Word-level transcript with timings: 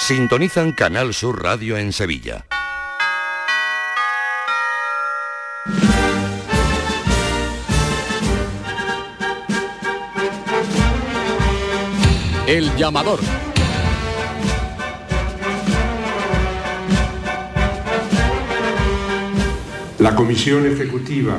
Sintonizan 0.00 0.72
Canal 0.72 1.14
Sur 1.14 1.40
Radio 1.40 1.76
en 1.76 1.92
Sevilla. 1.92 2.46
El 12.48 12.74
llamador. 12.76 13.20
La 20.00 20.16
comisión 20.16 20.66
ejecutiva 20.66 21.38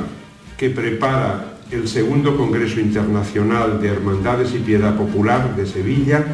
que 0.56 0.70
prepara 0.70 1.58
el 1.70 1.88
segundo 1.88 2.36
Congreso 2.38 2.80
Internacional 2.80 3.82
de 3.82 3.88
Hermandades 3.88 4.54
y 4.54 4.60
Piedad 4.60 4.96
Popular 4.96 5.54
de 5.56 5.66
Sevilla 5.66 6.24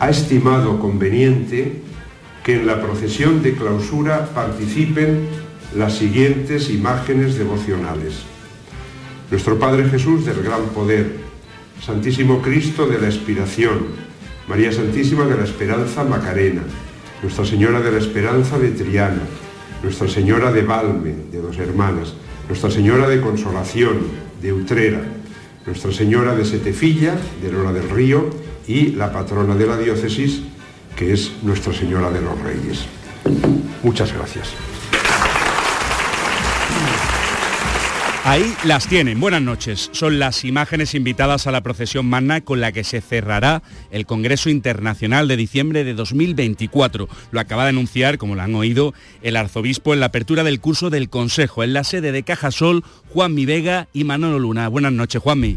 ha 0.00 0.10
estimado 0.10 0.78
conveniente 0.78 1.82
que 2.44 2.54
en 2.54 2.66
la 2.66 2.80
procesión 2.80 3.42
de 3.42 3.54
clausura 3.54 4.26
participen 4.34 5.26
las 5.76 5.94
siguientes 5.94 6.70
imágenes 6.70 7.36
devocionales. 7.36 8.22
Nuestro 9.30 9.58
Padre 9.58 9.88
Jesús 9.88 10.24
del 10.24 10.42
Gran 10.42 10.66
Poder, 10.74 11.16
Santísimo 11.84 12.40
Cristo 12.40 12.86
de 12.86 12.98
la 12.98 13.08
Expiración, 13.08 14.08
María 14.48 14.72
Santísima 14.72 15.26
de 15.26 15.36
la 15.36 15.44
Esperanza 15.44 16.04
Macarena, 16.04 16.62
Nuestra 17.22 17.44
Señora 17.44 17.80
de 17.80 17.92
la 17.92 17.98
Esperanza 17.98 18.58
de 18.58 18.70
Triana, 18.70 19.22
Nuestra 19.82 20.08
Señora 20.08 20.50
de 20.52 20.62
Valme, 20.62 21.14
de 21.30 21.42
dos 21.42 21.58
hermanas, 21.58 22.14
Nuestra 22.48 22.70
Señora 22.70 23.08
de 23.08 23.20
Consolación, 23.20 23.98
de 24.40 24.52
Utrera, 24.52 25.02
Nuestra 25.66 25.92
Señora 25.92 26.34
de 26.34 26.46
Setefilla, 26.46 27.14
de 27.42 27.52
Lora 27.52 27.72
del 27.72 27.90
Río, 27.90 28.30
y 28.68 28.90
la 28.90 29.10
patrona 29.10 29.56
de 29.56 29.66
la 29.66 29.78
diócesis, 29.78 30.42
que 30.94 31.12
es 31.12 31.32
Nuestra 31.42 31.72
Señora 31.72 32.10
de 32.10 32.20
los 32.20 32.38
Reyes. 32.40 32.84
Muchas 33.82 34.12
gracias. 34.12 34.52
Ahí 38.24 38.54
las 38.64 38.86
tienen. 38.86 39.20
Buenas 39.20 39.40
noches. 39.40 39.88
Son 39.92 40.18
las 40.18 40.44
imágenes 40.44 40.94
invitadas 40.94 41.46
a 41.46 41.50
la 41.50 41.62
procesión 41.62 42.04
magna 42.04 42.42
con 42.42 42.60
la 42.60 42.72
que 42.72 42.84
se 42.84 43.00
cerrará 43.00 43.62
el 43.90 44.04
Congreso 44.04 44.50
Internacional 44.50 45.28
de 45.28 45.38
diciembre 45.38 45.82
de 45.82 45.94
2024. 45.94 47.08
Lo 47.30 47.40
acaba 47.40 47.62
de 47.62 47.70
anunciar, 47.70 48.18
como 48.18 48.34
lo 48.34 48.42
han 48.42 48.54
oído, 48.54 48.92
el 49.22 49.36
arzobispo 49.36 49.94
en 49.94 50.00
la 50.00 50.06
apertura 50.06 50.44
del 50.44 50.60
curso 50.60 50.90
del 50.90 51.08
Consejo 51.08 51.64
en 51.64 51.72
la 51.72 51.84
sede 51.84 52.12
de 52.12 52.22
Cajasol, 52.22 52.84
Juanmi 53.14 53.46
Vega 53.46 53.88
y 53.94 54.04
Manolo 54.04 54.38
Luna. 54.38 54.68
Buenas 54.68 54.92
noches, 54.92 55.22
Juanmi. 55.22 55.56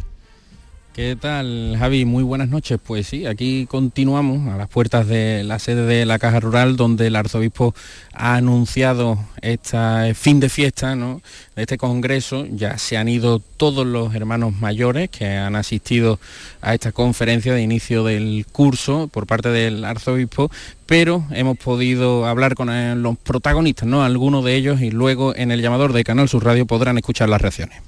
¿Qué 0.93 1.15
tal, 1.15 1.77
Javi? 1.79 2.03
Muy 2.03 2.21
buenas 2.21 2.49
noches. 2.49 2.77
Pues 2.85 3.07
sí, 3.07 3.25
aquí 3.25 3.65
continuamos 3.65 4.53
a 4.53 4.57
las 4.57 4.67
puertas 4.67 5.07
de 5.07 5.41
la 5.45 5.57
sede 5.57 5.85
de 5.85 6.05
la 6.05 6.19
Caja 6.19 6.41
Rural, 6.41 6.75
donde 6.75 7.07
el 7.07 7.15
arzobispo 7.15 7.73
ha 8.11 8.35
anunciado 8.35 9.17
este 9.41 10.13
fin 10.15 10.41
de 10.41 10.49
fiesta 10.49 10.97
¿no? 10.97 11.21
de 11.55 11.61
este 11.61 11.77
congreso. 11.77 12.45
Ya 12.45 12.77
se 12.77 12.97
han 12.97 13.07
ido 13.07 13.39
todos 13.39 13.87
los 13.87 14.13
hermanos 14.15 14.53
mayores 14.59 15.09
que 15.09 15.27
han 15.27 15.55
asistido 15.55 16.19
a 16.59 16.73
esta 16.73 16.91
conferencia 16.91 17.53
de 17.53 17.61
inicio 17.61 18.03
del 18.03 18.45
curso 18.51 19.07
por 19.07 19.27
parte 19.27 19.47
del 19.47 19.85
arzobispo, 19.85 20.51
pero 20.87 21.23
hemos 21.31 21.57
podido 21.57 22.25
hablar 22.25 22.53
con 22.53 22.67
los 23.01 23.17
protagonistas, 23.17 23.87
¿no? 23.87 24.03
algunos 24.03 24.43
de 24.43 24.55
ellos, 24.57 24.81
y 24.81 24.91
luego 24.91 25.33
en 25.37 25.51
el 25.51 25.61
llamador 25.61 25.93
de 25.93 26.03
Canal 26.03 26.27
Sur 26.27 26.43
Radio 26.43 26.65
podrán 26.65 26.97
escuchar 26.97 27.29
las 27.29 27.39
reacciones. 27.39 27.81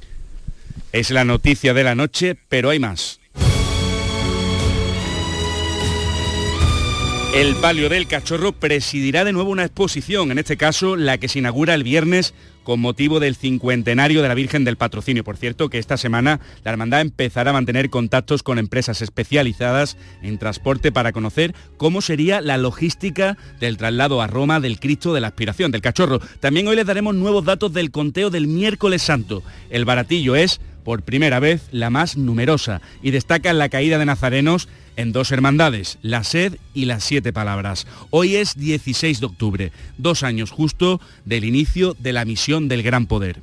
Es 0.93 1.09
la 1.09 1.25
noticia 1.25 1.73
de 1.73 1.83
la 1.83 1.95
noche, 1.95 2.37
pero 2.49 2.69
hay 2.69 2.77
más. 2.77 3.19
El 7.33 7.55
Palio 7.55 7.89
del 7.89 8.05
Cachorro 8.05 8.51
presidirá 8.51 9.25
de 9.25 9.33
nuevo 9.33 9.49
una 9.49 9.65
exposición, 9.65 10.31
en 10.31 10.37
este 10.37 10.55
caso 10.55 10.95
la 10.95 11.17
que 11.17 11.27
se 11.27 11.39
inaugura 11.39 11.73
el 11.73 11.81
viernes 11.81 12.35
con 12.63 12.79
motivo 12.79 13.19
del 13.19 13.35
cincuentenario 13.35 14.21
de 14.21 14.27
la 14.27 14.35
Virgen 14.35 14.65
del 14.65 14.77
Patrocinio. 14.77 15.23
Por 15.23 15.37
cierto, 15.37 15.67
que 15.67 15.79
esta 15.79 15.97
semana 15.97 16.39
la 16.63 16.69
Hermandad 16.69 17.01
empezará 17.01 17.49
a 17.49 17.53
mantener 17.53 17.89
contactos 17.89 18.43
con 18.43 18.59
empresas 18.59 19.01
especializadas 19.01 19.97
en 20.21 20.37
transporte 20.37 20.91
para 20.91 21.11
conocer 21.11 21.55
cómo 21.75 22.01
sería 22.01 22.39
la 22.39 22.59
logística 22.59 23.35
del 23.59 23.77
traslado 23.77 24.21
a 24.21 24.27
Roma 24.27 24.59
del 24.59 24.79
Cristo 24.79 25.11
de 25.11 25.21
la 25.21 25.29
Aspiración, 25.29 25.71
del 25.71 25.81
Cachorro. 25.81 26.19
También 26.39 26.67
hoy 26.67 26.75
les 26.75 26.85
daremos 26.85 27.15
nuevos 27.15 27.43
datos 27.45 27.73
del 27.73 27.89
conteo 27.89 28.29
del 28.29 28.45
miércoles 28.45 29.01
santo. 29.01 29.41
El 29.71 29.85
baratillo 29.85 30.35
es 30.35 30.61
por 30.83 31.01
primera 31.03 31.39
vez 31.39 31.67
la 31.71 31.89
más 31.89 32.17
numerosa 32.17 32.81
y 33.01 33.11
destaca 33.11 33.53
la 33.53 33.69
caída 33.69 33.97
de 33.97 34.05
nazarenos 34.05 34.67
en 34.95 35.11
dos 35.11 35.31
hermandades, 35.31 35.97
la 36.01 36.23
sed 36.23 36.57
y 36.73 36.85
las 36.85 37.03
siete 37.03 37.33
palabras. 37.33 37.87
Hoy 38.09 38.35
es 38.35 38.55
16 38.55 39.19
de 39.19 39.25
octubre, 39.25 39.71
dos 39.97 40.23
años 40.23 40.51
justo 40.51 41.01
del 41.25 41.45
inicio 41.45 41.95
de 41.99 42.13
la 42.13 42.25
misión 42.25 42.67
del 42.67 42.83
Gran 42.83 43.07
Poder. 43.07 43.41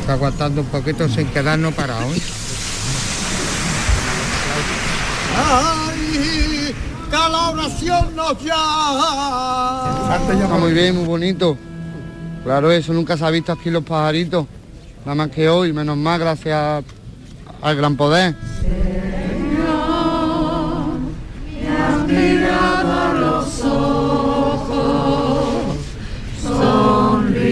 Está 0.00 0.14
aguantando 0.14 0.62
un 0.62 0.68
poquito 0.68 1.06
sin 1.08 1.26
quedarnos 1.26 1.74
para 1.74 1.98
hoy. 2.06 2.22
¡Ay! 5.36 6.74
¡Que 7.10 7.16
la 7.16 7.50
oración 7.50 8.16
nos 8.16 8.42
llama! 8.42 10.16
Está 10.16 10.48
muy 10.58 10.72
bien, 10.72 10.96
muy 10.96 11.04
bonito. 11.04 11.58
Claro, 12.48 12.72
eso 12.72 12.94
nunca 12.94 13.14
se 13.14 13.26
ha 13.26 13.30
visto 13.30 13.52
aquí 13.52 13.68
los 13.68 13.84
pajaritos. 13.84 14.46
Nada 15.04 15.14
más 15.14 15.28
que 15.28 15.50
hoy, 15.50 15.74
menos 15.74 15.98
más 15.98 16.18
gracias 16.18 16.82
al 17.60 17.76
gran 17.76 17.94
poder. 17.94 18.34
los 23.20 23.64
ojos, 23.64 25.76
sonriendo, 26.42 27.44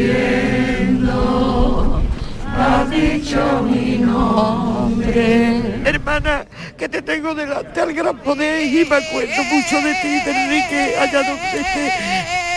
has 2.57 2.89
dicho 2.89 3.69
mi 3.71 3.99
nombre. 3.99 5.61
Hermana, 5.85 6.47
que 6.79 6.89
te 6.89 7.03
tengo 7.03 7.35
delante 7.35 7.83
al 7.83 7.93
gran 7.93 8.17
poder 8.21 8.65
y 8.65 8.87
me 8.87 8.97
acuerdo 8.97 9.45
mucho 9.45 9.77
de 9.77 9.93
ti, 10.01 10.21
de 10.25 10.31
Enrique, 10.31 10.97
allá 10.99 11.23
donde 11.23 11.61
esté. 11.61 12.56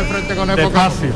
De 0.00 0.06
frente 0.06 0.34
con 0.34 0.48
el 0.48 0.56
Despacio. 0.56 1.12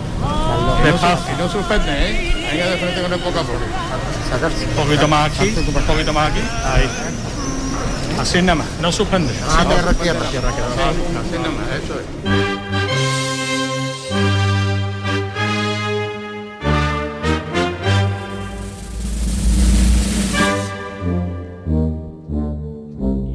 Despacio. 0.85 1.37
No 1.39 1.49
suspende, 1.49 1.91
¿eh? 1.91 2.49
Venga 2.53 2.67
de 2.67 2.77
frente 2.77 3.01
con 3.01 3.13
el 3.15 3.19
poco 3.21 3.39
a 3.39 3.43
poco. 3.43 3.59
Un 3.59 4.85
poquito 4.85 5.09
más 5.09 5.31
aquí, 5.31 5.55
un 5.57 5.85
poquito 5.87 6.13
más 6.13 6.31
aquí. 6.31 6.41
Ahí. 6.67 6.91
Así 8.21 8.43
nada 8.43 8.57
más, 8.57 8.67
no 8.83 8.93
suspende. 8.93 9.33
Ah, 9.43 9.61
Así 9.61 9.69
tierra, 9.69 9.75
nada 9.75 9.93
más. 9.93 10.31
tierra, 10.31 10.31
tierra, 10.31 10.51
Sí, 10.53 11.17
Así 11.19 11.39
nomás, 11.43 11.69
eso 11.83 11.95
es. 11.99 13.55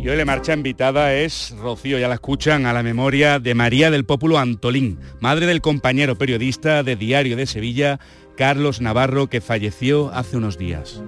Hoy 0.10 0.18
la 0.18 0.26
marcha 0.26 0.54
invitada 0.54 1.14
es, 1.14 1.54
Rocío, 1.62 2.00
ya 2.00 2.08
la 2.08 2.16
escuchan, 2.16 2.66
a 2.66 2.74
la 2.74 2.82
memoria 2.82 3.38
de 3.38 3.54
María 3.54 3.92
del 3.92 4.06
Pópulo 4.06 4.40
Antolín, 4.40 4.98
madre 5.20 5.46
del 5.46 5.62
compañero 5.62 6.18
periodista 6.18 6.82
de 6.82 6.96
Diario 6.96 7.36
de 7.36 7.46
Sevilla, 7.46 8.00
Carlos 8.36 8.82
Navarro, 8.82 9.28
que 9.28 9.40
falleció 9.40 10.10
hace 10.12 10.38
unos 10.38 10.58
días. 10.58 11.04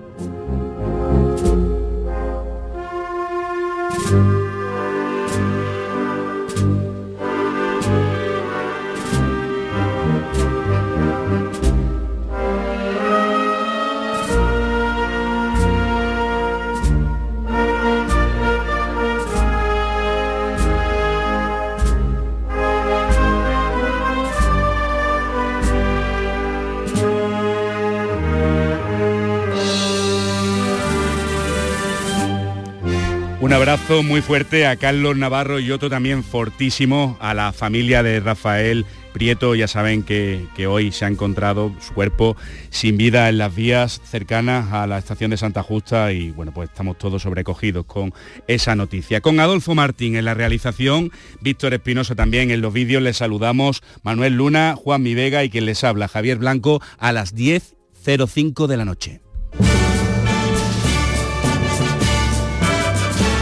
Un 33.51 33.55
abrazo 33.55 34.01
muy 34.01 34.21
fuerte 34.21 34.65
a 34.65 34.77
Carlos 34.77 35.17
Navarro 35.17 35.59
y 35.59 35.71
otro 35.71 35.89
también 35.89 36.23
fortísimo 36.23 37.17
a 37.19 37.33
la 37.33 37.51
familia 37.51 38.01
de 38.01 38.21
Rafael 38.21 38.85
Prieto. 39.11 39.55
Ya 39.55 39.67
saben 39.67 40.03
que, 40.03 40.47
hoy 40.69 40.93
se 40.93 41.03
ha 41.03 41.09
encontrado 41.09 41.75
su 41.81 41.93
cuerpo 41.93 42.37
sin 42.69 42.95
vida 42.95 43.27
en 43.27 43.37
las 43.37 43.53
vías 43.53 43.99
cercanas 44.05 44.71
a 44.71 44.87
la 44.87 44.97
estación 44.97 45.31
de 45.31 45.37
Santa 45.37 45.63
Justa 45.63 46.13
y 46.13 46.31
bueno, 46.31 46.53
pues 46.53 46.69
estamos 46.69 46.97
todos 46.97 47.23
sobrecogidos 47.23 47.83
con 47.83 48.13
esa 48.47 48.73
noticia. 48.75 49.19
Con 49.19 49.37
Adolfo 49.41 49.75
Martín 49.75 50.15
en 50.15 50.23
la 50.23 50.33
realización, 50.33 51.11
Víctor 51.41 51.73
Espinosa 51.73 52.15
también 52.15 52.51
en 52.51 52.61
los 52.61 52.71
vídeos, 52.71 53.03
les 53.03 53.17
saludamos 53.17 53.83
Manuel 54.01 54.37
Luna, 54.37 54.75
Juan 54.81 55.03
Mi 55.03 55.13
Vega 55.13 55.43
y 55.43 55.49
quien 55.49 55.65
les 55.65 55.83
habla, 55.83 56.07
Javier 56.07 56.37
Blanco, 56.37 56.81
a 56.97 57.11
las 57.11 57.35
10.05 57.35 58.67
de 58.67 58.77
la 58.77 58.85
noche. 58.85 59.30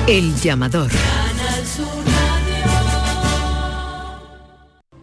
El 0.10 0.36
llamador. 0.38 0.90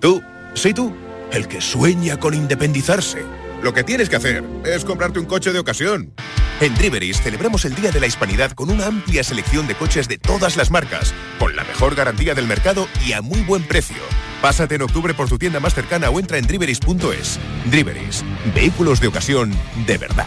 Tú, 0.01 0.21
sí 0.55 0.75
tú, 0.75 0.93
el 1.31 1.47
que 1.47 1.61
sueña 1.61 2.19
con 2.19 2.35
independizarse. 2.35 3.23
Lo 3.63 3.73
que 3.73 3.85
tienes 3.85 4.09
que 4.09 4.17
hacer 4.17 4.43
es 4.65 4.85
comprarte 4.85 5.21
un 5.21 5.27
coche 5.27 5.53
de 5.53 5.61
ocasión. 5.61 6.13
En 6.61 6.75
Driveris 6.75 7.23
celebramos 7.23 7.65
el 7.67 7.77
Día 7.77 7.93
de 7.93 8.01
la 8.01 8.09
Hispanidad 8.09 8.51
con 8.51 8.69
una 8.69 8.87
amplia 8.87 9.23
selección 9.23 9.69
de 9.69 9.77
coches 9.77 10.09
de 10.09 10.19
todas 10.19 10.57
las 10.57 10.73
marcas, 10.73 11.15
con 11.39 11.55
la 11.55 11.63
mejor 11.63 11.95
garantía 11.95 12.35
del 12.35 12.49
mercado 12.49 12.89
y 13.07 13.13
a 13.13 13.23
muy 13.23 13.43
buen 13.43 13.63
precio. 13.63 14.03
Pásate 14.43 14.75
en 14.75 14.83
octubre 14.83 15.15
por 15.15 15.29
tu 15.29 15.39
tienda 15.39 15.61
más 15.61 15.75
cercana 15.75 16.11
o 16.11 16.19
entra 16.19 16.39
en 16.39 16.49
driveris.es. 16.49 17.39
Driveris, 17.71 18.25
vehículos 18.53 19.01
de 19.01 19.07
ocasión 19.07 19.53
de 19.87 19.99
verdad. 19.99 20.27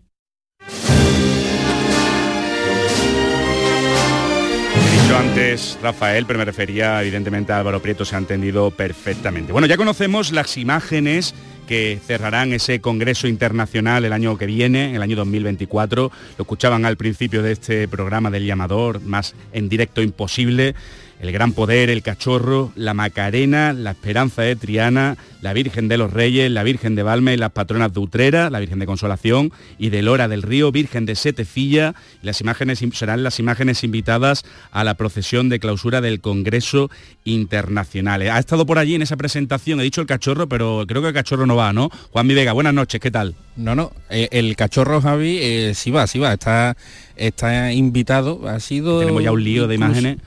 Antes 5.21 5.77
Rafael, 5.83 6.25
pero 6.25 6.39
me 6.39 6.45
refería 6.45 6.99
evidentemente 6.99 7.53
a 7.53 7.59
Álvaro 7.59 7.79
Prieto, 7.79 8.05
se 8.05 8.15
ha 8.15 8.17
entendido 8.17 8.71
perfectamente. 8.71 9.51
Bueno, 9.51 9.67
ya 9.67 9.77
conocemos 9.77 10.31
las 10.31 10.57
imágenes 10.57 11.35
que 11.67 11.99
cerrarán 12.03 12.53
ese 12.53 12.81
Congreso 12.81 13.27
Internacional 13.27 14.03
el 14.03 14.13
año 14.13 14.35
que 14.39 14.47
viene, 14.47 14.95
el 14.95 15.01
año 15.03 15.15
2024. 15.15 16.11
Lo 16.37 16.41
escuchaban 16.41 16.85
al 16.85 16.97
principio 16.97 17.43
de 17.43 17.51
este 17.51 17.87
programa 17.87 18.31
del 18.31 18.47
llamador, 18.47 18.99
más 19.01 19.35
en 19.53 19.69
directo 19.69 20.01
imposible 20.01 20.73
el 21.21 21.31
Gran 21.31 21.53
Poder, 21.53 21.91
el 21.91 22.01
Cachorro, 22.01 22.71
la 22.75 22.95
Macarena, 22.95 23.73
la 23.73 23.91
Esperanza 23.91 24.41
de 24.41 24.55
Triana, 24.55 25.17
la 25.41 25.53
Virgen 25.53 25.87
de 25.87 25.97
los 25.97 26.11
Reyes, 26.11 26.49
la 26.49 26.63
Virgen 26.63 26.95
de 26.95 27.03
Valme 27.03 27.37
las 27.37 27.51
patronas 27.51 27.93
de 27.93 27.99
Utrera, 27.99 28.49
la 28.49 28.59
Virgen 28.59 28.79
de 28.79 28.87
Consolación 28.87 29.51
y 29.77 29.89
de 29.89 30.01
Lora 30.01 30.27
del 30.27 30.41
Río, 30.41 30.71
Virgen 30.71 31.05
de 31.05 31.15
Setefilla. 31.15 31.93
Las 32.23 32.41
imágenes 32.41 32.83
serán 32.93 33.21
las 33.21 33.39
imágenes 33.39 33.83
invitadas 33.83 34.43
a 34.71 34.83
la 34.83 34.95
procesión 34.95 35.49
de 35.49 35.59
clausura 35.59 36.01
del 36.01 36.21
Congreso 36.21 36.89
Internacional. 37.23 38.23
Ha 38.23 38.39
estado 38.39 38.65
por 38.65 38.79
allí 38.79 38.95
en 38.95 39.03
esa 39.03 39.15
presentación, 39.15 39.79
he 39.79 39.83
dicho 39.83 40.01
el 40.01 40.07
Cachorro, 40.07 40.49
pero 40.49 40.85
creo 40.87 41.03
que 41.03 41.09
el 41.09 41.13
Cachorro 41.13 41.45
no 41.45 41.55
va, 41.55 41.71
¿no? 41.71 41.91
Juan 42.11 42.25
Mi 42.25 42.33
Vega, 42.33 42.53
buenas 42.53 42.73
noches, 42.73 42.99
¿qué 42.99 43.11
tal? 43.11 43.35
No, 43.55 43.75
no, 43.75 43.91
eh, 44.09 44.27
el 44.31 44.55
Cachorro 44.55 45.01
Javi 45.01 45.37
eh, 45.39 45.73
sí 45.75 45.91
va, 45.91 46.07
sí 46.07 46.17
va, 46.17 46.33
está, 46.33 46.75
está 47.15 47.71
invitado, 47.73 48.47
ha 48.49 48.59
sido... 48.59 48.99
Tenemos 48.99 49.23
ya 49.23 49.31
un 49.31 49.43
lío 49.43 49.67
de 49.67 49.75
imágenes. 49.75 50.17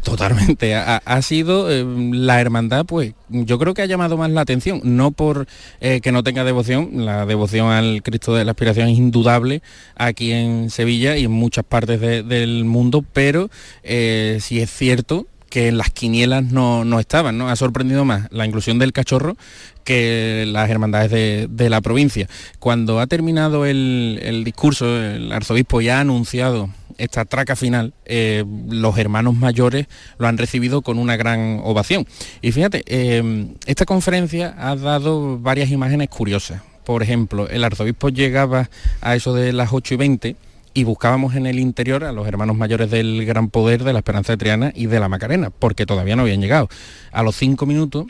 Totalmente. 0.00 0.74
Ha, 0.74 1.22
sido 1.22 1.70
eh, 1.70 1.84
la 2.12 2.40
hermandad, 2.40 2.84
pues 2.86 3.14
yo 3.28 3.58
creo 3.58 3.74
que 3.74 3.82
ha 3.82 3.86
llamado 3.86 4.16
más 4.16 4.30
la 4.30 4.40
atención, 4.40 4.80
no 4.84 5.10
por 5.10 5.46
eh, 5.80 6.00
que 6.00 6.12
no 6.12 6.22
tenga 6.22 6.44
devoción, 6.44 7.04
la 7.04 7.26
devoción 7.26 7.68
al 7.70 8.02
Cristo 8.02 8.34
de 8.34 8.44
la 8.44 8.52
Aspiración 8.52 8.88
es 8.88 8.98
indudable 8.98 9.62
aquí 9.94 10.32
en 10.32 10.70
Sevilla 10.70 11.16
y 11.16 11.24
en 11.24 11.32
muchas 11.32 11.64
partes 11.64 12.00
del 12.00 12.64
mundo, 12.64 13.04
pero 13.12 13.50
eh, 13.82 14.38
si 14.40 14.60
es 14.60 14.70
cierto 14.70 15.26
que 15.50 15.68
en 15.68 15.76
las 15.76 15.90
quinielas 15.90 16.44
no, 16.44 16.84
no, 16.84 16.98
estaban, 16.98 17.36
¿no? 17.36 17.50
Ha 17.50 17.56
sorprendido 17.56 18.06
más 18.06 18.26
la 18.30 18.46
inclusión 18.46 18.78
del 18.78 18.94
cachorro 18.94 19.36
que 19.84 20.44
las 20.48 20.70
hermandades 20.70 21.10
de, 21.50 21.70
la 21.70 21.82
provincia. 21.82 22.26
Cuando 22.58 23.00
ha 23.00 23.06
terminado 23.06 23.66
el, 23.66 24.18
el 24.22 24.44
discurso, 24.44 24.86
el 24.96 25.30
arzobispo 25.30 25.82
ya 25.82 25.98
ha 25.98 26.00
anunciado 26.00 26.70
esta 26.98 27.24
traca 27.24 27.56
final, 27.56 27.94
eh, 28.04 28.44
los 28.68 28.98
hermanos 28.98 29.34
mayores 29.34 29.86
lo 30.18 30.26
han 30.26 30.38
recibido 30.38 30.82
con 30.82 30.98
una 30.98 31.16
gran 31.16 31.60
ovación. 31.62 32.06
Y 32.40 32.52
fíjate, 32.52 32.82
eh, 32.86 33.54
esta 33.66 33.84
conferencia 33.84 34.54
ha 34.58 34.76
dado 34.76 35.38
varias 35.38 35.70
imágenes 35.70 36.08
curiosas. 36.08 36.62
Por 36.84 37.02
ejemplo, 37.02 37.48
el 37.48 37.64
arzobispo 37.64 38.08
llegaba 38.08 38.68
a 39.00 39.14
eso 39.14 39.34
de 39.34 39.52
las 39.52 39.72
8 39.72 39.94
y 39.94 39.96
20 39.96 40.36
y 40.74 40.84
buscábamos 40.84 41.34
en 41.34 41.46
el 41.46 41.58
interior 41.58 42.04
a 42.04 42.12
los 42.12 42.26
hermanos 42.26 42.56
mayores 42.56 42.90
del 42.90 43.24
Gran 43.24 43.50
Poder, 43.50 43.84
de 43.84 43.92
la 43.92 44.00
Esperanza 44.00 44.32
de 44.32 44.38
Triana 44.38 44.72
y 44.74 44.86
de 44.86 45.00
la 45.00 45.08
Macarena, 45.08 45.50
porque 45.50 45.86
todavía 45.86 46.16
no 46.16 46.22
habían 46.22 46.40
llegado. 46.40 46.68
A 47.12 47.22
los 47.22 47.36
cinco 47.36 47.66
minutos 47.66 48.06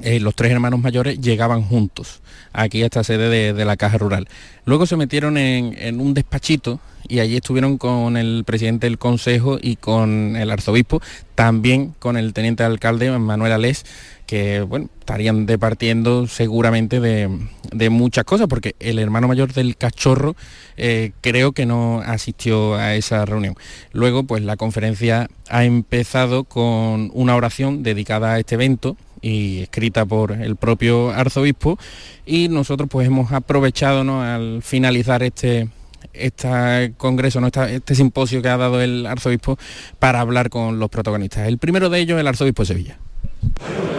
eh, 0.00 0.20
los 0.20 0.34
tres 0.34 0.50
hermanos 0.50 0.80
mayores 0.80 1.20
llegaban 1.20 1.62
juntos 1.62 2.22
aquí 2.52 2.82
a 2.82 2.86
esta 2.86 3.04
sede 3.04 3.52
de, 3.52 3.64
la 3.64 3.76
Caja 3.76 3.98
Rural. 3.98 4.28
Luego 4.64 4.86
se 4.86 4.96
metieron 4.96 5.36
en, 5.36 6.00
un 6.00 6.14
despachito 6.14 6.80
y 7.08 7.20
allí 7.20 7.36
estuvieron 7.36 7.78
con 7.78 8.16
el 8.16 8.44
presidente 8.46 8.86
del 8.86 8.98
Consejo 8.98 9.58
y 9.60 9.76
con 9.76 10.36
el 10.36 10.50
arzobispo, 10.50 11.02
también 11.34 11.94
con 11.98 12.16
el 12.16 12.32
teniente 12.32 12.62
alcalde 12.62 13.10
Manuel 13.18 13.52
Alés, 13.52 13.84
que 14.26 14.62
bueno, 14.62 14.88
estarían 15.00 15.44
departiendo 15.46 16.26
seguramente 16.26 17.00
de, 17.00 17.90
muchas 17.90 18.24
cosas, 18.24 18.46
porque 18.48 18.74
el 18.80 18.98
hermano 18.98 19.28
mayor 19.28 19.52
del 19.52 19.76
cachorro 19.76 20.36
eh, 20.76 21.12
creo 21.20 21.52
que 21.52 21.66
no 21.66 22.00
asistió 22.00 22.76
a 22.76 22.94
esa 22.94 23.24
reunión. 23.26 23.56
Luego, 23.92 24.22
pues 24.22 24.42
la 24.42 24.56
conferencia 24.56 25.28
ha 25.48 25.64
empezado 25.64 26.44
con 26.44 27.10
una 27.12 27.36
oración 27.36 27.82
dedicada 27.82 28.32
a 28.32 28.38
este 28.38 28.54
evento 28.54 28.96
y 29.22 29.60
escrita 29.60 30.04
por 30.04 30.32
el 30.32 30.56
propio 30.56 31.10
arzobispo 31.10 31.78
y 32.26 32.48
nosotros 32.48 32.88
pues 32.90 33.06
hemos 33.06 33.32
aprovechado 33.32 34.20
al 34.20 34.62
finalizar 34.62 35.22
este 35.22 35.68
este 36.12 36.92
congreso, 36.98 37.40
¿no? 37.40 37.46
este 37.46 37.94
simposio 37.94 38.42
que 38.42 38.48
ha 38.48 38.56
dado 38.56 38.82
el 38.82 39.06
arzobispo 39.06 39.56
para 39.98 40.20
hablar 40.20 40.50
con 40.50 40.78
los 40.78 40.90
protagonistas. 40.90 41.48
El 41.48 41.58
primero 41.58 41.88
de 41.88 42.00
ellos, 42.00 42.20
el 42.20 42.26
arzobispo 42.26 42.62
de 42.62 42.66
Sevilla. 42.66 42.98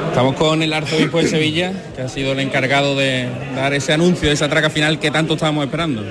Estamos 0.09 0.35
con 0.35 0.61
el 0.61 0.73
arzobispo 0.73 1.19
de 1.19 1.27
Sevilla, 1.27 1.73
que 1.95 2.03
ha 2.03 2.09
sido 2.09 2.33
el 2.33 2.39
encargado 2.39 2.95
de 2.95 3.29
dar 3.55 3.73
ese 3.73 3.93
anuncio, 3.93 4.31
esa 4.31 4.47
traca 4.47 4.69
final 4.69 4.99
que 4.99 5.09
tanto 5.09 5.33
estábamos 5.33 5.65
esperando. 5.65 6.03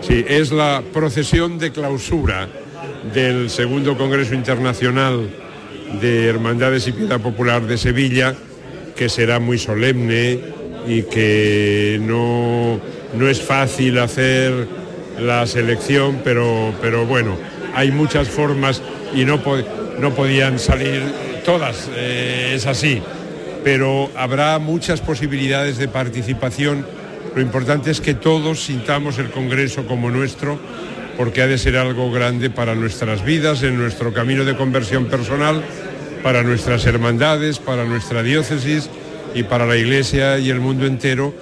Sí, 0.00 0.24
es 0.26 0.50
la 0.50 0.82
procesión 0.92 1.58
de 1.58 1.70
clausura 1.70 2.48
del 3.14 3.48
segundo 3.48 3.96
Congreso 3.96 4.34
Internacional 4.34 5.30
de 6.00 6.26
Hermandades 6.26 6.86
y 6.88 6.92
Piedad 6.92 7.20
Popular 7.20 7.62
de 7.62 7.78
Sevilla, 7.78 8.34
que 8.96 9.08
será 9.08 9.38
muy 9.38 9.58
solemne 9.58 10.38
y 10.86 11.02
que 11.02 11.98
no, 12.02 12.80
no 13.14 13.28
es 13.28 13.40
fácil 13.40 13.98
hacer 13.98 14.66
la 15.20 15.46
selección, 15.46 16.20
pero, 16.24 16.74
pero 16.80 17.06
bueno, 17.06 17.36
hay 17.74 17.90
muchas 17.90 18.28
formas 18.28 18.82
y 19.14 19.24
no, 19.24 19.40
no 19.98 20.14
podían 20.14 20.58
salir 20.58 21.02
todas, 21.44 21.90
eh, 21.94 22.52
es 22.54 22.66
así, 22.66 23.02
pero 23.64 24.10
habrá 24.16 24.58
muchas 24.58 25.00
posibilidades 25.00 25.78
de 25.78 25.88
participación. 25.88 26.86
Lo 27.34 27.40
importante 27.40 27.90
es 27.90 28.00
que 28.00 28.14
todos 28.14 28.64
sintamos 28.64 29.18
el 29.18 29.30
Congreso 29.30 29.86
como 29.86 30.10
nuestro, 30.10 30.58
porque 31.16 31.42
ha 31.42 31.46
de 31.46 31.58
ser 31.58 31.76
algo 31.76 32.10
grande 32.10 32.50
para 32.50 32.74
nuestras 32.74 33.24
vidas, 33.24 33.62
en 33.62 33.78
nuestro 33.78 34.12
camino 34.12 34.44
de 34.44 34.56
conversión 34.56 35.06
personal 35.06 35.62
para 36.22 36.42
nuestras 36.42 36.86
hermandades, 36.86 37.58
para 37.58 37.84
nuestra 37.84 38.22
diócesis 38.22 38.88
y 39.34 39.42
para 39.42 39.66
la 39.66 39.76
Iglesia 39.76 40.38
y 40.38 40.50
el 40.50 40.60
mundo 40.60 40.86
entero 40.86 41.34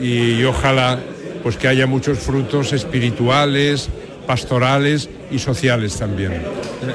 y, 0.00 0.42
ojalá 0.44 0.98
pues 1.42 1.56
que 1.56 1.68
haya 1.68 1.86
muchos 1.86 2.18
frutos 2.18 2.72
espirituales, 2.72 3.90
pastorales 4.26 5.10
y 5.30 5.38
sociales 5.38 5.98
también. 5.98 6.42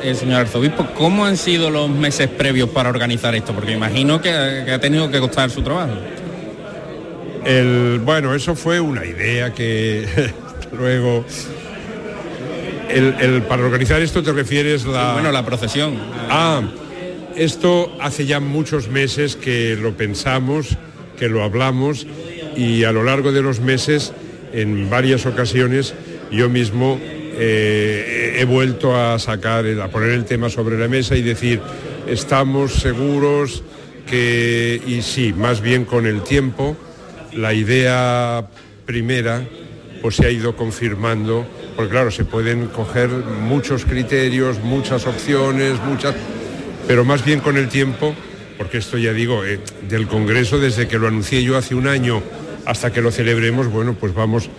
El 0.03 0.09
eh, 0.09 0.15
señor 0.15 0.41
arzobispo, 0.41 0.87
¿cómo 0.97 1.25
han 1.25 1.37
sido 1.37 1.69
los 1.69 1.87
meses 1.87 2.27
previos 2.29 2.69
para 2.69 2.89
organizar 2.89 3.35
esto? 3.35 3.53
Porque 3.53 3.73
imagino 3.73 4.19
que, 4.19 4.31
ha 4.31 4.79
tenido 4.79 5.09
que 5.11 5.19
costar 5.19 5.51
su 5.51 5.61
trabajo. 5.61 5.93
El, 7.45 8.01
bueno, 8.03 8.33
eso 8.33 8.55
fue 8.55 8.79
una 8.79 9.05
idea 9.05 9.53
que 9.53 10.33
luego 10.77 11.25
el, 12.89 13.43
para 13.43 13.63
organizar 13.63 14.01
esto 14.01 14.23
te 14.23 14.31
refieres 14.31 14.85
la... 14.85 15.13
bueno, 15.13 15.31
la 15.31 15.45
procesión. 15.45 15.97
Ah, 16.29 16.61
esto 17.35 17.95
hace 18.01 18.25
ya 18.25 18.39
muchos 18.39 18.89
meses 18.89 19.35
que 19.35 19.75
lo 19.75 19.95
pensamos, 19.95 20.77
que 21.17 21.29
lo 21.29 21.43
hablamos 21.43 22.07
y 22.55 22.83
a 22.83 22.91
lo 22.91 23.03
largo 23.03 23.31
de 23.31 23.41
los 23.41 23.59
meses, 23.59 24.13
en 24.51 24.89
varias 24.89 25.25
ocasiones, 25.25 25.93
yo 26.31 26.49
mismo 26.49 26.99
eh, 27.01 28.37
he 28.39 28.45
vuelto 28.45 28.95
a 28.95 29.17
sacar, 29.19 29.65
a 29.65 29.87
poner 29.87 30.09
el 30.09 30.25
tema 30.25 30.49
sobre 30.49 30.77
la 30.77 30.87
mesa 30.87 31.15
y 31.15 31.21
decir, 31.21 31.61
estamos 32.07 32.73
seguros 32.73 33.63
que, 34.05 34.81
y 34.85 35.01
sí, 35.01 35.33
más 35.33 35.61
bien 35.61 35.85
con 35.85 36.05
el 36.05 36.23
tiempo, 36.23 36.75
la 37.33 37.53
idea 37.53 38.49
primera 38.85 39.43
pues 40.01 40.15
se 40.15 40.25
ha 40.25 40.29
ido 40.31 40.55
confirmando, 40.55 41.45
porque 41.79 41.91
claro, 41.91 42.11
se 42.11 42.25
pueden 42.25 42.67
coger 42.67 43.07
muchos 43.07 43.85
criterios, 43.85 44.59
muchas 44.59 45.07
opciones, 45.07 45.79
muchas 45.81 46.13
pero 46.85 47.05
más 47.05 47.23
bien 47.23 47.39
con 47.39 47.55
el 47.55 47.69
tiempo, 47.69 48.13
porque 48.57 48.79
esto 48.79 48.97
ya 48.97 49.13
digo, 49.13 49.45
eh, 49.45 49.61
del 49.87 50.05
Congreso, 50.05 50.59
desde 50.59 50.89
que 50.89 50.99
lo 50.99 51.07
anuncié 51.07 51.41
yo 51.41 51.55
hace 51.55 51.75
un 51.75 51.87
año 51.87 52.21
hasta 52.65 52.91
que 52.91 52.99
lo 52.99 53.11
celebremos, 53.11 53.67
bueno, 53.67 53.95
pues 53.97 54.13
vamos 54.13 54.49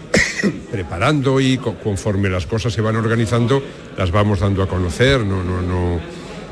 preparando 0.72 1.38
y 1.38 1.58
conforme 1.58 2.30
las 2.30 2.46
cosas 2.46 2.72
se 2.72 2.80
van 2.80 2.96
organizando, 2.96 3.62
las 3.98 4.10
vamos 4.10 4.40
dando 4.40 4.62
a 4.62 4.66
conocer, 4.66 5.20
no, 5.20 5.44
no, 5.44 5.60
no. 5.60 6.00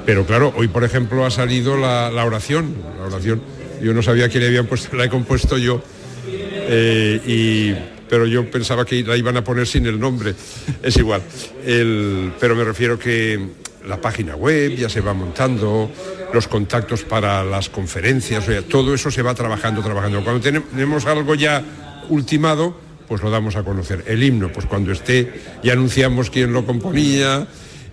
Pero 0.04 0.26
claro, 0.26 0.52
hoy 0.58 0.68
por 0.68 0.84
ejemplo 0.84 1.24
ha 1.24 1.30
salido 1.30 1.78
la, 1.78 2.10
oración, 2.22 2.74
la 3.00 3.06
oración. 3.06 3.40
Yo 3.80 3.94
no 3.94 4.02
sabía 4.02 4.28
que 4.28 4.40
le 4.40 4.48
habían 4.48 4.66
puesto, 4.66 4.94
la 4.94 5.06
he 5.06 5.08
compuesto 5.08 5.56
yo. 5.56 5.82
Eh, 6.28 7.18
y, 7.26 8.01
pero 8.12 8.26
yo 8.26 8.44
pensaba 8.50 8.84
que 8.84 9.02
la 9.04 9.16
iban 9.16 9.38
a 9.38 9.42
poner 9.42 9.66
sin 9.66 9.86
el 9.86 9.98
nombre. 9.98 10.34
Es 10.82 10.98
igual. 10.98 11.22
pero 11.64 12.54
me 12.54 12.62
refiero 12.62 12.98
que 12.98 13.40
la 13.88 14.02
página 14.02 14.36
web 14.36 14.76
ya 14.76 14.90
se 14.90 15.00
va 15.00 15.14
montando, 15.14 15.90
los 16.30 16.46
contactos 16.46 17.04
para 17.04 17.42
las 17.42 17.70
conferencias, 17.70 18.44
todo 18.68 18.92
eso 18.92 19.10
se 19.10 19.22
va 19.22 19.34
trabajando, 19.34 19.80
trabajando. 19.82 20.22
Cuando 20.22 20.42
tenemos 20.42 21.06
algo 21.06 21.34
ya 21.34 21.64
ultimado, 22.10 22.78
pues 23.08 23.22
lo 23.22 23.30
damos 23.30 23.56
a 23.56 23.62
conocer. 23.62 24.04
El 24.06 24.22
himno, 24.22 24.52
pues 24.52 24.66
cuando 24.66 24.92
esté, 24.92 25.32
ya 25.62 25.72
anunciamos 25.72 26.28
quién 26.28 26.52
lo 26.52 26.66
componía 26.66 27.46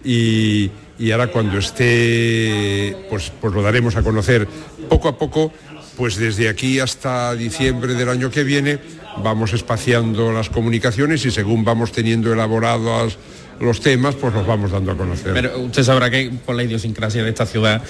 y, 0.03 0.69
ahora 1.13 1.27
cuando 1.27 1.59
esté, 1.59 2.93
pues, 3.09 3.31
pues 3.39 3.53
lo 3.53 3.61
daremos 3.61 3.95
a 3.95 4.03
conocer. 4.03 4.45
Poco 4.89 5.07
a 5.07 5.17
poco, 5.17 5.53
pues 5.95 6.17
desde 6.17 6.49
aquí 6.49 6.79
hasta 6.79 7.35
diciembre 7.35 7.93
del 7.93 8.09
año 8.09 8.29
que 8.29 8.43
viene, 8.43 8.79
vamos 9.17 9.53
espaciando 9.53 10.31
las 10.31 10.49
comunicaciones 10.49 11.25
y 11.25 11.31
según 11.31 11.63
vamos 11.63 11.91
teniendo 11.91 12.31
elaborados 12.31 13.17
los 13.59 13.81
temas, 13.81 14.15
pues 14.15 14.33
los 14.33 14.47
vamos 14.47 14.71
dando 14.71 14.91
a 14.91 14.97
conocer. 14.97 15.33
Pero 15.33 15.59
usted 15.59 15.83
sabrá 15.83 16.09
que 16.09 16.31
por 16.45 16.55
la 16.55 16.63
idiosincrasia 16.63 17.23
de 17.23 17.29
esta 17.29 17.45
ciudad, 17.45 17.81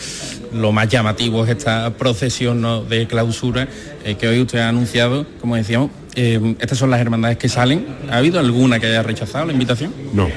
lo 0.54 0.72
más 0.72 0.90
llamativo 0.90 1.44
es 1.44 1.52
esta 1.52 1.92
procesión 1.94 2.90
de 2.90 3.08
clausura 3.08 3.68
eh, 4.04 4.16
que 4.16 4.28
hoy 4.28 4.42
usted 4.42 4.60
ha 4.60 4.70
anunciado, 4.70 5.26
como 5.40 5.56
decíamos. 5.56 5.92
Eh, 6.16 6.56
estas 6.60 6.78
son 6.78 6.90
las 6.90 7.00
hermandades 7.00 7.38
que 7.38 7.50
salen. 7.50 7.86
¿Ha 8.10 8.18
habido 8.18 8.40
alguna 8.40 8.80
que 8.80 8.88
haya 8.88 9.04
rechazado 9.04 9.46
la 9.46 9.54
invitación? 9.54 9.94
No. 10.14 10.28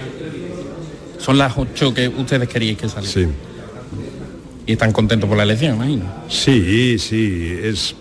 Son 1.19 1.39
las 1.39 1.57
ocho 1.57 1.95
que 1.95 2.09
ustedes 2.09 2.49
querían 2.49 2.77
que 2.77 2.89
salieran. 2.89 3.31
Sí. 3.31 3.35
Y 4.67 4.73
están 4.73 4.93
contentos 4.93 5.29
por 5.29 5.37
la 5.37 5.45
elección, 5.45 5.77
imagino. 5.77 6.05
Sí, 6.29 6.99
sí, 6.99 7.59
es 7.63 7.97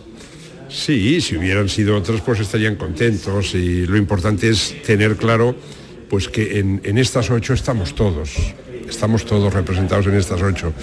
Sí, 0.71 1.19
si 1.19 1.35
hubieran 1.35 1.67
sido 1.67 1.97
otros, 1.97 2.21
pues 2.21 2.39
estarían 2.39 2.77
contentos. 2.77 3.53
Y 3.55 3.85
lo 3.85 3.97
importante 3.97 4.49
es 4.49 4.81
tener 4.83 5.17
claro 5.17 5.55
pues 6.09 6.27
que 6.27 6.59
en, 6.59 6.97
estas 6.97 7.29
ocho 7.29 7.53
estamos 7.53 7.95
todos, 7.95 8.31
estamos 8.87 9.25
todos 9.25 9.53
representados 9.53 10.07
en 10.07 10.15
estas 10.15 10.41
ocho. 10.41 10.73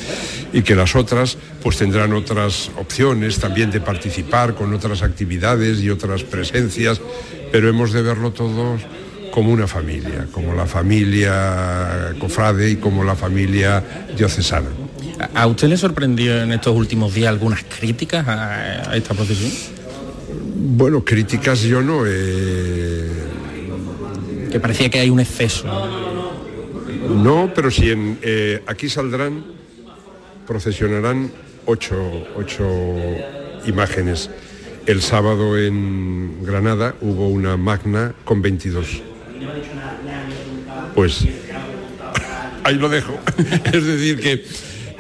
Y 0.53 0.63
que 0.63 0.75
las 0.75 0.95
otras 0.95 1.39
pues 1.63 1.79
tendrán 1.79 2.13
otras 2.13 2.71
opciones 2.79 3.39
también 3.39 3.71
de 3.71 3.81
participar 3.81 4.55
con 4.55 4.73
otras 4.75 5.03
actividades 5.03 5.81
y 5.81 5.91
otras 5.91 6.23
presencias, 6.23 7.01
pero 7.51 7.69
hemos 7.69 7.93
de 7.93 8.03
verlo 8.03 8.31
todos 8.31 8.83
como 9.33 9.53
una 9.53 9.67
familia, 9.67 10.27
como 10.33 10.55
la 10.55 10.67
familia 10.67 12.15
cofrade 12.19 12.71
y 12.71 12.77
como 12.77 13.05
la 13.05 13.15
familia 13.15 13.83
diocesana. 14.17 14.69
¿A 15.35 15.47
usted 15.47 15.69
le 15.69 15.77
sorprendió 15.77 16.43
en 16.43 16.53
estos 16.53 16.77
últimos 16.77 17.15
días 17.15 17.29
algunas 17.29 17.65
críticas 17.65 18.27
a, 18.29 18.97
esta 18.97 19.15
procesión? 19.15 19.51
Bueno, 20.57 21.05
críticas 21.05 21.63
yo 21.63 21.83
no. 21.83 22.03
Eh... 22.07 23.11
Que 24.51 24.61
parecía 24.61 24.89
que 24.89 25.01
hay 25.01 25.11
un 25.11 25.21
exceso. 25.21 25.67
No, 27.09 27.51
pero 27.55 27.71
si 27.71 27.91
en, 27.91 28.19
eh, 28.23 28.63
aquí 28.67 28.89
saldrán, 28.89 29.45
procesionarán 30.47 31.31
ocho, 31.67 31.97
ocho 32.37 32.67
imágenes. 33.67 34.31
El 34.87 35.03
sábado 35.03 35.59
en 35.59 36.43
Granada 36.45 36.95
hubo 37.01 37.29
una 37.29 37.57
magna 37.57 38.15
con 38.25 38.41
22. 38.41 39.03
Pues 40.95 41.27
ahí 42.65 42.77
lo 42.77 42.89
dejo. 42.89 43.19
es 43.73 43.85
decir, 43.85 44.21
que 44.21 44.45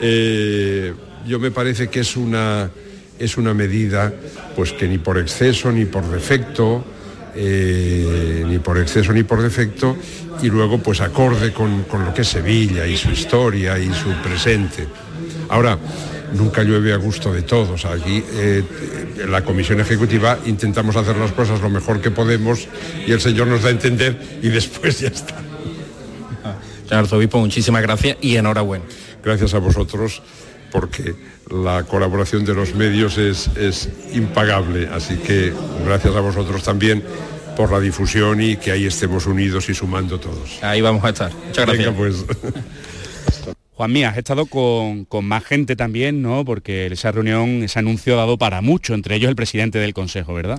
eh, 0.00 0.93
yo 1.26 1.38
me 1.38 1.50
parece 1.50 1.88
que 1.88 2.00
es 2.00 2.17
una 2.17 2.71
es 3.19 3.37
una 3.37 3.52
medida 3.55 4.12
pues 4.55 4.73
que 4.73 4.88
ni 4.88 4.99
por 4.99 5.19
exceso 5.19 5.71
ni 5.73 5.85
por 5.85 6.09
defecto, 6.11 6.85
eh, 7.35 8.45
ni 8.47 8.59
por 8.59 8.78
exceso 8.78 9.12
ni 9.12 9.23
por 9.23 9.43
defecto, 9.43 9.97
y 10.43 10.49
luego 10.49 10.78
pues 10.78 11.00
acorde 11.00 11.52
con, 11.52 11.85
lo 11.93 12.14
que 12.14 12.23
es 12.23 12.28
Sevilla 12.28 12.87
y 12.87 12.97
su 12.97 13.11
historia 13.11 13.78
y 13.78 13.93
su 13.93 14.11
presente. 14.23 14.87
Ahora, 15.49 15.78
nunca 16.35 16.62
llueve 16.62 16.93
a 16.93 16.97
gusto 16.97 17.33
de 17.33 17.43
todos. 17.43 17.85
Aquí 17.85 18.23
eh, 18.35 18.62
en 19.19 19.31
la 19.31 19.43
comisión 19.43 19.81
ejecutiva 19.81 20.38
intentamos 20.47 20.97
hacer 20.97 21.17
las 21.17 21.33
cosas 21.33 21.61
lo 21.61 21.71
mejor 21.71 22.00
que 22.00 22.11
podemos 22.11 22.69
y 23.07 23.12
el 23.12 23.21
Señor 23.21 23.47
nos 23.47 23.62
da 23.62 23.69
a 23.69 23.73
entender 23.73 24.17
y 24.43 24.49
después 24.49 25.00
ya 25.00 25.09
está. 25.09 25.48
Señor 26.88 27.04
Arzobispo, 27.04 27.38
muchísimas 27.38 27.83
gracias 27.83 28.16
y 28.23 28.37
enhorabuena. 28.37 28.85
Gracias 29.23 29.52
a 29.52 29.59
vosotros 29.59 30.23
porque 30.73 31.14
la 31.50 31.85
colaboración 31.85 32.47
de 32.47 32.54
los 32.54 32.75
medios 32.75 33.18
es, 33.18 33.49
es 33.57 33.90
impagable. 34.14 34.88
Así 34.88 35.16
que 35.16 35.52
gracias 35.85 36.16
a 36.16 36.21
vosotros 36.21 36.62
también 36.62 37.02
por 37.57 37.71
la 37.71 37.80
difusión 37.80 38.40
y 38.40 38.57
que 38.57 38.73
ahí 38.73 38.87
estemos 38.87 39.26
unidos 39.26 39.68
y 39.68 39.75
sumando 39.75 40.18
todos. 40.18 40.62
Ahí 40.62 40.80
vamos 40.80 41.04
a 41.04 41.11
estar. 41.11 41.33
Muchas 41.47 41.66
gracias. 41.66 41.95
pues. 41.95 42.25
Juan 43.75 43.92
Mía, 43.92 44.09
has 44.09 44.16
estado 44.16 44.47
con, 44.47 45.04
con, 45.04 45.25
más 45.25 45.45
gente 45.45 45.76
también, 45.76 46.23
¿no? 46.23 46.45
Porque 46.45 46.87
esa 46.87 47.12
reunión, 47.12 47.62
ese 47.62 47.78
anuncio 47.78 48.14
ha 48.14 48.16
dado 48.16 48.38
para 48.38 48.61
mucho, 48.61 48.95
entre 48.95 49.14
ellos 49.14 49.28
el 49.28 49.37
presidente 49.37 49.78
del 49.78 49.95
Consejo, 49.95 50.35
¿verdad? 50.35 50.59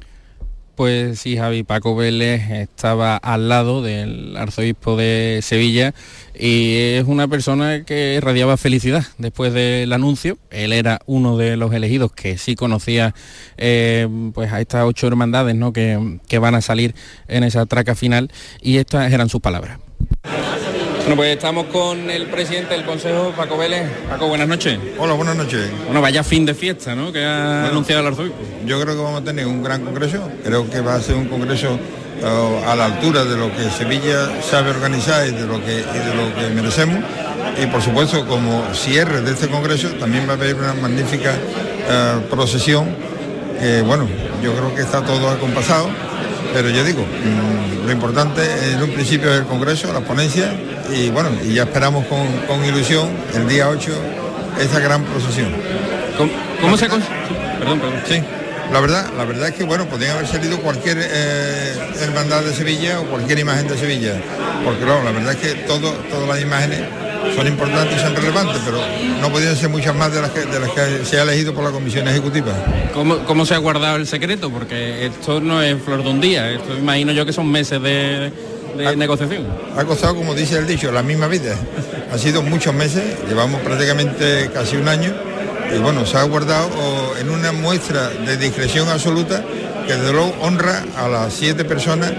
Pues 0.79 1.19
sí, 1.19 1.36
Javi, 1.36 1.63
Paco 1.63 1.93
Vélez 1.93 2.50
estaba 2.51 3.17
al 3.17 3.50
lado 3.50 3.81
del 3.81 4.38
arzobispo 4.38 4.95
de 4.95 5.41
Sevilla 5.43 5.93
y 6.33 6.93
es 6.93 7.05
una 7.05 7.27
persona 7.27 7.83
que 7.83 8.15
irradiaba 8.15 8.55
felicidad 8.55 9.03
después 9.17 9.51
del 9.51 9.91
anuncio. 9.91 10.38
Él 10.51 10.71
era 10.71 11.01
uno 11.05 11.36
de 11.36 11.57
los 11.57 11.74
elegidos 11.74 12.13
que 12.13 12.38
sí 12.38 12.55
conocía 12.55 13.13
eh, 13.57 14.07
pues 14.33 14.53
a 14.53 14.62
estas 14.62 14.86
ocho 14.86 15.07
hermandades 15.07 15.53
¿no? 15.53 15.74
que, 15.74 16.19
que 16.29 16.39
van 16.39 16.55
a 16.55 16.62
salir 16.62 16.95
en 17.27 17.43
esa 17.43 17.65
traca 17.65 17.93
final 17.93 18.31
y 18.62 18.77
estas 18.77 19.12
eran 19.12 19.27
sus 19.27 19.41
palabras. 19.41 19.79
Bueno, 21.09 21.21
pues 21.21 21.37
estamos 21.37 21.65
con 21.71 22.11
el 22.11 22.27
presidente 22.27 22.75
del 22.75 22.85
Consejo, 22.85 23.33
Paco 23.35 23.57
Vélez. 23.57 23.89
Paco, 24.07 24.27
buenas 24.27 24.47
noches. 24.47 24.77
Hola, 24.99 25.15
buenas 25.15 25.35
noches. 25.35 25.67
Bueno, 25.85 26.01
vaya 26.01 26.23
fin 26.23 26.45
de 26.45 26.53
fiesta, 26.53 26.93
¿no? 26.93 27.11
Que 27.11 27.25
ha 27.25 27.65
anunciado 27.65 28.01
el 28.01 28.07
arzobispo. 28.09 28.37
Yo 28.63 28.79
creo 28.79 28.95
que 28.95 29.01
vamos 29.01 29.21
a 29.23 29.23
tener 29.23 29.47
un 29.47 29.63
gran 29.63 29.83
congreso. 29.83 30.29
Creo 30.43 30.69
que 30.69 30.81
va 30.81 30.93
a 30.93 31.01
ser 31.01 31.15
un 31.15 31.25
congreso 31.25 31.79
eh, 32.21 32.63
a 32.63 32.75
la 32.75 32.85
altura 32.85 33.25
de 33.25 33.35
lo 33.37 33.51
que 33.57 33.71
Sevilla 33.71 34.39
sabe 34.43 34.69
organizar 34.69 35.27
y 35.27 35.31
de 35.31 35.47
lo 35.47 35.59
que, 35.65 35.77
de 35.77 36.13
lo 36.13 36.35
que 36.35 36.53
merecemos. 36.53 37.03
Y 37.59 37.65
por 37.65 37.81
supuesto, 37.81 38.27
como 38.27 38.71
cierre 38.75 39.21
de 39.21 39.31
este 39.31 39.47
congreso, 39.47 39.87
también 39.93 40.27
va 40.27 40.33
a 40.33 40.35
haber 40.35 40.53
una 40.53 40.75
magnífica 40.75 41.33
eh, 41.33 42.19
procesión. 42.29 42.87
Que, 43.59 43.81
bueno, 43.81 44.07
yo 44.43 44.53
creo 44.53 44.75
que 44.75 44.83
está 44.83 45.01
todo 45.03 45.27
acompasado 45.27 45.89
pero 46.53 46.69
yo 46.69 46.83
digo, 46.83 47.01
mm, 47.01 47.85
lo 47.85 47.91
importante 47.91 48.41
en 48.71 48.81
un 48.81 48.89
principio 48.91 49.31
es 49.31 49.39
el 49.39 49.45
Congreso, 49.45 49.91
la 49.93 50.01
ponencia, 50.01 50.51
y 50.93 51.10
bueno, 51.10 51.29
y 51.43 51.53
ya 51.53 51.63
esperamos 51.63 52.05
con, 52.08 52.65
ilusión 52.65 53.10
el 53.36 53.48
día 53.48 53.69
8 53.69 53.91
esa 54.60 54.79
gran 54.79 55.03
procesión. 55.03 55.51
¿Cómo, 56.62 56.77
se 56.77 56.88
Perdón, 56.89 57.79
perdón. 57.79 58.03
Sí. 58.08 58.22
La 58.72 58.79
verdad, 58.81 59.10
la 59.17 59.25
verdad 59.25 59.50
es 59.50 59.55
que 59.55 59.63
bueno, 59.63 59.86
podrían 59.86 60.17
haber 60.17 60.27
salido 60.27 60.60
cualquier 60.60 60.98
eh, 61.01 61.74
hermandad 62.01 62.43
de 62.43 62.53
Sevilla 62.53 63.00
o 63.00 63.05
cualquier 63.05 63.39
imagen 63.39 63.67
de 63.67 63.77
Sevilla, 63.77 64.13
porque 64.63 64.84
claro, 64.84 65.03
la 65.03 65.12
verdad 65.12 65.34
es 65.34 65.38
que 65.38 65.55
todo, 65.63 65.91
todas 66.12 66.27
las 66.27 66.41
imágenes 66.41 66.81
son 67.36 67.48
importantes 67.48 67.98
y 67.98 68.00
son 68.00 68.15
relevantes, 68.15 68.62
pero 68.63 68.77
no 69.22 69.29
podían 69.31 69.55
ser 69.55 69.69
muchas 69.69 69.96
más 69.96 70.13
de 70.13 70.22
las 70.22 70.29
que, 70.31 70.41
de 70.41 70.60
las 70.60 70.69
que 70.69 71.05
se 71.05 71.19
ha 71.19 71.24
elegido 71.24 71.53
por 71.53 71.63
la 71.63 71.72
Comisión 71.72 72.08
Ejecutiva. 72.08 72.53
¿Cómo, 72.93 73.46
se 73.46 73.55
ha 73.55 73.58
guardado 73.58 73.96
el 73.96 74.05
secreto? 74.05 74.51
Porque 74.51 75.08
esto 75.08 75.41
no 75.41 75.62
es 75.62 75.81
flor 75.81 76.03
de 76.03 76.10
un 76.10 76.22
día, 76.22 76.51
esto 76.51 76.77
imagino 76.77 77.12
yo 77.12 77.25
que 77.25 77.34
son 77.34 77.50
meses 77.50 77.81
de, 77.81 78.31
negociación. 78.95 79.48
Ha 79.77 79.83
costado, 79.86 80.15
como 80.15 80.33
dice 80.33 80.57
el 80.57 80.67
dicho, 80.67 80.91
la 80.91 81.03
misma 81.03 81.27
vida. 81.27 81.55
Ha 82.12 82.17
sido 82.17 82.41
muchos 82.41 82.74
meses, 82.74 83.03
llevamos 83.27 83.62
prácticamente 83.62 84.50
casi 84.53 84.77
un 84.77 84.88
año 84.88 85.13
y 85.75 85.79
bueno, 85.79 86.05
se 86.05 86.17
ha 86.17 86.24
guardado 86.24 86.69
en 87.19 87.29
una 87.29 87.51
muestra 87.51 88.09
de 88.09 88.38
discreción 88.38 88.89
absoluta 88.89 89.43
que 89.88 89.95
de 89.95 90.12
luego 90.12 90.33
honra 90.41 90.83
a 90.98 91.07
las 91.07 91.33
siete 91.33 91.65
personas 91.65 92.12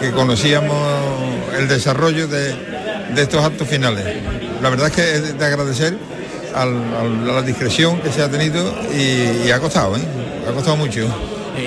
que 0.00 0.10
conocíamos 0.12 0.76
el 1.58 1.68
desarrollo 1.68 2.28
de, 2.28 2.54
de 3.14 3.22
estos 3.22 3.44
actos 3.44 3.68
finales. 3.68 4.04
La 4.62 4.70
verdad 4.70 4.88
es 4.88 4.92
que 4.92 5.14
es 5.14 5.38
de 5.38 5.44
agradecer 5.44 5.96
a 6.54 6.64
la 6.64 7.42
discreción 7.42 8.00
que 8.00 8.10
se 8.10 8.22
ha 8.22 8.30
tenido 8.30 8.74
y, 8.94 9.50
ha 9.50 9.60
costado, 9.60 9.96
¿eh? 9.96 10.00
ha 10.48 10.52
costado 10.52 10.76
mucho. 10.76 11.06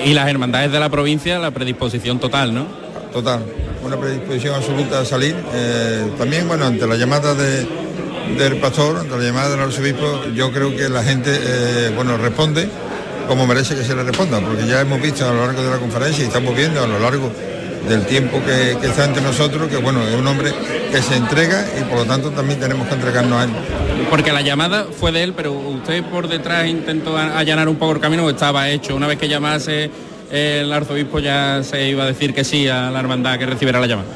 Y 0.04 0.12
las 0.14 0.28
hermandades 0.28 0.72
de 0.72 0.80
la 0.80 0.88
provincia, 0.88 1.38
la 1.38 1.50
predisposición 1.50 2.18
total, 2.18 2.54
¿no? 2.54 2.66
Total, 3.12 3.44
una 3.82 3.96
predisposición 3.98 4.54
absoluta 4.54 5.00
a 5.00 5.04
salir. 5.04 5.36
Eh, 5.52 6.10
también, 6.18 6.46
bueno, 6.48 6.66
ante 6.66 6.86
la 6.86 6.96
llamada 6.96 7.34
del 7.34 8.56
pastor, 8.56 8.98
ante 8.98 9.16
la 9.16 9.22
llamada 9.22 9.50
del 9.50 9.60
arzobispo, 9.60 10.24
yo 10.34 10.52
creo 10.52 10.76
que 10.76 10.88
la 10.88 11.02
gente, 11.02 11.30
eh, 11.32 11.92
bueno, 11.94 12.16
responde 12.16 12.68
como 13.28 13.46
merece 13.46 13.76
que 13.76 13.84
se 13.84 13.94
le 13.94 14.02
responda, 14.02 14.40
porque 14.40 14.66
ya 14.66 14.80
hemos 14.80 15.00
visto 15.00 15.24
a 15.24 15.32
lo 15.32 15.46
largo 15.46 15.62
de 15.62 15.70
la 15.70 15.78
conferencia 15.78 16.24
y 16.24 16.26
estamos 16.26 16.54
viendo 16.56 16.82
a 16.82 16.86
lo 16.86 16.98
largo 16.98 17.30
del 17.88 18.04
tiempo 18.04 18.40
que, 18.44 18.72
está 18.86 19.04
entre 19.04 19.22
nosotros, 19.22 19.68
que 19.68 19.76
bueno, 19.76 20.02
es 20.02 20.14
un 20.14 20.26
hombre 20.26 20.52
que 20.90 21.00
se 21.00 21.16
entrega 21.16 21.64
y 21.80 21.84
por 21.84 21.98
lo 21.98 22.04
tanto 22.04 22.30
también 22.30 22.58
tenemos 22.58 22.88
que 22.88 22.94
entregarnos 22.94 23.40
a 23.40 23.44
él. 23.44 23.50
Porque 24.10 24.32
la 24.32 24.40
llamada 24.40 24.86
fue 24.90 25.12
de 25.12 25.22
él, 25.22 25.34
pero 25.34 25.52
usted 25.52 26.02
por 26.04 26.26
detrás 26.28 26.66
intentó 26.66 27.16
allanar 27.16 27.68
un 27.68 27.76
poco 27.76 27.92
el 27.92 28.00
camino, 28.00 28.28
estaba 28.28 28.68
hecho. 28.68 28.96
Una 28.96 29.06
vez 29.06 29.18
que 29.18 29.28
llamase 29.28 29.90
el 30.30 30.72
arzobispo 30.72 31.18
ya 31.18 31.62
se 31.62 31.88
iba 31.88 32.04
a 32.04 32.06
decir 32.06 32.32
que 32.34 32.44
sí 32.44 32.68
a 32.68 32.90
la 32.90 33.00
hermandad 33.00 33.38
que 33.38 33.46
recibiera 33.46 33.80
la 33.80 33.86
llamada. 33.86 34.08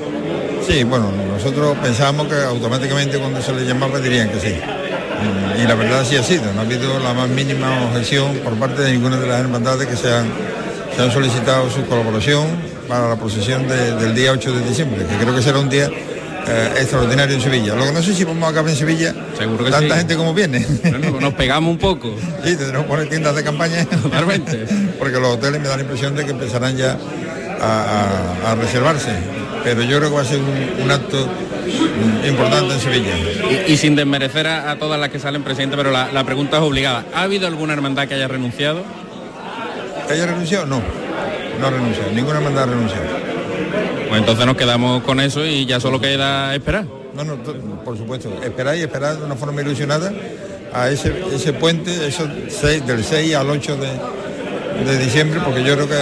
Sí, 0.66 0.85
bueno, 0.85 1.12
nosotros 1.12 1.76
pensábamos 1.83 2.28
que 2.28 2.37
automáticamente 2.37 3.18
cuando 3.18 3.42
se 3.42 3.52
le 3.52 3.64
llamaba 3.64 3.99
dirían 4.00 4.30
que 4.30 4.40
sí. 4.40 4.54
Y 5.62 5.66
la 5.66 5.75
verdad 5.75 6.04
sí 6.09 6.16
ha 6.16 6.23
sido, 6.23 6.52
no 6.52 6.61
ha 6.61 6.64
habido 6.64 6.99
la 6.99 7.12
más 7.12 7.28
mínima 7.28 7.85
objeción 7.85 8.37
por 8.38 8.54
parte 8.54 8.83
de 8.83 8.92
ninguna 8.92 9.18
de 9.18 9.26
las 9.26 9.40
hermandades 9.40 9.87
que 9.87 9.97
se 9.97 10.12
han 10.12 11.12
solicitado 11.12 11.71
su 11.71 11.85
colaboración 11.87 12.47
para 12.88 13.09
la 13.09 13.16
procesión 13.16 13.66
del 13.68 14.14
día 14.14 14.33
8 14.33 14.52
de 14.52 14.68
diciembre, 14.68 15.06
que 15.06 15.16
creo 15.16 15.35
que 15.35 15.42
será 15.42 15.59
un 15.59 15.68
día 15.68 15.90
eh, 16.47 16.73
extraordinario 16.79 17.37
en 17.37 17.41
Sevilla. 17.41 17.75
Lo 17.75 17.85
que 17.85 17.93
no 17.93 18.03
sé 18.03 18.15
si 18.15 18.25
vamos 18.25 18.45
a 18.45 18.51
acabar 18.51 18.71
en 18.71 18.77
Sevilla, 18.77 19.15
Seguro 19.37 19.65
que 19.65 19.71
tanta 19.71 19.97
gente 19.97 20.17
como 20.17 20.35
viene. 20.35 20.67
nos 21.21 21.35
pegamos 21.35 21.71
un 21.71 21.79
poco. 21.79 22.15
Sí, 22.45 22.57
tendremos 22.57 22.83
que 22.83 22.89
poner 22.89 23.09
tiendas 23.09 23.35
de 23.35 23.45
campaña. 23.45 23.85
Totalmente. 23.85 24.67
Porque 24.99 25.19
los 25.19 25.35
hoteles 25.35 25.61
me 25.61 25.69
dan 25.69 25.79
la 25.79 25.83
impresión 25.83 26.15
de 26.15 26.25
que 26.25 26.31
empezarán 26.31 26.77
ya 26.77 26.97
a, 27.61 28.55
reservarse. 28.61 29.13
Pero 29.63 29.83
yo 29.83 29.99
creo 29.99 30.11
que 30.11 30.17
va 30.17 30.23
a 30.23 30.27
ser 30.27 30.41
un, 30.41 30.91
acto 30.91 31.27
importante 32.27 32.75
en 32.75 32.81
Sevilla. 32.81 33.13
Y, 33.67 33.77
sin 33.77 33.97
desmerecer 33.97 34.47
a, 34.47 34.77
todas 34.79 35.01
las 35.01 35.09
que 35.09 35.19
salen 35.19 35.43
presidente, 35.43 35.77
pero 35.77 35.91
la, 35.91 36.13
la 36.13 36.25
pregunta 36.25 36.59
es 36.59 36.63
obligada. 36.63 37.05
¿Ha 37.15 37.23
habido 37.23 37.47
alguna 37.47 37.73
hermandad 37.73 38.07
que 38.07 38.15
haya 38.15 38.29
renunciado? 38.29 38.83
¿Que 40.07 40.13
haya 40.13 40.27
renunciado? 40.27 40.67
No 40.67 40.83
no 41.61 41.71
renuncia, 41.71 42.05
ninguna 42.13 42.39
hermandad 42.39 42.67
renuncia. 42.67 42.99
Pues 44.14 44.23
entonces 44.23 44.47
nos 44.47 44.56
quedamos 44.56 45.02
con 45.02 45.18
eso 45.18 45.44
y 45.44 45.66
ya 45.66 45.80
solo 45.80 46.00
queda 46.00 46.54
esperar. 46.54 46.85
No, 47.16 47.25
no, 47.25 47.35
por 47.85 47.99
supuesto, 47.99 48.33
esperar 48.44 48.76
y 48.76 48.83
esperar 48.83 49.16
de 49.16 49.25
una 49.25 49.35
forma 49.35 49.61
ilusionada 49.61 50.12
a 50.73 50.88
ese, 50.88 51.11
puente, 51.54 52.06
eso 52.06 52.25
del 52.28 53.02
6 53.02 53.35
al 53.35 53.50
8 53.50 53.76
de, 53.76 54.99
diciembre, 54.99 55.40
porque 55.44 55.64
yo 55.64 55.75
creo 55.75 55.88
que 55.88 55.99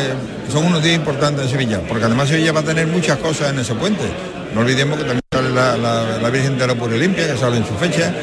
son 0.53 0.67
unos 0.67 0.83
días 0.83 0.97
importantes 0.97 1.47
en 1.47 1.51
Sevilla, 1.53 1.81
porque 1.89 2.05
además 2.05 2.29
Sevilla 2.29 2.53
va 2.53 2.61
a 2.61 2.65
tener 2.65 2.87
muchas 2.87 3.17
cosas 3.17 3.51
en 3.51 3.61
ese 3.61 3.75
puente. 3.77 4.05
No 4.55 4.61
olvidemos 4.61 4.99
que 4.99 5.05
también 5.05 5.23
sale 5.33 5.49
la, 5.49 6.29
Virgen 6.29 6.59
de 6.59 6.67
la 6.67 6.75
Pura 6.75 6.95
Limpia, 6.95 7.33
que 7.33 7.39
sale 7.39 7.57
en 7.57 7.67
su 7.67 7.75
fecha. 7.77 8.15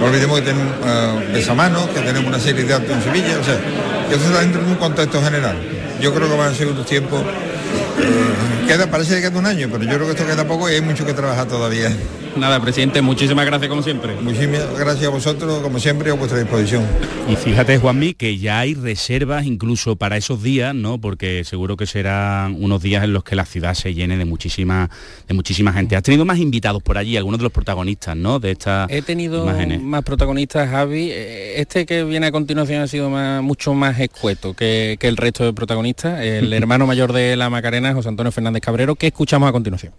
No 0.00 0.06
olvidemos 0.06 0.40
que 0.40 0.46
tenemos 0.46 0.74
uh, 0.82 1.32
besamanos, 1.32 1.86
que 1.90 2.00
tenemos 2.00 2.26
una 2.26 2.40
serie 2.40 2.64
de 2.64 2.74
actos 2.74 2.96
en 2.96 3.02
Sevilla. 3.04 3.38
O 3.40 3.44
sea, 3.44 3.60
que 4.08 4.16
eso 4.16 4.24
está 4.26 4.40
dentro 4.40 4.60
de 4.60 4.72
un 4.72 4.76
contexto 4.76 5.22
general 5.22 5.56
yo 6.00 6.12
creo 6.14 6.28
que 6.28 6.36
van 6.36 6.52
a 6.52 6.54
ser 6.54 6.68
unos 6.68 6.86
tiempos 6.86 7.20
eh, 7.22 8.55
queda, 8.66 8.90
parece 8.90 9.16
que 9.16 9.22
queda 9.22 9.38
un 9.38 9.46
año, 9.46 9.68
pero 9.70 9.84
yo 9.84 9.94
creo 9.94 10.06
que 10.06 10.12
esto 10.12 10.26
queda 10.26 10.46
poco 10.46 10.68
y 10.70 10.74
hay 10.74 10.80
mucho 10.80 11.06
que 11.06 11.14
trabajar 11.14 11.46
todavía. 11.46 11.90
Nada, 12.36 12.60
presidente, 12.60 13.00
muchísimas 13.00 13.46
gracias 13.46 13.70
como 13.70 13.82
siempre. 13.82 14.14
Muchísimas 14.20 14.78
gracias 14.78 15.06
a 15.06 15.08
vosotros, 15.08 15.60
como 15.60 15.78
siempre, 15.78 16.10
a 16.10 16.14
vuestra 16.14 16.38
disposición. 16.38 16.84
Y 17.30 17.34
fíjate, 17.34 17.78
Juanmi, 17.78 18.12
que 18.12 18.36
ya 18.36 18.58
hay 18.58 18.74
reservas 18.74 19.46
incluso 19.46 19.96
para 19.96 20.18
esos 20.18 20.42
días, 20.42 20.74
¿no? 20.74 20.98
Porque 21.00 21.44
seguro 21.44 21.78
que 21.78 21.86
serán 21.86 22.62
unos 22.62 22.82
días 22.82 23.04
en 23.04 23.14
los 23.14 23.24
que 23.24 23.36
la 23.36 23.46
ciudad 23.46 23.72
se 23.72 23.94
llene 23.94 24.18
de 24.18 24.26
muchísima, 24.26 24.90
de 25.26 25.32
muchísima 25.32 25.72
gente. 25.72 25.96
Has 25.96 26.02
tenido 26.02 26.26
más 26.26 26.38
invitados 26.38 26.82
por 26.82 26.98
allí, 26.98 27.16
algunos 27.16 27.38
de 27.38 27.44
los 27.44 27.52
protagonistas, 27.52 28.14
¿no? 28.16 28.38
De 28.38 28.50
estas 28.50 28.90
He 28.90 29.00
tenido 29.00 29.46
más 29.46 30.02
protagonistas, 30.02 30.68
Javi. 30.68 31.10
Este 31.12 31.86
que 31.86 32.04
viene 32.04 32.26
a 32.26 32.32
continuación 32.32 32.82
ha 32.82 32.86
sido 32.86 33.08
mucho 33.42 33.72
más 33.72 33.98
escueto 33.98 34.52
que, 34.52 34.98
que 35.00 35.08
el 35.08 35.16
resto 35.16 35.42
de 35.44 35.54
protagonistas. 35.54 36.20
El 36.20 36.52
hermano 36.52 36.86
mayor 36.86 37.14
de 37.14 37.34
la 37.36 37.48
Macarena, 37.48 37.94
José 37.94 38.10
Antonio 38.10 38.30
Fernández 38.30 38.55
Cabrero, 38.60 38.94
que 38.94 39.08
escuchamos 39.08 39.48
a 39.48 39.52
continuación. 39.52 39.92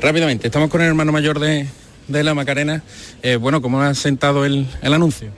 Rápidamente, 0.00 0.46
estamos 0.46 0.70
con 0.70 0.80
el 0.80 0.88
hermano 0.88 1.12
mayor 1.12 1.38
de, 1.38 1.68
la 2.08 2.34
Macarena. 2.34 2.82
Eh, 3.22 3.36
bueno, 3.36 3.60
¿cómo 3.60 3.80
ha 3.80 3.94
sentado 3.94 4.44
el, 4.44 4.66
anuncio? 4.82 5.30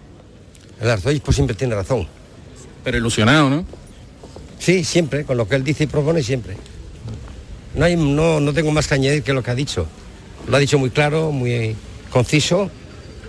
El 0.80 0.90
arzobispo 0.90 1.32
siempre 1.32 1.56
tiene 1.56 1.74
razón. 1.74 2.06
Pero 2.84 2.98
ilusionado, 2.98 3.50
¿no? 3.50 3.64
Sí, 4.58 4.84
siempre, 4.84 5.24
con 5.24 5.36
lo 5.36 5.48
que 5.48 5.56
él 5.56 5.64
dice 5.64 5.84
y 5.84 5.86
propone 5.86 6.22
siempre. 6.22 6.56
No, 7.74 7.84
hay, 7.84 7.96
no, 7.96 8.40
no 8.40 8.52
tengo 8.52 8.70
más 8.70 8.88
que 8.88 8.94
añadir 8.94 9.22
que 9.22 9.32
lo 9.32 9.42
que 9.42 9.50
ha 9.50 9.54
dicho. 9.54 9.86
Lo 10.48 10.56
ha 10.56 10.60
dicho 10.60 10.78
muy 10.78 10.90
claro, 10.90 11.32
muy 11.32 11.76
conciso 12.10 12.70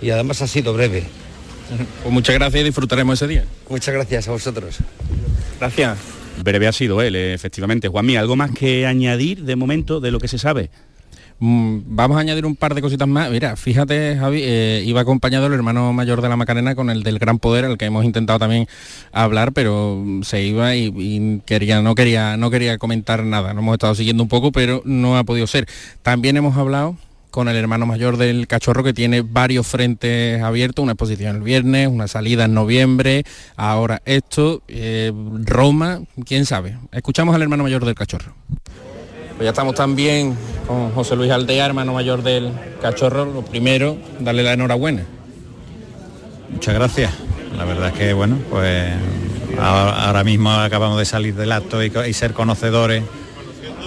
y 0.00 0.10
además 0.10 0.40
ha 0.42 0.46
sido 0.46 0.72
breve. 0.72 1.04
Pues 2.02 2.12
muchas 2.12 2.34
gracias 2.34 2.62
y 2.62 2.64
disfrutaremos 2.64 3.18
ese 3.18 3.26
día. 3.26 3.44
Muchas 3.68 3.94
gracias 3.94 4.28
a 4.28 4.30
vosotros. 4.30 4.78
Gracias. 5.58 6.17
Breve 6.42 6.66
ha 6.68 6.72
sido 6.72 7.02
él, 7.02 7.16
efectivamente. 7.16 7.88
Juanmi, 7.88 8.16
¿algo 8.16 8.36
más 8.36 8.50
que 8.50 8.86
añadir 8.86 9.44
de 9.44 9.56
momento 9.56 10.00
de 10.00 10.10
lo 10.10 10.20
que 10.20 10.28
se 10.28 10.38
sabe? 10.38 10.70
Mm, 11.40 11.82
vamos 11.86 12.16
a 12.16 12.20
añadir 12.20 12.44
un 12.46 12.56
par 12.56 12.74
de 12.74 12.82
cositas 12.82 13.06
más. 13.06 13.30
Mira, 13.30 13.56
fíjate, 13.56 14.16
Javi, 14.18 14.40
eh, 14.42 14.82
iba 14.84 15.00
acompañado 15.00 15.46
el 15.46 15.52
hermano 15.52 15.92
mayor 15.92 16.20
de 16.20 16.28
la 16.28 16.36
Macarena 16.36 16.74
con 16.74 16.90
el 16.90 17.04
del 17.04 17.18
Gran 17.20 17.38
Poder, 17.38 17.64
el 17.64 17.78
que 17.78 17.84
hemos 17.84 18.04
intentado 18.04 18.40
también 18.40 18.66
hablar, 19.12 19.52
pero 19.52 20.04
se 20.22 20.42
iba 20.42 20.74
y, 20.74 21.40
quería, 21.46 21.80
no 21.80 21.94
quería, 21.94 22.36
no 22.36 22.50
quería 22.50 22.78
comentar 22.78 23.24
nada. 23.24 23.54
No 23.54 23.60
hemos 23.60 23.74
estado 23.74 23.94
siguiendo 23.94 24.22
un 24.24 24.28
poco, 24.28 24.50
pero 24.50 24.82
no 24.84 25.16
ha 25.16 25.24
podido 25.24 25.46
ser. 25.46 25.66
También 26.02 26.36
hemos 26.36 26.56
hablado 26.56 26.96
con 27.38 27.46
el 27.46 27.54
hermano 27.54 27.86
mayor 27.86 28.16
del 28.16 28.48
cachorro 28.48 28.82
que 28.82 28.92
tiene 28.92 29.22
varios 29.22 29.64
frentes 29.64 30.42
abiertos, 30.42 30.82
una 30.82 30.94
exposición 30.94 31.36
el 31.36 31.42
viernes, 31.42 31.86
una 31.86 32.08
salida 32.08 32.46
en 32.46 32.52
noviembre, 32.52 33.22
ahora 33.56 34.02
esto, 34.06 34.60
eh, 34.66 35.12
Roma, 35.44 36.00
quién 36.26 36.46
sabe. 36.46 36.78
Escuchamos 36.90 37.36
al 37.36 37.42
hermano 37.42 37.62
mayor 37.62 37.84
del 37.84 37.94
cachorro. 37.94 38.34
Pues 39.36 39.44
ya 39.44 39.50
estamos 39.50 39.76
también 39.76 40.36
con 40.66 40.90
José 40.90 41.14
Luis 41.14 41.30
Aldea, 41.30 41.66
hermano 41.66 41.92
mayor 41.92 42.24
del 42.24 42.50
cachorro. 42.82 43.24
Lo 43.24 43.42
primero, 43.44 43.96
darle 44.18 44.42
la 44.42 44.54
enhorabuena. 44.54 45.04
Muchas 46.50 46.74
gracias. 46.74 47.12
La 47.56 47.64
verdad 47.64 47.90
es 47.90 47.94
que, 47.94 48.14
bueno, 48.14 48.36
pues 48.50 48.94
ahora, 49.60 50.24
mismo 50.24 50.50
acabamos 50.50 50.98
de 50.98 51.04
salir 51.04 51.36
del 51.36 51.52
acto 51.52 51.84
y, 51.84 52.12
ser 52.14 52.32
conocedores 52.32 53.04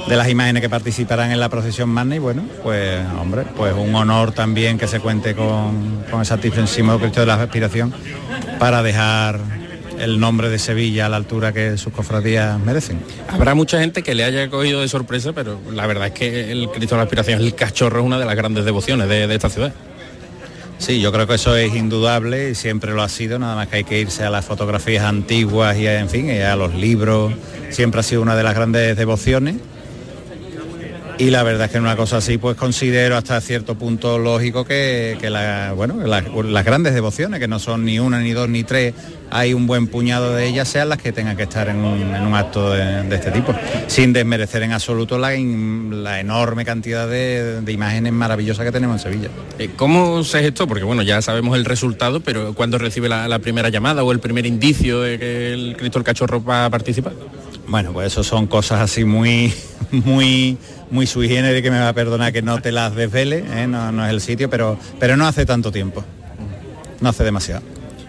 de 0.08 0.16
las 0.16 0.30
imágenes 0.30 0.62
que 0.62 0.70
participarán 0.70 1.32
en 1.32 1.40
la 1.40 1.50
procesión 1.50 1.90
magna 1.90 2.16
y 2.16 2.20
bueno, 2.20 2.44
pues 2.64 3.02
hombre, 3.20 3.44
pues 3.56 3.74
un 3.74 3.94
honor 3.96 4.32
también 4.32 4.78
que 4.78 4.88
se 4.88 5.00
cuente 5.00 5.36
con, 5.36 6.04
con 6.10 6.20
el 6.20 6.26
Santísimo 6.26 7.00
Cristo 7.00 7.22
de 7.22 7.26
la 7.26 7.36
Aspiración 7.36 7.94
para 8.60 8.84
dejar 8.84 9.40
el 10.02 10.20
nombre 10.20 10.50
de 10.50 10.58
Sevilla 10.58 11.06
a 11.06 11.10
la 11.10 11.18
altura 11.18 11.54
que 11.54 11.78
sus 11.78 11.94
cofradías 11.94 12.60
merecen. 12.60 13.00
Habrá 13.30 13.54
mucha 13.54 13.80
gente 13.80 14.02
que 14.02 14.16
le 14.16 14.24
haya 14.24 14.50
cogido 14.50 14.82
de 14.82 14.88
sorpresa, 14.88 15.32
pero 15.34 15.60
la 15.72 15.86
verdad 15.86 16.08
es 16.08 16.14
que 16.14 16.52
el 16.52 16.70
Cristo 16.70 16.96
de 16.96 17.00
la 17.00 17.04
Aspiración, 17.04 17.40
el 17.40 17.54
cachorro, 17.54 18.00
es 18.00 18.06
una 18.06 18.18
de 18.18 18.26
las 18.26 18.36
grandes 18.36 18.66
devociones 18.66 19.08
de, 19.08 19.34
esta 19.34 19.50
ciudad. 19.50 19.74
Sí, 20.80 21.00
yo 21.00 21.12
creo 21.12 21.28
que 21.28 21.36
eso 21.36 21.56
es 21.56 21.76
indudable 21.76 22.50
y 22.50 22.56
siempre 22.56 22.92
lo 22.94 23.04
ha 23.04 23.10
sido, 23.10 23.38
nada 23.38 23.56
más 23.56 23.68
que 23.68 23.78
hay 23.78 23.84
que 23.84 24.00
irse 24.00 24.24
a 24.24 24.32
las 24.32 24.44
fotografías 24.44 25.06
antiguas 25.06 25.78
y 25.78 25.86
en 25.86 26.10
fin, 26.10 26.28
y 26.28 26.40
a 26.40 26.56
los 26.56 26.74
libros, 26.74 27.34
siempre 27.70 28.00
ha 28.00 28.04
sido 28.04 28.24
una 28.24 28.36
de 28.36 28.42
las 28.42 28.56
grandes 28.56 28.98
devociones 28.98 29.58
y 31.22 31.30
la 31.30 31.44
verdad 31.44 31.66
es 31.66 31.72
que 31.72 31.78
en 31.78 31.84
una 31.84 31.96
cosa 31.96 32.18
así 32.18 32.40
pues 32.40 32.58
considero 32.58 33.16
hasta 33.16 33.40
cierto 33.42 33.76
punto 33.76 34.18
lógico 34.18 34.66
que, 34.66 35.16
bueno, 35.76 35.98
las 36.04 36.66
grandes 36.66 36.96
devociones, 36.96 37.40
que 37.40 37.48
no 37.48 37.60
son 37.60 37.86
ni 37.86 38.00
una, 38.00 38.20
ni 38.22 38.32
dos, 38.32 38.50
ni 38.50 38.64
tres, 38.64 38.96
hay 39.30 39.54
un 39.54 39.68
buen 39.68 39.86
puñado 39.86 40.34
de 40.34 40.48
ellas, 40.48 40.68
sean 40.68 40.90
las 40.90 40.98
que 40.98 41.12
tengan 41.12 41.38
que 41.38 41.44
estar 41.44 41.70
en 41.70 41.78
un, 41.78 42.34
acto 42.34 42.72
de, 42.72 43.08
este 43.14 43.30
tipo, 43.30 43.54
sin 43.86 44.14
desmerecer 44.14 44.64
en 44.64 44.72
absoluto 44.72 45.20
la, 45.20 45.36
enorme 45.36 46.66
cantidad 46.66 47.08
de, 47.08 47.62
imágenes 47.72 48.14
maravillosas 48.14 48.66
que 48.66 48.72
tenemos 48.72 48.96
en 48.96 49.12
Sevilla. 49.12 49.30
Eh, 49.60 49.70
¿Cómo 49.76 50.24
se 50.24 50.42
gestó? 50.42 50.68
Porque 50.68 50.84
bueno, 50.84 51.04
ya 51.04 51.22
sabemos 51.22 51.56
el 51.56 51.66
resultado, 51.66 52.22
pero 52.22 52.56
¿cuándo 52.56 52.80
recibe 52.80 53.10
la, 53.10 53.28
la 53.28 53.38
primera 53.38 53.70
llamada 53.70 54.04
o 54.04 54.12
el 54.12 54.20
primer 54.20 54.48
indicio 54.48 55.02
de 55.02 55.20
que 55.20 55.54
el 55.54 55.78
Cristo 55.78 56.00
el 56.00 56.04
Cachorro 56.04 56.44
va 56.44 56.66
a 56.66 56.70
participar? 56.72 57.14
Bueno, 57.68 57.94
pues 57.94 58.08
eso 58.08 58.24
son 58.24 58.48
cosas 58.48 58.82
así 58.82 59.06
muy, 59.06 59.54
muy, 59.92 60.58
muy 60.92 61.08
sui 61.08 61.28
de 61.28 61.62
que 61.62 61.72
me 61.72 61.80
va 61.80 61.90
a 61.90 61.94
perdonar 61.94 62.34
que 62.34 62.42
no 62.42 62.62
te 62.62 62.72
las 62.72 62.94
desvele, 62.96 63.46
¿eh? 63.48 63.66
no, 63.68 64.06
es 64.06 64.12
el 64.12 64.22
sitio, 64.22 64.50
pero, 64.50 64.78
pero 65.00 65.18
no 65.18 65.26
hace 65.26 65.46
tanto 65.46 65.72
tiempo. 65.72 66.04
No 67.00 67.10
hace 67.10 67.24
demasiado. 67.24 67.64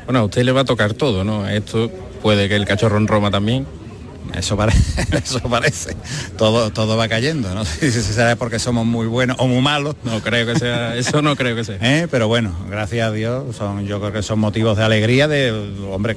Bueno, 0.04 0.18
a 0.18 0.24
usted 0.24 0.42
le 0.42 0.52
va 0.52 0.62
a 0.62 0.64
tocar 0.64 0.92
todo, 0.92 1.24
¿no? 1.24 1.48
Esto 1.48 1.90
puede 2.20 2.48
que 2.48 2.56
el 2.56 2.66
cachorro 2.66 2.98
en 2.98 3.06
Roma 3.06 3.30
también. 3.30 3.66
Eso, 4.34 4.56
parece, 4.56 5.06
eso 5.16 5.40
parece. 5.40 5.96
Todo, 6.36 6.70
todo 6.70 6.96
va 6.96 7.08
cayendo, 7.08 7.54
no 7.54 7.64
sé 7.64 7.90
si 7.92 8.00
será 8.00 8.36
porque 8.36 8.58
somos 8.58 8.84
muy 8.86 9.06
buenos 9.06 9.36
o 9.38 9.46
muy 9.46 9.60
malos. 9.60 9.94
No 10.04 10.20
creo 10.20 10.46
que 10.46 10.58
sea, 10.58 10.96
eso 10.96 11.22
no 11.22 11.36
creo 11.36 11.54
que 11.54 11.64
sea. 11.64 11.78
¿Eh? 11.80 12.08
Pero 12.10 12.28
bueno, 12.28 12.54
gracias 12.68 13.08
a 13.08 13.12
Dios, 13.12 13.56
son, 13.56 13.86
yo 13.86 14.00
creo 14.00 14.12
que 14.12 14.22
son 14.22 14.38
motivos 14.38 14.76
de 14.76 14.84
alegría 14.84 15.28
de, 15.28 15.52
hombre, 15.90 16.16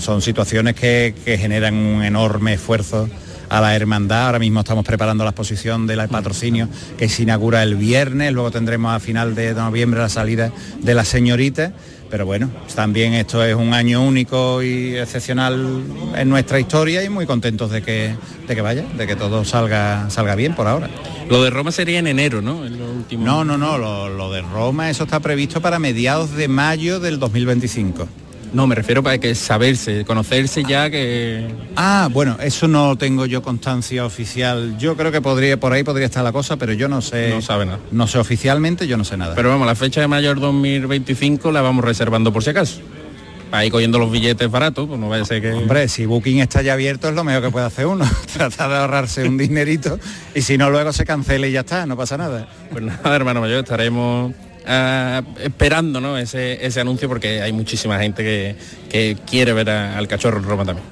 son 0.00 0.22
situaciones 0.22 0.74
que, 0.74 1.14
generan 1.38 1.74
un 1.74 2.02
enorme 2.02 2.54
esfuerzo 2.54 3.08
a 3.48 3.60
la 3.60 3.74
hermandad. 3.74 4.26
Ahora 4.26 4.38
mismo 4.38 4.60
estamos 4.60 4.84
preparando 4.84 5.24
la 5.24 5.30
exposición 5.30 5.86
de 5.86 5.96
la 5.96 6.08
patrocinio 6.08 6.68
que 6.96 7.08
se 7.08 7.22
inaugura 7.22 7.62
el 7.62 7.76
viernes, 7.76 8.32
luego 8.32 8.50
tendremos 8.50 8.94
a 8.94 9.00
final 9.00 9.34
de 9.34 9.54
noviembre 9.54 10.00
la 10.00 10.08
salida 10.08 10.52
de 10.80 10.94
la 10.94 11.04
señorita 11.04 11.72
pero 12.10 12.24
bueno, 12.24 12.50
también 12.74 13.12
esto 13.14 13.44
es 13.44 13.54
un 13.54 13.74
año 13.74 14.02
único 14.02 14.62
y 14.62 14.96
excepcional 14.96 15.82
en 16.16 16.28
nuestra 16.28 16.58
historia 16.58 17.02
y 17.04 17.08
muy 17.08 17.26
contentos 17.26 17.70
de 17.70 17.82
que, 17.82 18.14
de 18.46 18.54
que 18.54 18.60
vaya, 18.60 18.84
de 18.96 19.06
que 19.06 19.14
todo 19.14 19.44
salga, 19.44 20.08
salga 20.08 20.34
bien 20.34 20.54
por 20.54 20.66
ahora. 20.66 20.88
Lo 21.28 21.42
de 21.42 21.50
Roma 21.50 21.70
sería 21.70 21.98
en 21.98 22.06
enero, 22.06 22.40
¿no? 22.40 22.64
No, 23.10 23.44
no, 23.44 23.58
no, 23.58 23.78
lo, 23.78 24.08
lo 24.08 24.32
de 24.32 24.40
Roma, 24.40 24.88
eso 24.88 25.04
está 25.04 25.20
previsto 25.20 25.60
para 25.60 25.78
mediados 25.78 26.34
de 26.34 26.48
mayo 26.48 26.98
del 26.98 27.18
2025. 27.18 28.08
No, 28.52 28.66
me 28.66 28.74
refiero 28.74 29.02
para 29.02 29.18
que 29.18 29.34
saberse, 29.34 30.04
conocerse 30.04 30.64
ya 30.64 30.90
que... 30.90 31.46
Ah, 31.76 32.08
bueno, 32.10 32.36
eso 32.40 32.66
no 32.66 32.96
tengo 32.96 33.26
yo 33.26 33.42
constancia 33.42 34.04
oficial. 34.04 34.76
Yo 34.78 34.96
creo 34.96 35.12
que 35.12 35.20
podría, 35.20 35.58
por 35.60 35.72
ahí 35.72 35.84
podría 35.84 36.06
estar 36.06 36.24
la 36.24 36.32
cosa, 36.32 36.56
pero 36.56 36.72
yo 36.72 36.88
no 36.88 37.02
sé. 37.02 37.30
No 37.30 37.42
sabe 37.42 37.66
nada. 37.66 37.78
No 37.90 38.06
sé 38.06 38.18
oficialmente, 38.18 38.86
yo 38.86 38.96
no 38.96 39.04
sé 39.04 39.16
nada. 39.16 39.34
Pero 39.34 39.50
vamos, 39.50 39.66
la 39.66 39.74
fecha 39.74 40.00
de 40.00 40.08
mayor 40.08 40.40
2025 40.40 41.52
la 41.52 41.60
vamos 41.60 41.84
reservando 41.84 42.32
por 42.32 42.42
si 42.42 42.50
acaso. 42.50 42.80
Para 43.50 43.64
ir 43.64 43.72
cogiendo 43.72 43.98
los 43.98 44.10
billetes 44.10 44.50
baratos, 44.50 44.86
pues 44.88 45.00
no 45.00 45.08
vaya 45.08 45.22
a 45.22 45.26
ser 45.26 45.40
que... 45.40 45.52
Hombre, 45.52 45.88
si 45.88 46.04
Booking 46.04 46.40
está 46.40 46.60
ya 46.60 46.74
abierto 46.74 47.08
es 47.08 47.14
lo 47.14 47.24
mejor 47.24 47.42
que 47.42 47.50
puede 47.50 47.66
hacer 47.66 47.86
uno. 47.86 48.04
Tratar 48.32 48.70
de 48.70 48.76
ahorrarse 48.76 49.26
un 49.26 49.38
dinerito 49.38 49.98
y 50.34 50.42
si 50.42 50.58
no 50.58 50.70
luego 50.70 50.92
se 50.92 51.04
cancele 51.04 51.48
y 51.48 51.52
ya 51.52 51.60
está, 51.60 51.86
no 51.86 51.96
pasa 51.96 52.16
nada. 52.16 52.48
Pues 52.70 52.84
nada, 52.84 53.14
hermano 53.16 53.40
mayor, 53.40 53.60
estaremos 53.60 54.32
Uh, 54.68 55.24
esperando 55.40 55.98
¿no? 55.98 56.18
ese, 56.18 56.66
ese, 56.66 56.80
anuncio 56.82 57.08
porque 57.08 57.40
hay 57.40 57.54
muchísima 57.54 57.98
gente 57.98 58.22
que, 58.22 58.54
que 58.90 59.16
quiere 59.26 59.54
ver 59.54 59.70
a, 59.70 59.96
al 59.96 60.06
cachorro 60.06 60.36
en 60.36 60.44
Roma 60.44 60.66
también. 60.66 60.86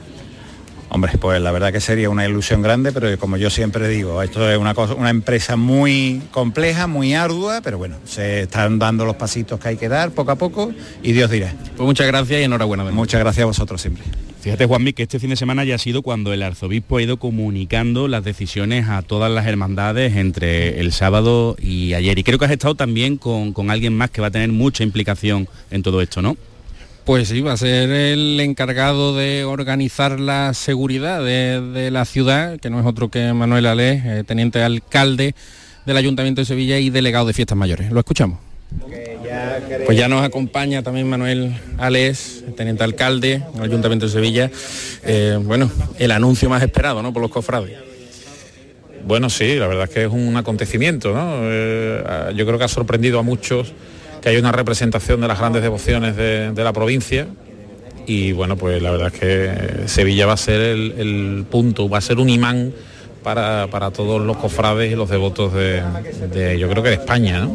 Hombre, 0.89 1.13
pues 1.21 1.43
la 1.43 1.53
verdad 1.53 1.73
que 1.73 1.81
sería 1.83 2.09
una 2.09 2.25
ilusión 2.25 2.63
grande, 2.63 2.91
pero 2.91 3.19
como 3.19 3.37
yo 3.37 3.51
siempre 3.51 3.87
digo, 3.87 4.23
esto 4.23 4.51
es 4.51 4.57
una, 4.57 4.73
cosa, 4.73 4.95
una 4.95 5.11
empresa 5.11 5.57
muy 5.57 6.23
compleja, 6.31 6.87
muy 6.87 7.13
ardua, 7.13 7.61
pero 7.61 7.77
bueno, 7.77 7.97
se 8.07 8.43
están 8.43 8.79
dando 8.79 9.05
los 9.05 9.17
pasitos 9.17 9.61
que 9.61 9.69
hay 9.69 9.77
que 9.77 9.91
dar 9.91 10.13
poco 10.13 10.31
a 10.31 10.37
poco 10.37 10.73
y 11.03 11.13
Dios 11.13 11.31
dirá. 11.31 11.53
Pues 11.77 11.87
muchas 11.87 12.07
gracias 12.07 12.41
y 12.41 12.45
enhorabuena. 12.45 12.85
Muchas 12.85 13.21
gracias 13.21 13.43
a 13.43 13.47
vosotros 13.47 13.83
siempre. 13.83 14.05
Fíjate, 14.47 14.67
Juanmi, 14.67 14.93
que 14.93 15.03
este 15.03 15.19
fin 15.19 15.31
de 15.31 15.35
semana 15.35 15.65
ya 15.65 15.75
ha 15.75 15.79
sido 15.79 16.03
cuando 16.03 16.33
el 16.33 16.41
arzobispo 16.41 16.99
ha 16.99 17.03
ido 17.03 17.17
comunicando 17.17 18.07
las 18.07 18.23
decisiones 18.23 18.89
a 18.89 19.03
todas 19.03 19.29
las 19.29 19.45
hermandades 19.45 20.15
entre 20.15 20.79
el 20.79 20.93
sábado 20.93 21.57
y 21.61 21.95
ayer. 21.95 22.17
Y 22.17 22.23
creo 22.23 22.39
que 22.39 22.45
has 22.45 22.53
estado 22.53 22.77
también 22.77 23.17
con, 23.17 23.53
con 23.53 23.73
alguien 23.73 23.97
más 23.97 24.11
que 24.11 24.21
va 24.21 24.29
a 24.29 24.31
tener 24.31 24.53
mucha 24.53 24.85
implicación 24.85 25.49
en 25.73 25.83
todo 25.83 26.01
esto, 26.01 26.23
¿no? 26.23 26.37
Pues 27.05 27.27
sí, 27.27 27.41
va 27.41 27.55
a 27.55 27.57
ser 27.57 27.91
el 27.91 28.39
encargado 28.39 29.17
de 29.17 29.43
organizar 29.43 30.21
la 30.21 30.55
seguridad 30.55 31.25
de, 31.25 31.91
la 31.91 32.05
ciudad, 32.05 32.61
que 32.61 32.71
no 32.71 32.79
es 32.79 32.87
otro 32.87 33.09
que 33.09 33.33
Manuel 33.33 33.67
Alés, 33.67 34.05
eh, 34.05 34.23
teniente 34.25 34.63
alcalde 34.63 35.35
del 35.87 35.97
Ayuntamiento 35.97 36.43
de 36.43 36.45
Sevilla 36.45 36.79
y 36.79 36.91
delegado 36.91 37.27
de 37.27 37.33
Fiestas 37.33 37.59
Mayores. 37.59 37.91
Lo 37.91 37.99
escuchamos. 37.99 38.46
Pues 39.87 39.99
ya 39.99 40.09
nos 40.09 40.25
acompaña 40.25 40.83
también 40.83 41.09
Manuel 41.09 41.55
Alés, 41.79 42.45
teniente 42.57 42.85
alcalde 42.85 43.43
del 43.55 43.63
Ayuntamiento 43.63 44.07
de 44.07 44.13
Sevilla. 44.13 44.51
Eh, 45.05 45.39
bueno, 45.43 45.71
el 45.99 46.11
anuncio 46.11 46.49
más 46.49 46.63
esperado 46.63 47.03
¿no? 47.03 47.13
por 47.13 47.23
los 47.23 47.31
cofrades. 47.31 47.77
Bueno, 49.07 49.31
sí, 49.31 49.55
la 49.57 49.69
verdad 49.69 49.85
es 49.85 49.91
que 49.91 50.05
es 50.05 50.11
un 50.11 50.37
acontecimiento. 50.37 51.13
¿no? 51.13 51.39
Eh, 51.43 52.33
yo 52.35 52.47
creo 52.47 52.59
que 52.59 52.65
ha 52.65 52.69
sorprendido 52.69 53.19
a 53.19 53.23
muchos 53.23 53.73
que 54.21 54.31
hay 54.31 54.37
una 54.37 54.53
representación 54.53 55.21
de 55.21 55.29
las 55.29 55.39
grandes 55.39 55.63
devociones 55.63 56.17
de, 56.17 56.53
la 56.57 56.73
provincia. 56.73 57.29
Y 58.07 58.33
bueno, 58.33 58.57
pues 58.57 58.83
la 58.83 58.91
verdad 58.91 59.13
es 59.13 59.21
que 59.21 59.89
Sevilla 59.89 60.27
va 60.27 60.33
a 60.33 60.37
ser 60.37 60.61
el, 60.61 61.45
punto, 61.51 61.89
va 61.89 61.99
a 61.99 62.01
ser 62.01 62.19
un 62.19 62.29
imán 62.29 62.73
para, 63.23 63.69
todos 63.93 64.21
los 64.21 64.37
cofrades 64.37 64.93
y 64.93 64.97
los 64.97 65.09
devotos 65.11 65.53
de, 65.53 65.83
yo 66.59 66.69
creo 66.69 66.83
que 66.83 66.91
de 66.91 66.97
España. 66.97 67.49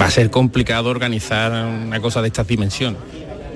Va 0.00 0.06
a 0.06 0.10
ser 0.10 0.30
complicado 0.30 0.90
organizar 0.90 1.52
una 1.52 2.00
cosa 2.00 2.20
de 2.20 2.28
estas 2.28 2.46
dimensiones. 2.46 3.00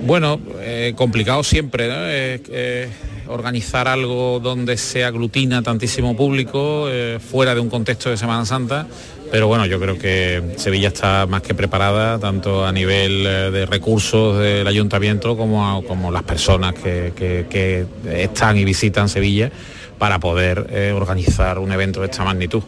Bueno, 0.04 0.40
eh, 0.60 0.92
complicado 0.96 1.42
siempre, 1.42 1.88
eh, 1.90 2.40
eh, 2.50 2.88
organizar 3.28 3.88
algo 3.88 4.40
donde 4.40 4.76
se 4.76 5.04
aglutina 5.04 5.62
tantísimo 5.62 6.16
público 6.16 6.86
eh, 6.88 7.18
fuera 7.18 7.54
de 7.54 7.60
un 7.60 7.70
contexto 7.70 8.10
de 8.10 8.16
Semana 8.16 8.44
Santa, 8.44 8.86
pero 9.30 9.48
bueno, 9.48 9.66
yo 9.66 9.80
creo 9.80 9.98
que 9.98 10.54
Sevilla 10.56 10.88
está 10.88 11.26
más 11.26 11.42
que 11.42 11.54
preparada, 11.54 12.18
tanto 12.18 12.64
a 12.64 12.72
nivel 12.72 13.24
de 13.24 13.66
recursos 13.66 14.38
del 14.38 14.66
ayuntamiento 14.66 15.36
como, 15.36 15.82
como 15.84 16.12
las 16.12 16.22
personas 16.22 16.74
que, 16.74 17.86
están 18.08 18.56
y 18.56 18.64
visitan 18.64 19.08
Sevilla 19.08 19.50
para 19.98 20.20
poder 20.20 20.66
eh, 20.70 20.92
organizar 20.94 21.58
un 21.58 21.72
evento 21.72 22.00
de 22.00 22.06
esta 22.06 22.24
magnitud. 22.24 22.62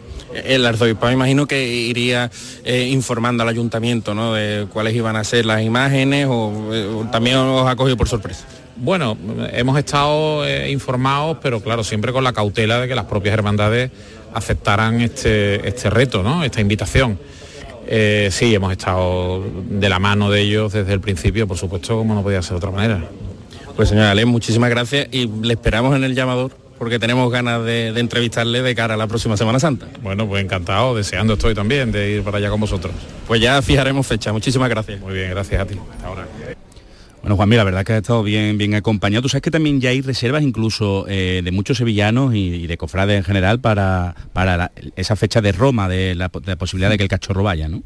El 0.45 0.65
arzobispo 0.65 1.05
me 1.07 1.13
imagino 1.13 1.47
que 1.47 1.67
iría 1.67 2.29
eh, 2.63 2.87
informando 2.91 3.43
al 3.43 3.49
ayuntamiento 3.49 4.13
¿no? 4.13 4.33
de 4.33 4.67
cuáles 4.71 4.95
iban 4.95 5.15
a 5.15 5.23
ser 5.23 5.45
las 5.45 5.61
imágenes 5.61 6.27
o, 6.29 6.73
eh, 6.73 6.85
o 6.85 7.05
también 7.11 7.37
os 7.37 7.67
ha 7.67 7.75
cogido 7.75 7.97
por 7.97 8.07
sorpresa. 8.07 8.45
Bueno, 8.81 9.17
hemos 9.51 9.77
estado 9.77 10.45
eh, 10.45 10.71
informados, 10.71 11.37
pero 11.41 11.61
claro, 11.61 11.83
siempre 11.83 12.13
con 12.13 12.23
la 12.23 12.31
cautela 12.31 12.79
de 12.79 12.87
que 12.87 12.95
las 12.95 13.05
propias 13.05 13.33
hermandades 13.33 13.91
aceptaran 14.33 15.01
este, 15.01 15.67
este 15.67 15.89
reto, 15.89 16.23
¿no? 16.23 16.45
esta 16.45 16.61
invitación. 16.61 17.19
Eh, 17.87 18.29
sí, 18.31 18.55
hemos 18.55 18.71
estado 18.71 19.43
de 19.67 19.89
la 19.89 19.99
mano 19.99 20.31
de 20.31 20.41
ellos 20.41 20.71
desde 20.71 20.93
el 20.93 21.01
principio, 21.01 21.45
por 21.45 21.57
supuesto, 21.57 21.97
como 21.97 22.13
no 22.13 22.23
podía 22.23 22.41
ser 22.41 22.51
de 22.51 22.57
otra 22.57 22.71
manera. 22.71 23.03
Pues 23.75 23.89
señora 23.89 24.11
Ale, 24.11 24.25
muchísimas 24.25 24.69
gracias 24.69 25.07
y 25.11 25.27
le 25.27 25.53
esperamos 25.53 25.93
en 25.95 26.05
el 26.05 26.15
llamador 26.15 26.51
porque 26.79 26.97
tenemos 26.97 27.29
ganas 27.31 27.63
de, 27.65 27.91
de, 27.91 27.99
entrevistarle 27.99 28.61
de 28.61 28.73
cara 28.73 28.93
a 28.93 28.97
la 28.97 29.05
próxima 29.05 29.35
Semana 29.35 29.59
Santa. 29.59 29.87
Bueno, 30.01 30.27
pues 30.27 30.43
encantado, 30.43 30.95
deseando 30.95 31.33
estoy 31.33 31.53
también 31.53 31.91
de 31.91 32.11
ir 32.11 32.23
para 32.23 32.37
allá 32.37 32.49
con 32.49 32.61
vosotros. 32.61 32.93
Pues 33.27 33.41
ya 33.41 33.61
fijaremos 33.61 34.07
fecha. 34.07 34.31
Muchísimas 34.31 34.69
gracias. 34.69 34.99
Muy 35.01 35.13
bien, 35.13 35.29
gracias 35.29 35.61
a 35.61 35.65
ti. 35.65 35.75
Hasta 35.91 36.07
ahora. 36.07 36.25
Bueno, 37.21 37.35
Juan, 37.35 37.49
mira, 37.49 37.61
la 37.61 37.65
verdad 37.65 37.85
que 37.85 37.93
has 37.93 38.01
estado 38.01 38.23
bien, 38.23 38.57
bien 38.57 38.75
acompañado. 38.75 39.21
Tú 39.21 39.29
sabes 39.29 39.41
que 39.41 39.51
también 39.51 39.81
ya 39.81 39.89
hay 39.89 40.01
reservas 40.01 40.41
incluso 40.41 41.05
eh, 41.09 41.41
de 41.43 41.51
muchos 41.51 41.77
sevillanos 41.77 42.33
y, 42.33 42.47
y, 42.47 42.67
de 42.67 42.77
cofrades 42.77 43.17
en 43.17 43.25
general 43.25 43.59
para, 43.59 44.15
para 44.31 44.55
la, 44.55 44.71
esa 44.95 45.17
fecha 45.17 45.41
de 45.41 45.51
Roma, 45.51 45.89
de 45.89 46.15
la, 46.15 46.29
de 46.29 46.47
la 46.47 46.55
posibilidad 46.55 46.89
de 46.89 46.97
que 46.97 47.03
el 47.03 47.09
cachorro 47.09 47.43
vaya, 47.43 47.67
¿no? 47.67 47.83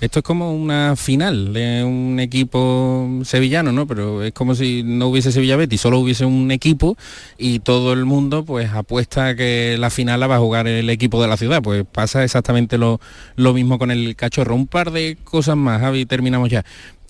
Esto 0.00 0.18
es 0.18 0.22
como 0.22 0.52
una 0.52 0.96
final 0.96 1.52
de 1.52 1.82
un 1.84 2.20
equipo 2.20 3.08
sevillano, 3.24 3.72
¿no? 3.72 3.86
Pero 3.86 4.22
es 4.22 4.32
como 4.32 4.54
si 4.54 4.82
no 4.82 5.08
hubiese 5.08 5.32
Sevilla 5.32 5.56
Betis, 5.56 5.80
solo 5.80 5.98
hubiese 5.98 6.24
un 6.24 6.50
equipo 6.50 6.96
y 7.38 7.60
todo 7.60 7.92
el 7.92 8.04
mundo 8.04 8.44
pues 8.44 8.70
apuesta 8.72 9.34
que 9.34 9.76
la 9.78 9.90
final 9.90 10.20
la 10.20 10.26
va 10.26 10.36
a 10.36 10.40
jugar 10.40 10.66
el 10.66 10.90
equipo 10.90 11.22
de 11.22 11.28
la 11.28 11.36
ciudad. 11.36 11.62
Pues 11.62 11.84
pasa 11.90 12.24
exactamente 12.24 12.76
lo, 12.76 13.00
lo 13.36 13.54
mismo 13.54 13.78
con 13.78 13.90
el 13.90 14.16
cachorro. 14.16 14.54
Un 14.54 14.66
par 14.66 14.90
de 14.90 15.16
cosas 15.24 15.56
más, 15.56 15.80
Javi, 15.80 16.06
terminamos 16.06 16.50
ya. 16.50 16.64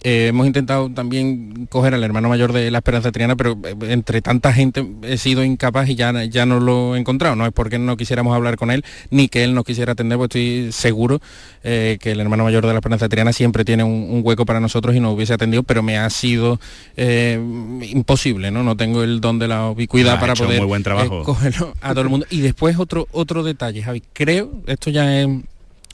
Eh, 0.07 0.27
hemos 0.27 0.47
intentado 0.47 0.91
también 0.91 1.67
coger 1.71 1.95
al 1.95 2.05
hermano 2.05 2.29
mayor 2.29 2.53
de 2.53 2.71
la 2.71 2.79
Esperanza 2.79 3.11
Triana, 3.11 3.37
pero 3.37 3.59
eh, 3.65 3.75
entre 3.89 4.21
tanta 4.21 4.53
gente 4.53 4.87
he 5.03 5.17
sido 5.17 5.43
incapaz 5.43 5.89
y 5.89 5.95
ya, 5.95 6.13
ya 6.25 6.45
no 6.45 6.61
lo 6.61 6.95
he 6.95 6.99
encontrado. 6.99 7.37
No 7.37 7.47
es 7.47 7.53
porque 7.53 7.79
no 7.79 7.97
quisiéramos 7.97 8.37
hablar 8.37 8.59
con 8.59 8.71
él, 8.71 8.85
ni 9.09 9.29
que 9.29 9.45
él 9.45 9.55
nos 9.55 9.65
quisiera 9.65 9.93
atender, 9.93 10.19
pues 10.19 10.27
estoy 10.27 10.73
seguro 10.73 11.23
eh, 11.63 11.97
que 12.03 12.13
el 12.13 12.21
hermano 12.21 12.45
mayor 12.45 12.67
de 12.67 12.73
la 12.73 12.81
Esperanza 12.81 13.09
Triana 13.09 13.33
siempre 13.33 13.65
tiene 13.65 13.83
un, 13.83 14.09
un, 14.11 14.21
hueco 14.23 14.45
para 14.45 14.61
nosotros 14.61 14.95
y 14.95 15.01
nos 15.01 15.15
hubiese 15.15 15.33
atendido, 15.33 15.63
pero 15.63 15.83
me 15.83 15.97
ha 15.97 16.11
sido 16.11 16.61
eh, 16.99 17.41
imposible, 17.91 18.51
¿no? 18.51 18.63
No 18.63 18.77
tengo 18.77 19.03
el 19.05 19.23
don 19.23 19.39
de 19.39 19.49
la 19.49 19.71
ubicuidad 19.71 20.21
para 20.21 20.35
poder 20.35 20.59
muy 20.59 20.67
buen 20.67 20.83
trabajo. 20.83 21.23
cogerlo 21.23 21.73
a 21.81 21.91
todo 21.91 22.03
el 22.03 22.11
mundo. 22.11 22.27
Y 22.29 22.43
después 22.43 22.79
otro, 22.79 23.09
otro 23.11 23.43
detalle, 23.43 23.83
Javi, 23.83 24.03
creo, 24.13 24.51
esto 24.67 24.91
ya 24.91 25.23
es 25.23 25.29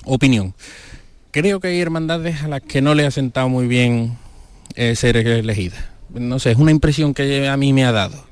opinión 0.04 0.52
creo 1.30 1.60
que 1.60 1.68
hay 1.68 1.80
hermandades 1.80 2.42
a 2.42 2.48
las 2.48 2.62
que 2.62 2.82
no 2.82 2.94
le 2.94 3.06
ha 3.06 3.10
sentado 3.10 3.48
muy 3.48 3.66
bien 3.66 4.16
eh, 4.74 4.96
ser 4.96 5.16
elegida. 5.16 5.90
No 6.12 6.38
sé, 6.38 6.52
es 6.52 6.58
una 6.58 6.70
impresión 6.70 7.14
que 7.14 7.48
a 7.48 7.56
mí 7.56 7.72
me 7.72 7.84
ha 7.84 7.92
dado. 7.92 8.24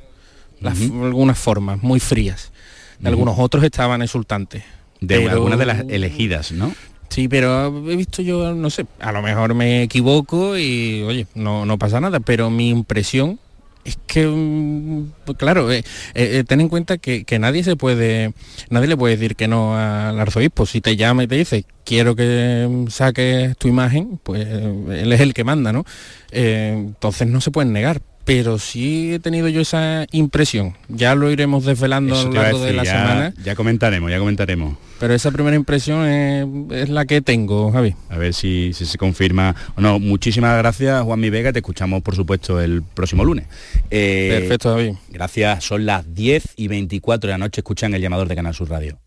Las, 0.61 0.81
uh 0.81 0.85
-huh. 0.85 1.07
Algunas 1.07 1.39
formas 1.39 1.83
muy 1.83 2.01
frías. 2.01 2.51
De 2.99 3.05
uh 3.05 3.05
-huh. 3.05 3.09
Algunos 3.09 3.39
otros 3.39 3.63
estaban 3.65 4.03
exultantes. 4.03 4.65
De 5.01 5.19
pero... 5.19 5.31
algunas 5.31 5.59
de 5.59 5.67
las 5.67 5.85
elegidas, 5.89 6.53
¿no? 6.53 6.75
Sí, 7.09 7.29
pero 7.29 7.69
he 7.91 7.97
visto 7.97 8.21
yo, 8.21 8.55
no 8.55 8.69
sé, 8.69 8.87
a 9.01 9.13
lo 9.13 9.23
mejor 9.23 9.55
me 9.55 9.83
equivoco 9.83 10.59
y, 10.59 11.03
oye, 11.03 11.27
no, 11.35 11.65
no 11.65 11.79
pasa 11.79 12.01
nada, 12.01 12.21
pero 12.21 12.51
mi 12.51 12.69
impresión 12.69 13.41
es 13.89 13.99
que, 14.07 15.05
pues 15.25 15.39
claro, 15.39 15.71
eh, 15.73 15.83
eh, 16.15 16.45
ten 16.47 16.61
en 16.61 16.69
cuenta 16.69 16.99
que, 16.99 17.25
que, 17.25 17.39
nadie 17.39 17.65
se 17.65 17.77
puede, 17.77 18.33
nadie 18.71 18.89
le 18.89 18.97
puede 18.97 19.17
decir 19.17 19.37
que 19.37 19.49
no 19.49 19.77
al 19.77 20.19
arzobispo. 20.19 20.67
Si 20.67 20.81
te 20.81 20.97
llama 20.97 21.25
y 21.25 21.27
te 21.27 21.37
dice, 21.37 21.65
quiero 21.85 22.15
que 22.15 22.87
saques 22.91 23.57
tu 23.57 23.69
imagen, 23.69 24.21
pues 24.23 24.47
él 24.47 25.13
es 25.13 25.21
el 25.21 25.35
que 25.35 25.45
manda, 25.45 25.73
¿no? 25.73 25.85
Eh, 26.31 26.75
entonces 26.77 27.27
no 27.29 27.41
se 27.41 27.51
pueden 27.51 27.73
negar. 27.73 28.01
Pero 28.29 28.59
sí 28.59 29.15
he 29.15 29.21
tenido 29.21 29.49
yo 29.49 29.63
esa 29.63 30.07
impresión. 30.13 30.77
Ya 30.89 31.15
lo 31.15 31.31
iremos 31.31 31.65
desvelando 31.65 32.15
a 32.15 32.25
lo 32.25 32.31
largo 32.31 32.59
de 32.59 32.75
la 32.75 32.85
semana. 32.85 33.33
Ya 33.43 33.55
comentaremos, 33.55 34.11
ya 34.11 34.19
comentaremos. 34.19 34.77
Pero 35.01 35.15
esa 35.15 35.31
primera 35.31 35.57
impresión 35.57 36.07
es, 36.07 36.91
la 36.91 37.07
que 37.07 37.23
tengo, 37.23 37.73
Javi. 37.73 37.95
A 38.11 38.19
ver 38.19 38.35
si, 38.35 38.75
se 38.75 38.99
confirma 38.99 39.57
o 39.77 39.81
no. 39.81 39.99
Muchísimas 39.99 40.59
gracias, 40.59 41.03
Juan 41.05 41.19
Mi 41.19 41.31
Vega. 41.31 41.55
Te 41.55 41.61
escuchamos, 41.61 42.03
por 42.03 42.17
supuesto, 42.17 42.61
el 42.61 42.83
próximo 42.83 43.25
lunes. 43.25 43.47
Eh, 43.91 44.37
Perfecto, 44.41 44.75
Javi. 44.75 44.95
Gracias. 45.09 45.65
Son 45.65 45.87
las 45.87 46.15
10 46.15 46.53
y 46.57 46.69
24 46.69 47.29
de 47.29 47.33
la 47.33 47.39
noche. 47.39 47.63
Escuchan 47.63 47.95
el 47.95 48.03
llamador 48.03 48.29
de 48.29 48.37
Canal 48.37 48.55
Sur 48.55 48.69
Radio. 48.69 48.99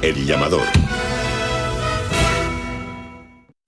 El 0.00 0.26
llamador. 0.26 0.62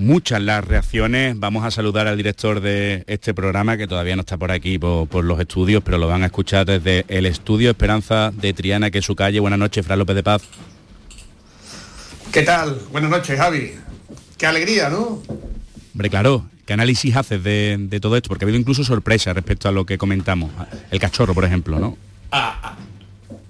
muchas 0.00 0.42
las 0.42 0.64
reacciones. 0.64 1.38
Vamos 1.38 1.64
a 1.64 1.70
saludar 1.70 2.08
al 2.08 2.16
director 2.16 2.60
de 2.60 3.04
este 3.06 3.34
programa, 3.34 3.76
que 3.76 3.86
todavía 3.86 4.16
no 4.16 4.20
está 4.20 4.36
por 4.36 4.50
aquí 4.50 4.78
por, 4.78 5.24
los 5.24 5.38
estudios, 5.38 5.82
pero 5.84 5.98
lo 5.98 6.08
van 6.08 6.22
a 6.22 6.26
escuchar 6.26 6.66
desde 6.66 7.04
el 7.08 7.26
estudio 7.26 7.70
Esperanza 7.70 8.32
de 8.34 8.52
Triana, 8.52 8.90
que 8.90 8.98
es 8.98 9.04
su 9.04 9.14
calle. 9.14 9.38
Buenas 9.38 9.58
noches, 9.58 9.84
Fran 9.84 9.98
López 9.98 10.16
de 10.16 10.22
Paz. 10.22 10.42
¿Qué 12.32 12.42
tal? 12.42 12.80
Buenas 12.90 13.10
noches, 13.10 13.38
Javi. 13.38 13.72
Qué 14.38 14.46
alegría, 14.46 14.88
¿no? 14.88 15.22
Hombre, 15.92 16.10
claro, 16.10 16.46
¿qué 16.64 16.72
análisis 16.72 17.14
haces 17.14 17.42
de, 17.42 17.98
todo 18.00 18.16
esto? 18.16 18.28
Porque 18.28 18.44
ha 18.44 18.46
habido 18.46 18.58
incluso 18.58 18.84
sorpresa 18.84 19.32
respecto 19.34 19.68
a 19.68 19.72
lo 19.72 19.84
que 19.84 19.98
comentamos. 19.98 20.50
El 20.90 20.98
cachorro, 20.98 21.34
por 21.34 21.44
ejemplo, 21.44 21.78
¿no? 21.78 21.98
Ah, 22.32 22.58
ah 22.62 22.76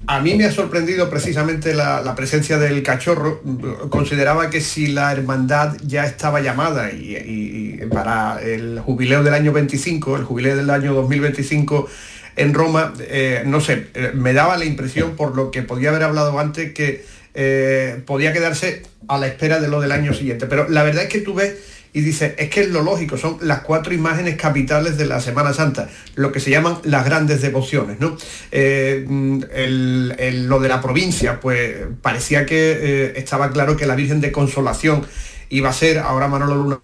a 0.06 0.20
mí 0.20 0.34
me 0.34 0.44
ha 0.44 0.50
sorprendido 0.50 1.08
precisamente 1.08 1.74
la, 1.74 2.14
presencia 2.16 2.58
del 2.58 2.82
cachorro. 2.82 3.42
Consideraba 3.90 4.50
que 4.50 4.60
si 4.60 4.88
la 4.88 5.12
hermandad 5.12 5.76
ya 5.84 6.04
estaba 6.04 6.40
llamada 6.40 6.90
y, 6.90 7.78
para 7.92 8.40
el 8.42 8.80
jubileo 8.80 9.22
del 9.22 9.34
año 9.34 9.52
25, 9.52 10.16
el 10.16 10.24
jubileo 10.24 10.56
del 10.56 10.70
año 10.70 10.94
2025 10.94 11.88
en 12.36 12.54
Roma, 12.54 12.94
eh, 13.00 13.42
no 13.44 13.60
sé, 13.60 13.88
eh, 13.94 14.12
me 14.14 14.32
daba 14.32 14.56
la 14.56 14.64
impresión 14.64 15.16
por 15.16 15.36
lo 15.36 15.50
que 15.50 15.62
podía 15.62 15.90
haber 15.90 16.04
hablado 16.04 16.38
antes 16.38 16.72
que 16.72 17.04
eh, 17.34 18.02
podía 18.06 18.32
quedarse 18.32 18.82
a 19.08 19.18
la 19.18 19.26
espera 19.26 19.60
de 19.60 19.68
lo 19.68 19.80
del 19.80 19.92
año 19.92 20.14
siguiente. 20.14 20.46
Pero 20.46 20.68
la 20.68 20.82
verdad 20.82 21.04
es 21.04 21.08
que 21.08 21.20
tú 21.20 21.34
ves 21.34 21.54
y 21.92 22.00
dice, 22.02 22.34
es 22.38 22.48
que 22.50 22.60
es 22.62 22.68
lo 22.68 22.82
lógico, 22.82 23.16
son 23.16 23.38
las 23.40 23.60
cuatro 23.60 23.92
imágenes 23.92 24.36
capitales 24.36 24.96
de 24.96 25.06
la 25.06 25.20
Semana 25.20 25.52
Santa, 25.52 25.88
lo 26.14 26.30
que 26.30 26.40
se 26.40 26.50
llaman 26.50 26.78
las 26.84 27.04
grandes 27.04 27.42
devociones, 27.42 27.98
¿no? 28.00 28.16
Eh, 28.52 29.04
lo 29.08 30.60
de 30.60 30.68
la 30.68 30.80
provincia, 30.80 31.40
pues 31.40 31.76
parecía 32.00 32.46
que 32.46 32.72
eh, 32.72 33.12
estaba 33.16 33.50
claro 33.50 33.76
que 33.76 33.86
la 33.86 33.96
Virgen 33.96 34.20
de 34.20 34.30
Consolación 34.30 35.04
iba 35.48 35.70
a 35.70 35.72
ser, 35.72 35.98
ahora 35.98 36.28
Manolo 36.28 36.56
Luna 36.56 36.80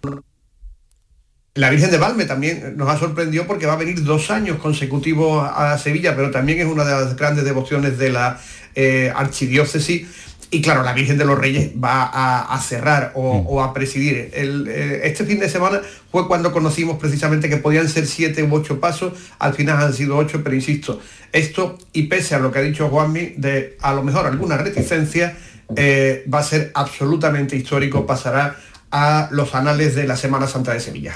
la 1.57 1.71
Virgen 1.71 1.89
de 1.89 1.97
Valme 1.97 2.25
también 2.25 2.77
nos 2.77 2.87
ha 2.87 2.99
sorprendido 2.99 3.47
porque 3.47 3.65
va 3.65 3.73
a 3.73 3.77
venir 3.77 4.03
dos 4.03 4.29
años 4.29 4.59
consecutivos 4.59 5.43
a 5.43 5.75
Sevilla, 5.79 6.15
pero 6.15 6.29
también 6.29 6.59
es 6.59 6.67
una 6.67 6.85
de 6.85 6.91
las 6.91 7.15
grandes 7.15 7.45
devociones 7.45 7.97
de 7.97 8.11
la 8.11 8.39
eh, 8.75 9.11
archidiócesis 9.15 10.07
y 10.49 10.61
claro, 10.61 10.83
la 10.83 10.93
Virgen 10.93 11.17
de 11.17 11.25
los 11.25 11.37
Reyes 11.37 11.71
va 11.81 12.05
a, 12.05 12.59
cerrar 12.61 13.11
o, 13.15 13.59
mm. 13.59 13.59
a 13.59 13.73
presidir. 13.73 14.29
Eh, 14.33 15.01
este 15.03 15.25
fin 15.25 15.39
de 15.39 15.49
semana 15.49 15.81
fue 16.11 16.27
cuando 16.27 16.51
conocimos 16.51 16.97
precisamente 16.97 17.49
que 17.49 17.57
podían 17.57 17.89
ser 17.89 18.07
siete 18.07 18.43
u 18.43 18.53
ocho 18.53 18.79
pasos, 18.79 19.13
al 19.39 19.53
final 19.53 19.77
han 19.81 19.93
sido 19.93 20.15
ocho, 20.15 20.43
pero 20.43 20.55
insisto, 20.55 21.01
esto 21.33 21.77
y 21.91 22.03
pese 22.03 22.35
a 22.35 22.39
lo 22.39 22.51
que 22.51 22.59
ha 22.59 22.61
dicho 22.61 22.87
Juanmi, 22.87 23.33
de 23.37 23.77
a 23.81 23.93
lo 23.93 24.03
mejor 24.03 24.25
alguna 24.25 24.57
reticencia, 24.57 25.37
eh, 25.75 26.25
va 26.33 26.39
a 26.39 26.43
ser 26.43 26.71
absolutamente 26.73 27.57
histórico, 27.57 28.05
pasará 28.05 28.55
a 28.89 29.27
los 29.31 29.53
anales 29.53 29.95
de 29.95 30.07
la 30.07 30.15
Semana 30.15 30.47
Santa 30.47 30.73
de 30.73 30.79
Sevilla. 30.79 31.11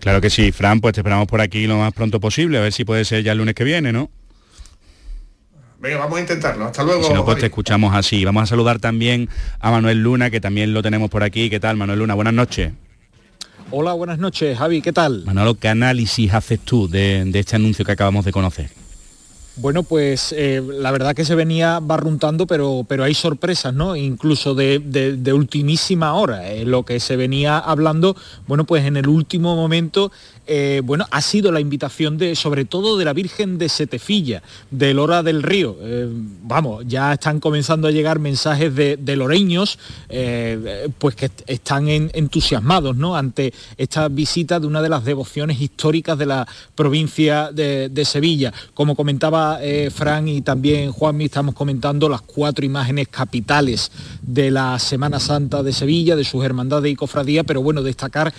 Claro 0.00 0.22
que 0.22 0.30
sí, 0.30 0.52
Fran, 0.52 0.80
pues 0.80 0.94
te 0.94 1.00
esperamos 1.00 1.26
por 1.26 1.42
aquí 1.42 1.66
lo 1.66 1.76
más 1.76 1.92
pronto 1.92 2.18
posible, 2.18 2.56
a 2.56 2.62
ver 2.62 2.72
si 2.72 2.86
puede 2.86 3.04
ser 3.04 3.22
ya 3.22 3.32
el 3.32 3.38
lunes 3.38 3.54
que 3.54 3.64
viene, 3.64 3.92
¿no? 3.92 4.10
Venga, 5.80 5.96
vamos 5.96 6.18
a 6.18 6.20
intentarlo. 6.20 6.66
Hasta 6.66 6.82
luego. 6.82 7.04
Si 7.04 7.12
no, 7.14 7.24
pues 7.24 7.38
te 7.38 7.46
escuchamos 7.46 7.94
así. 7.94 8.24
Vamos 8.24 8.42
a 8.42 8.46
saludar 8.46 8.78
también 8.78 9.30
a 9.60 9.70
Manuel 9.70 10.02
Luna, 10.02 10.30
que 10.30 10.40
también 10.40 10.74
lo 10.74 10.82
tenemos 10.82 11.08
por 11.08 11.22
aquí. 11.22 11.48
¿Qué 11.48 11.58
tal, 11.58 11.76
Manuel 11.78 12.00
Luna? 12.00 12.14
Buenas 12.14 12.34
noches. 12.34 12.72
Hola, 13.70 13.94
buenas 13.94 14.18
noches, 14.18 14.58
Javi. 14.58 14.82
¿Qué 14.82 14.92
tal? 14.92 15.22
Manolo, 15.24 15.54
¿qué 15.54 15.68
análisis 15.68 16.34
haces 16.34 16.60
tú 16.60 16.88
de, 16.88 17.24
de 17.24 17.38
este 17.38 17.56
anuncio 17.56 17.84
que 17.84 17.92
acabamos 17.92 18.24
de 18.26 18.32
conocer? 18.32 18.70
Bueno, 19.60 19.82
pues 19.82 20.32
eh, 20.36 20.62
la 20.66 20.90
verdad 20.90 21.14
que 21.14 21.24
se 21.24 21.34
venía 21.34 21.80
barruntando, 21.82 22.46
pero, 22.46 22.86
pero 22.88 23.04
hay 23.04 23.12
sorpresas, 23.12 23.74
¿no? 23.74 23.94
Incluso 23.94 24.54
de, 24.54 25.32
ultimísima 25.34 26.14
hora. 26.14 26.50
Eh, 26.50 26.64
lo 26.64 26.84
que 26.84 26.98
se 26.98 27.16
venía 27.16 27.58
hablando, 27.58 28.16
bueno, 28.46 28.64
pues 28.64 28.86
en 28.86 28.96
el 28.96 29.06
último 29.06 29.56
momento 29.56 30.12
eh, 30.52 30.82
bueno, 30.84 31.06
ha 31.12 31.20
sido 31.20 31.52
la 31.52 31.60
invitación 31.60 32.18
de, 32.18 32.34
sobre 32.34 32.64
todo 32.64 32.98
de 32.98 33.04
la 33.04 33.12
Virgen 33.12 33.56
de 33.56 33.68
Setefilla, 33.68 34.42
del 34.72 34.98
Hora 34.98 35.22
del 35.22 35.44
Río. 35.44 35.76
Eh, 35.80 36.08
vamos, 36.42 36.84
ya 36.88 37.12
están 37.12 37.38
comenzando 37.38 37.86
a 37.86 37.92
llegar 37.92 38.18
mensajes 38.18 38.74
de, 38.74 39.16
loreños, 39.16 39.78
eh, 40.08 40.88
pues 40.98 41.14
que 41.14 41.30
están 41.46 41.86
entusiasmados, 41.88 42.96
¿no? 42.96 43.14
Ante 43.14 43.54
esta 43.76 44.08
visita 44.08 44.58
de 44.58 44.66
una 44.66 44.82
de 44.82 44.88
las 44.88 45.04
devociones 45.04 45.60
históricas 45.60 46.18
de 46.18 46.26
la 46.26 46.48
provincia 46.74 47.52
de, 47.52 48.04
Sevilla. 48.04 48.52
Como 48.74 48.96
comentaba 48.96 49.60
Fran 49.94 50.26
y 50.26 50.40
también 50.40 50.90
Juanmi, 50.90 51.26
estamos 51.26 51.54
comentando 51.54 52.08
las 52.08 52.22
cuatro 52.22 52.64
imágenes 52.64 53.06
capitales 53.06 53.92
de 54.20 54.50
la 54.50 54.78
Semana 54.80 55.20
Santa 55.20 55.62
de 55.62 55.72
Sevilla, 55.72 56.16
de 56.16 56.24
sus 56.24 56.42
hermandades 56.42 56.90
y 56.90 56.96
cofradías, 56.96 57.44
pero 57.46 57.62
bueno, 57.62 57.82
destacar 57.82 58.32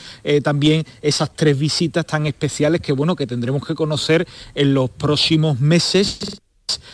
también 0.43 0.83
esas 1.01 1.33
tres 1.35 1.57
visitas 1.57 2.00
tan 2.05 2.27
especiales 2.27 2.81
que 2.81 2.91
bueno 2.91 3.15
que 3.15 3.27
tendremos 3.27 3.65
que 3.65 3.75
conocer 3.75 4.27
en 4.55 4.73
los 4.73 4.89
próximos 4.89 5.59
meses 5.59 6.41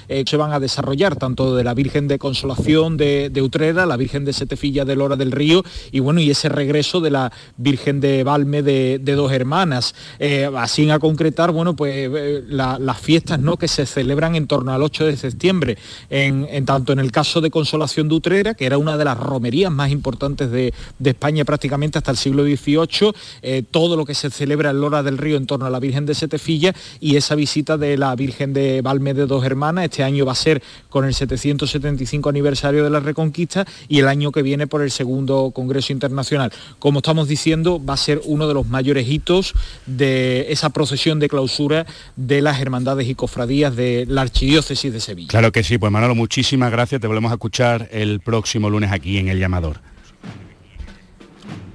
eh, 0.08 0.24
se 0.26 0.38
van 0.38 0.52
a 0.54 0.60
desarrollar, 0.60 1.16
tanto 1.16 1.56
de 1.56 1.64
la 1.64 1.74
Virgen 1.74 2.08
de 2.08 2.18
Consolación 2.18 2.98
de, 2.98 3.32
Utrera, 3.42 3.86
la 3.86 3.98
Virgen 3.98 4.26
de 4.26 4.34
Setefilla 4.34 4.86
de 4.86 4.96
Lora 4.96 5.16
del 5.16 5.32
Río 5.32 5.64
y 5.92 6.00
bueno, 6.00 6.20
y 6.22 6.32
ese 6.32 6.50
regreso 6.50 7.02
de 7.02 7.12
la 7.12 7.32
Virgen 7.58 8.00
de 8.00 8.24
Valme 8.24 8.62
de, 8.62 9.00
Dos 9.18 9.32
Hermanas. 9.32 9.96
Eh, 10.20 10.50
así 10.58 10.90
a 10.90 11.00
concretar, 11.00 11.52
bueno, 11.52 11.76
pues 11.76 11.94
eh, 11.96 12.44
las 12.48 12.98
fiestas 13.00 13.40
¿no? 13.40 13.58
que 13.58 13.68
se 13.68 13.86
celebran 13.86 14.36
en 14.36 14.48
torno 14.48 14.72
al 14.72 14.84
8 14.84 15.06
de 15.06 15.18
septiembre, 15.18 15.78
en, 16.10 16.66
tanto 16.66 16.94
en 16.94 17.00
el 17.00 17.12
caso 17.12 17.42
de 17.42 17.50
Consolación 17.50 18.08
de 18.08 18.16
Utrera, 18.16 18.54
que 18.54 18.66
era 18.66 18.78
una 18.78 18.96
de 18.96 19.06
las 19.06 19.18
romerías 19.18 19.72
más 19.72 19.92
importantes 19.92 20.52
de, 20.52 20.74
España 21.04 21.46
prácticamente 21.46 21.98
hasta 21.98 22.12
el 22.12 22.18
siglo 22.18 22.44
XVIII, 22.44 23.64
todo 23.72 23.96
lo 23.96 24.06
que 24.06 24.14
se 24.14 24.30
celebra 24.30 24.70
en 24.70 24.82
Lora 24.82 25.02
del 25.02 25.18
Río 25.18 25.38
en 25.38 25.48
torno 25.48 25.66
a 25.66 25.70
la 25.70 25.80
Virgen 25.80 26.06
de 26.06 26.14
Setefilla 26.14 26.76
y 27.00 27.16
esa 27.16 27.34
visita 27.36 27.78
de 27.78 27.98
la 27.98 28.16
Virgen 28.16 28.54
de 28.54 28.82
Valme 28.82 29.14
de 29.14 29.26
Dos 29.26 29.44
Hermanas 29.46 29.67
este 29.84 30.04
año 30.04 30.26
va 30.26 30.32
a 30.32 30.36
ser 30.36 30.62
con 30.90 31.06
el 31.06 31.14
775 31.14 32.30
aniversario 32.30 32.84
de 32.84 32.90
la 32.90 33.00
Reconquista 33.00 33.66
y 33.88 34.00
el 34.00 34.08
año 34.08 34.32
que 34.32 34.42
viene 34.42 34.68
por 34.68 34.82
el 34.82 34.92
segundo 34.92 35.52
Congreso 35.54 35.94
Internacional. 35.94 36.52
Como 36.80 37.00
estamos 37.00 37.28
diciendo, 37.28 37.84
va 37.84 37.94
a 37.94 37.98
ser 37.98 38.22
uno 38.26 38.48
de 38.48 38.54
los 38.54 38.68
mayores 38.68 39.08
hitos 39.08 39.54
de 39.86 40.48
esa 40.50 40.70
procesión 40.70 41.20
de 41.20 41.30
clausura 41.30 41.86
de 42.16 42.42
las 42.42 42.60
hermandades 42.62 43.08
y 43.08 43.16
cofradías 43.16 43.76
de 43.76 44.06
la 44.08 44.22
Archidiócesis 44.22 44.92
de 44.92 45.00
Sevilla. 45.00 45.30
Claro 45.30 45.52
que 45.52 45.64
sí, 45.64 45.78
pues 45.78 45.92
Manolo, 45.92 46.16
muchísimas 46.16 46.72
gracias. 46.72 47.02
Te 47.02 47.08
volvemos 47.08 47.32
a 47.32 47.36
escuchar 47.36 47.90
el 47.92 48.20
próximo 48.20 48.70
lunes 48.70 48.92
aquí 48.92 49.18
en 49.18 49.28
El 49.28 49.40
Llamador. 49.40 49.80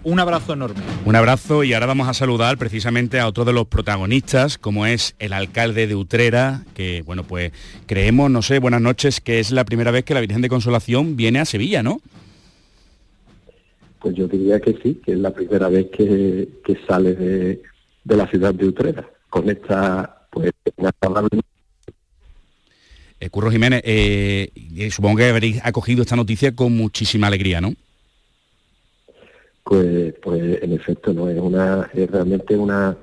Un 0.04 0.18
abrazo 0.18 0.54
enorme. 0.54 0.80
Un 1.04 1.14
abrazo 1.14 1.62
y 1.62 1.74
ahora 1.74 1.86
vamos 1.86 2.08
a 2.08 2.14
saludar 2.14 2.58
precisamente 2.58 3.20
a 3.20 3.28
otro 3.28 3.44
de 3.44 3.52
los 3.52 3.68
protagonistas, 3.68 4.58
como 4.58 4.84
es 4.84 5.14
el 5.20 5.32
alcalde 5.32 5.86
de 5.86 5.94
Utrera, 5.94 6.64
que 6.74 7.02
bueno, 7.02 7.22
pues 7.22 7.52
creemos, 7.86 8.28
no 8.28 8.42
sé, 8.42 8.58
buenas 8.58 8.80
noches, 8.80 9.20
que 9.20 9.38
es 9.38 9.52
la 9.52 9.64
primera 9.64 9.92
vez 9.92 10.04
que 10.04 10.14
la 10.14 10.20
Virgen 10.20 10.42
de 10.42 10.48
Consolación 10.48 11.16
viene 11.16 11.38
a 11.38 11.44
Sevilla, 11.44 11.84
¿no? 11.84 12.00
Pues 14.00 14.16
yo 14.16 14.26
diría 14.26 14.58
que 14.58 14.76
sí, 14.82 15.00
que 15.04 15.12
es 15.12 15.18
la 15.18 15.32
primera 15.32 15.68
vez 15.68 15.86
que, 15.90 16.48
sale 16.88 17.14
de, 17.14 17.62
la 18.04 18.26
ciudad 18.26 18.52
de 18.52 18.66
Utrera, 18.66 19.08
con 19.30 19.48
esta, 19.48 20.26
pues, 20.30 20.50
eh, 23.20 23.30
Curro 23.30 23.52
Jiménez, 23.52 23.82
eh, 23.84 24.50
supongo 24.90 25.18
que 25.18 25.28
habréis 25.28 25.64
acogido 25.64 26.02
esta 26.02 26.16
noticia 26.16 26.56
con 26.56 26.76
muchísima 26.76 27.28
alegría, 27.28 27.60
¿no? 27.60 27.74
Pues, 29.64 30.14
pues 30.22 30.62
en 30.62 30.72
efecto 30.72 31.12
no 31.12 31.28
es 31.28 31.40
una 31.40 31.90
es 31.92 32.10
realmente 32.10 32.56
una 32.56 32.96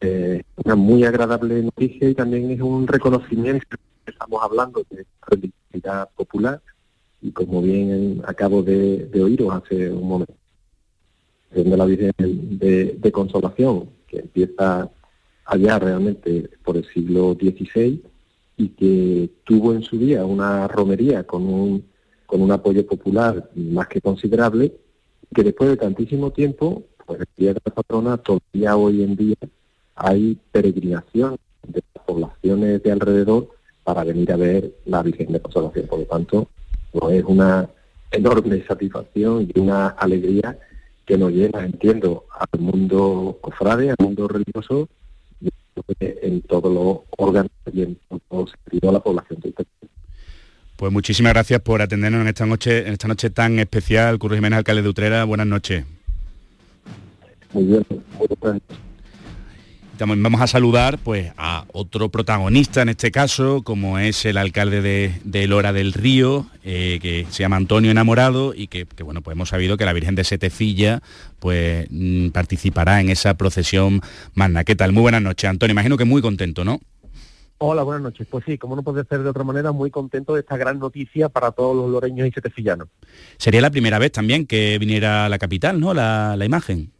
eh, 0.00 0.42
una 0.64 0.74
muy 0.74 1.04
agradable 1.04 1.62
noticia 1.62 2.08
y 2.08 2.14
también 2.14 2.50
es 2.50 2.60
un 2.60 2.86
reconocimiento 2.86 3.76
estamos 4.10 4.42
hablando 4.42 4.84
de 4.90 5.06
religiosidad 5.26 6.08
popular. 6.16 6.60
Y 7.20 7.32
como 7.32 7.62
bien 7.62 8.22
acabo 8.26 8.62
de, 8.62 9.06
de 9.06 9.22
oíros 9.22 9.52
hace 9.54 9.90
un 9.90 10.08
momento, 10.08 10.34
de 11.50 11.76
la 11.76 11.86
Virgen 11.86 12.12
de, 12.18 12.96
de 12.98 13.12
Consolación, 13.12 13.88
que 14.06 14.18
empieza 14.20 14.90
allá 15.44 15.78
realmente 15.78 16.50
por 16.64 16.76
el 16.76 16.84
siglo 16.92 17.34
XVI 17.34 18.02
y 18.58 18.68
que 18.70 19.30
tuvo 19.44 19.72
en 19.72 19.82
su 19.82 19.98
día 19.98 20.24
una 20.24 20.68
romería 20.68 21.24
con 21.24 21.46
un, 21.46 21.86
con 22.26 22.42
un 22.42 22.52
apoyo 22.52 22.86
popular 22.86 23.50
más 23.54 23.88
que 23.88 24.00
considerable, 24.00 24.76
que 25.34 25.42
después 25.42 25.70
de 25.70 25.76
tantísimo 25.76 26.30
tiempo, 26.30 26.84
pues 27.04 27.20
el 27.20 27.26
día 27.36 27.54
de 27.54 27.60
la 27.64 27.72
patrona 27.72 28.16
todavía 28.16 28.76
hoy 28.76 29.02
en 29.02 29.16
día 29.16 29.36
hay 29.94 30.38
peregrinación 30.52 31.36
de 31.66 31.82
las 31.94 32.04
poblaciones 32.04 32.82
de 32.82 32.92
alrededor 32.92 33.48
para 33.84 34.04
venir 34.04 34.32
a 34.32 34.36
ver 34.36 34.72
la 34.84 35.02
Virgen 35.02 35.32
de 35.32 35.40
Consolación. 35.40 35.86
Por 35.86 36.00
lo 36.00 36.04
tanto, 36.06 36.48
pues 36.92 37.16
es 37.16 37.24
una 37.24 37.68
enorme 38.10 38.64
satisfacción 38.66 39.48
y 39.54 39.58
una 39.58 39.88
alegría 39.88 40.58
que 41.04 41.16
nos 41.16 41.30
llena, 41.30 41.64
entiendo, 41.64 42.24
al 42.30 42.60
mundo 42.60 43.38
cofrade, 43.40 43.90
al 43.90 43.96
mundo 44.00 44.26
religioso, 44.26 44.88
en 46.00 46.42
todos 46.42 46.72
los 46.72 47.00
órganos 47.18 47.50
y 47.72 47.82
en 47.82 47.98
todo 48.28 48.46
sentido 48.46 48.90
a 48.90 48.92
la 48.94 49.00
población 49.00 49.40
Pues 50.76 50.92
muchísimas 50.92 51.32
gracias 51.32 51.60
por 51.62 51.80
atendernos 51.80 52.20
en 52.20 52.28
esta 52.28 52.44
noche, 52.44 52.86
en 52.86 52.92
esta 52.92 53.08
noche 53.08 53.30
tan 53.30 53.58
especial. 53.58 54.18
Curro 54.18 54.34
Jiménez, 54.34 54.58
alcalde 54.58 54.82
de 54.82 54.88
Utrera, 54.88 55.24
buenas 55.24 55.46
noches. 55.46 55.84
Muy 57.52 57.64
bien, 57.64 57.86
muy 58.18 58.28
bien 58.28 58.60
vamos 59.98 60.40
a 60.40 60.46
saludar 60.46 60.98
pues, 60.98 61.32
a 61.36 61.64
otro 61.72 62.10
protagonista 62.10 62.82
en 62.82 62.90
este 62.90 63.10
caso, 63.10 63.62
como 63.62 63.98
es 63.98 64.24
el 64.24 64.36
alcalde 64.36 64.82
de, 65.24 65.46
Lora 65.46 65.72
del 65.72 65.92
Río, 65.92 66.46
eh, 66.64 66.98
que 67.00 67.26
se 67.30 67.42
llama 67.42 67.56
Antonio 67.56 67.90
Enamorado 67.90 68.52
y 68.54 68.66
que, 68.66 68.86
bueno, 69.04 69.22
pues 69.22 69.34
hemos 69.34 69.48
sabido 69.48 69.76
que 69.76 69.84
la 69.84 69.92
Virgen 69.92 70.14
de 70.14 70.24
Setefilla 70.24 71.02
pues, 71.38 71.86
mm, 71.90 72.28
participará 72.28 73.00
en 73.00 73.10
esa 73.10 73.34
procesión 73.34 74.00
magna. 74.34 74.64
¿Qué 74.64 74.76
tal? 74.76 74.92
Muy 74.92 75.02
buenas 75.02 75.22
noches, 75.22 75.48
Antonio. 75.48 75.72
Imagino 75.72 75.96
que 75.96 76.04
muy 76.04 76.20
contento, 76.20 76.64
¿no? 76.64 76.80
Hola, 77.58 77.82
buenas 77.84 78.02
noches. 78.02 78.26
Pues 78.30 78.44
sí, 78.46 78.58
como 78.58 78.76
no 78.76 78.82
puede 78.82 79.04
ser 79.04 79.22
de 79.22 79.30
otra 79.30 79.44
manera, 79.44 79.72
muy 79.72 79.90
contento 79.90 80.34
de 80.34 80.40
esta 80.40 80.56
gran 80.56 80.78
noticia 80.78 81.28
para 81.28 81.52
todos 81.52 81.74
los 81.74 81.90
loreños 81.90 82.28
y 82.28 82.30
setefillanos. 82.30 82.88
Sería 83.38 83.62
la 83.62 83.70
primera 83.70 83.98
vez 83.98 84.12
también 84.12 84.46
que 84.46 84.78
viniera 84.78 85.24
a 85.24 85.28
la 85.28 85.38
capital, 85.38 85.80
¿no? 85.80 85.94
La, 85.94 86.36
la 86.36 86.44
imagen. 86.44 86.92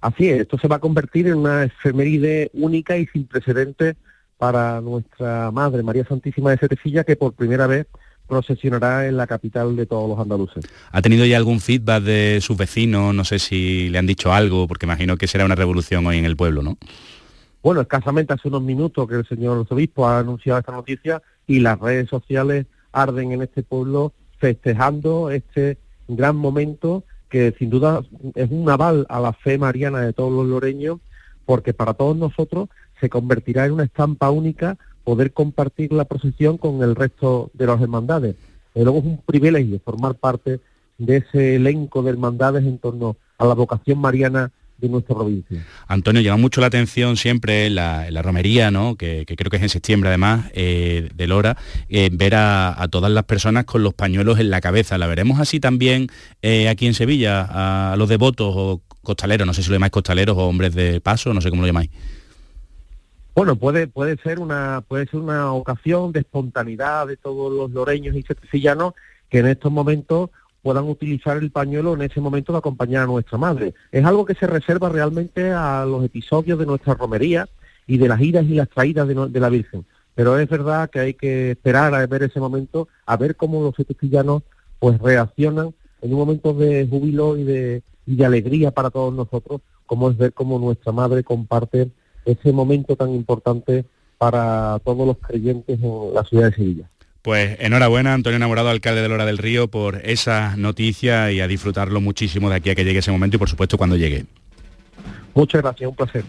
Así 0.00 0.28
es, 0.28 0.42
esto 0.42 0.58
se 0.58 0.68
va 0.68 0.76
a 0.76 0.78
convertir 0.78 1.26
en 1.26 1.34
una 1.34 1.64
efeméride 1.64 2.50
única 2.54 2.96
y 2.96 3.06
sin 3.06 3.26
precedentes 3.26 3.96
para 4.38 4.80
nuestra 4.80 5.50
Madre 5.50 5.82
María 5.82 6.06
Santísima 6.06 6.50
de 6.50 6.58
Setefilla, 6.58 7.04
que 7.04 7.16
por 7.16 7.34
primera 7.34 7.66
vez 7.66 7.86
procesionará 8.26 9.08
en 9.08 9.16
la 9.16 9.26
capital 9.26 9.76
de 9.76 9.84
todos 9.86 10.08
los 10.08 10.18
andaluces. 10.18 10.64
¿Ha 10.92 11.02
tenido 11.02 11.26
ya 11.26 11.36
algún 11.36 11.60
feedback 11.60 12.02
de 12.04 12.38
sus 12.40 12.56
vecinos? 12.56 13.12
No 13.12 13.24
sé 13.24 13.38
si 13.40 13.90
le 13.90 13.98
han 13.98 14.06
dicho 14.06 14.32
algo, 14.32 14.68
porque 14.68 14.86
imagino 14.86 15.16
que 15.16 15.26
será 15.26 15.44
una 15.44 15.56
revolución 15.56 16.06
hoy 16.06 16.16
en 16.16 16.24
el 16.24 16.36
pueblo, 16.36 16.62
¿no? 16.62 16.78
Bueno, 17.62 17.82
escasamente 17.82 18.32
hace 18.32 18.48
unos 18.48 18.62
minutos 18.62 19.06
que 19.08 19.16
el 19.16 19.26
señor 19.26 19.66
obispo 19.68 20.06
ha 20.06 20.18
anunciado 20.18 20.58
esta 20.58 20.72
noticia 20.72 21.22
y 21.46 21.60
las 21.60 21.78
redes 21.78 22.08
sociales 22.08 22.66
arden 22.92 23.32
en 23.32 23.42
este 23.42 23.62
pueblo 23.62 24.12
festejando 24.38 25.30
este 25.30 25.78
gran 26.08 26.36
momento 26.36 27.04
que 27.28 27.54
sin 27.58 27.70
duda 27.70 28.02
es 28.34 28.50
un 28.50 28.68
aval 28.68 29.06
a 29.08 29.20
la 29.20 29.32
fe 29.32 29.58
mariana 29.58 30.00
de 30.00 30.12
todos 30.12 30.32
los 30.32 30.46
loreños, 30.46 30.98
porque 31.44 31.72
para 31.72 31.94
todos 31.94 32.16
nosotros 32.16 32.68
se 33.00 33.08
convertirá 33.08 33.66
en 33.66 33.72
una 33.72 33.84
estampa 33.84 34.30
única 34.30 34.76
poder 35.04 35.32
compartir 35.32 35.92
la 35.92 36.04
procesión 36.06 36.58
con 36.58 36.82
el 36.82 36.96
resto 36.96 37.50
de 37.54 37.66
las 37.66 37.80
hermandades. 37.80 38.36
Y 38.74 38.82
luego 38.82 38.98
es 38.98 39.04
un 39.04 39.18
privilegio 39.18 39.80
formar 39.84 40.14
parte 40.14 40.60
de 40.98 41.18
ese 41.18 41.56
elenco 41.56 42.02
de 42.02 42.10
hermandades 42.10 42.64
en 42.64 42.78
torno 42.78 43.16
a 43.38 43.46
la 43.46 43.54
vocación 43.54 43.98
mariana 43.98 44.50
de 44.80 44.88
nuestra 44.88 45.14
provincia. 45.14 45.64
Antonio, 45.86 46.22
llama 46.22 46.38
mucho 46.38 46.60
la 46.60 46.68
atención 46.68 47.16
siempre 47.16 47.70
la, 47.70 48.10
la 48.10 48.22
romería, 48.22 48.70
¿no? 48.70 48.96
que, 48.96 49.24
creo 49.26 49.50
que 49.50 49.56
es 49.56 49.62
en 49.62 49.68
septiembre 49.68 50.08
además, 50.08 50.50
eh, 50.52 51.08
de 51.14 51.26
Lora, 51.26 51.56
eh, 51.88 52.10
ver 52.12 52.34
a, 52.34 52.86
todas 52.90 53.10
las 53.10 53.24
personas 53.24 53.64
con 53.64 53.82
los 53.82 53.94
pañuelos 53.94 54.38
en 54.38 54.50
la 54.50 54.60
cabeza. 54.60 54.98
¿La 54.98 55.06
veremos 55.06 55.40
así 55.40 55.60
también 55.60 56.08
eh, 56.42 56.68
aquí 56.68 56.86
en 56.86 56.94
Sevilla, 56.94 57.92
a, 57.92 57.96
los 57.96 58.08
devotos 58.08 58.52
o 58.56 58.80
costaleros? 59.02 59.46
No 59.46 59.54
sé 59.54 59.62
si 59.62 59.68
lo 59.68 59.76
llamáis 59.76 59.92
costaleros 59.92 60.36
o 60.36 60.46
hombres 60.46 60.74
de 60.74 61.00
paso, 61.00 61.32
no 61.34 61.40
sé 61.40 61.50
cómo 61.50 61.62
lo 61.62 61.68
llamáis. 61.68 61.90
Bueno, 63.34 63.56
puede, 63.56 63.86
puede, 63.86 64.16
ser 64.18 64.38
una, 64.38 64.82
puede 64.86 65.06
ser 65.06 65.20
una 65.20 65.52
ocasión 65.52 66.12
de 66.12 66.20
espontaneidad 66.20 67.06
de 67.06 67.16
todos 67.16 67.52
los 67.52 67.70
loreños 67.70 68.16
y 68.16 68.22
sevillanos 68.22 68.94
que 69.28 69.38
en 69.38 69.46
estos 69.46 69.70
momentos 69.70 70.30
puedan 70.62 70.88
utilizar 70.88 71.36
el 71.36 71.50
pañuelo 71.50 71.94
en 71.94 72.02
ese 72.02 72.20
momento 72.20 72.52
de 72.52 72.58
acompañar 72.58 73.04
a 73.04 73.06
nuestra 73.06 73.38
madre. 73.38 73.74
Es 73.90 74.04
algo 74.04 74.24
que 74.24 74.34
se 74.34 74.46
reserva 74.46 74.88
realmente 74.88 75.50
a 75.52 75.84
los 75.84 76.04
episodios 76.04 76.58
de 76.58 76.66
nuestra 76.66 76.94
romería 76.94 77.48
y 77.86 77.98
de 77.98 78.08
las 78.08 78.20
idas 78.20 78.44
y 78.44 78.54
las 78.54 78.68
traídas 78.68 79.08
de, 79.08 79.40
la 79.40 79.48
Virgen. 79.48 79.84
Pero 80.14 80.38
es 80.38 80.48
verdad 80.48 80.90
que 80.90 81.00
hay 81.00 81.14
que 81.14 81.52
esperar 81.52 81.94
a 81.94 82.06
ver 82.06 82.22
ese 82.22 82.40
momento, 82.40 82.88
a 83.06 83.16
ver 83.16 83.36
cómo 83.36 83.62
los 83.62 83.74
setecillanos 83.74 84.42
pues 84.78 84.98
reaccionan 85.00 85.74
en 86.02 86.12
un 86.12 86.18
momento 86.18 86.52
de 86.54 86.86
júbilo 86.88 87.36
y 87.36 87.44
de, 87.44 87.82
y 88.06 88.16
de 88.16 88.24
alegría 88.24 88.70
para 88.70 88.90
todos 88.90 89.12
nosotros, 89.14 89.60
como 89.86 90.10
es 90.10 90.16
ver 90.16 90.32
cómo 90.32 90.58
nuestra 90.58 90.92
madre 90.92 91.24
comparte 91.24 91.90
ese 92.24 92.52
momento 92.52 92.96
tan 92.96 93.10
importante 93.10 93.84
para 94.18 94.78
todos 94.84 95.06
los 95.06 95.18
creyentes 95.18 95.80
en 95.82 96.14
la 96.14 96.24
ciudad 96.24 96.50
de 96.50 96.54
Sevilla. 96.54 96.90
Pues 97.22 97.58
enhorabuena, 97.60 98.14
Antonio 98.14 98.36
Enamorado, 98.36 98.70
alcalde 98.70 99.02
de 99.02 99.08
Lora 99.08 99.26
del 99.26 99.38
Río, 99.38 99.68
por 99.68 100.00
esa 100.04 100.56
noticia 100.56 101.30
y 101.32 101.40
a 101.40 101.46
disfrutarlo 101.46 102.00
muchísimo 102.00 102.48
de 102.48 102.56
aquí 102.56 102.70
a 102.70 102.74
que 102.74 102.84
llegue 102.84 103.00
ese 103.00 103.10
momento 103.10 103.36
y 103.36 103.38
por 103.38 103.50
supuesto 103.50 103.76
cuando 103.76 103.96
llegue. 103.96 104.24
Muchas 105.34 105.60
gracias, 105.60 105.88
un 105.88 105.96
placer. 105.96 106.24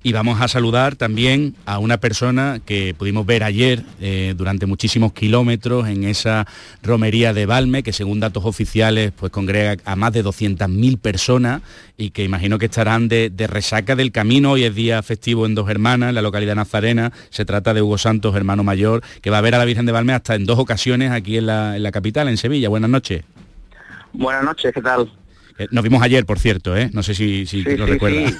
Y 0.00 0.12
vamos 0.12 0.40
a 0.40 0.46
saludar 0.46 0.94
también 0.94 1.56
a 1.66 1.80
una 1.80 1.98
persona 1.98 2.60
que 2.64 2.94
pudimos 2.96 3.26
ver 3.26 3.42
ayer 3.42 3.82
eh, 4.00 4.32
durante 4.36 4.64
muchísimos 4.64 5.12
kilómetros 5.12 5.88
en 5.88 6.04
esa 6.04 6.46
romería 6.84 7.32
de 7.32 7.46
Balme, 7.46 7.82
que 7.82 7.92
según 7.92 8.20
datos 8.20 8.44
oficiales 8.44 9.10
pues 9.10 9.32
congrega 9.32 9.76
a 9.84 9.96
más 9.96 10.12
de 10.12 10.24
200.000 10.24 10.98
personas 11.00 11.62
y 11.96 12.10
que 12.10 12.22
imagino 12.22 12.58
que 12.58 12.66
estarán 12.66 13.08
de, 13.08 13.32
resaca 13.48 13.96
del 13.96 14.12
camino. 14.12 14.52
Hoy 14.52 14.64
es 14.64 14.74
día 14.74 15.02
festivo 15.02 15.46
en 15.46 15.56
Dos 15.56 15.68
Hermanas, 15.68 16.10
en 16.10 16.14
la 16.14 16.22
localidad 16.22 16.54
nazarena. 16.54 17.12
Se 17.30 17.44
trata 17.44 17.74
de 17.74 17.82
Hugo 17.82 17.98
Santos, 17.98 18.36
hermano 18.36 18.62
mayor, 18.62 19.02
que 19.20 19.30
va 19.30 19.38
a 19.38 19.42
ver 19.42 19.56
a 19.56 19.58
la 19.58 19.64
Virgen 19.64 19.84
de 19.84 19.90
Balme 19.90 20.12
hasta 20.12 20.36
en 20.36 20.46
dos 20.46 20.60
ocasiones 20.60 21.10
aquí 21.10 21.38
en 21.38 21.46
la, 21.46 21.76
en 21.76 21.82
la 21.82 21.90
capital, 21.90 22.28
en 22.28 22.36
Sevilla. 22.36 22.68
Buenas 22.68 22.90
noches. 22.90 23.24
Buenas 24.12 24.44
noches, 24.44 24.72
¿qué 24.72 24.80
tal? 24.80 25.10
Eh, 25.58 25.66
nos 25.72 25.82
vimos 25.82 26.02
ayer, 26.02 26.24
por 26.24 26.38
cierto, 26.38 26.76
¿eh? 26.76 26.88
no 26.92 27.02
sé 27.02 27.14
si, 27.14 27.44
si 27.46 27.62
lo 27.62 27.84
recuerdas. 27.84 28.32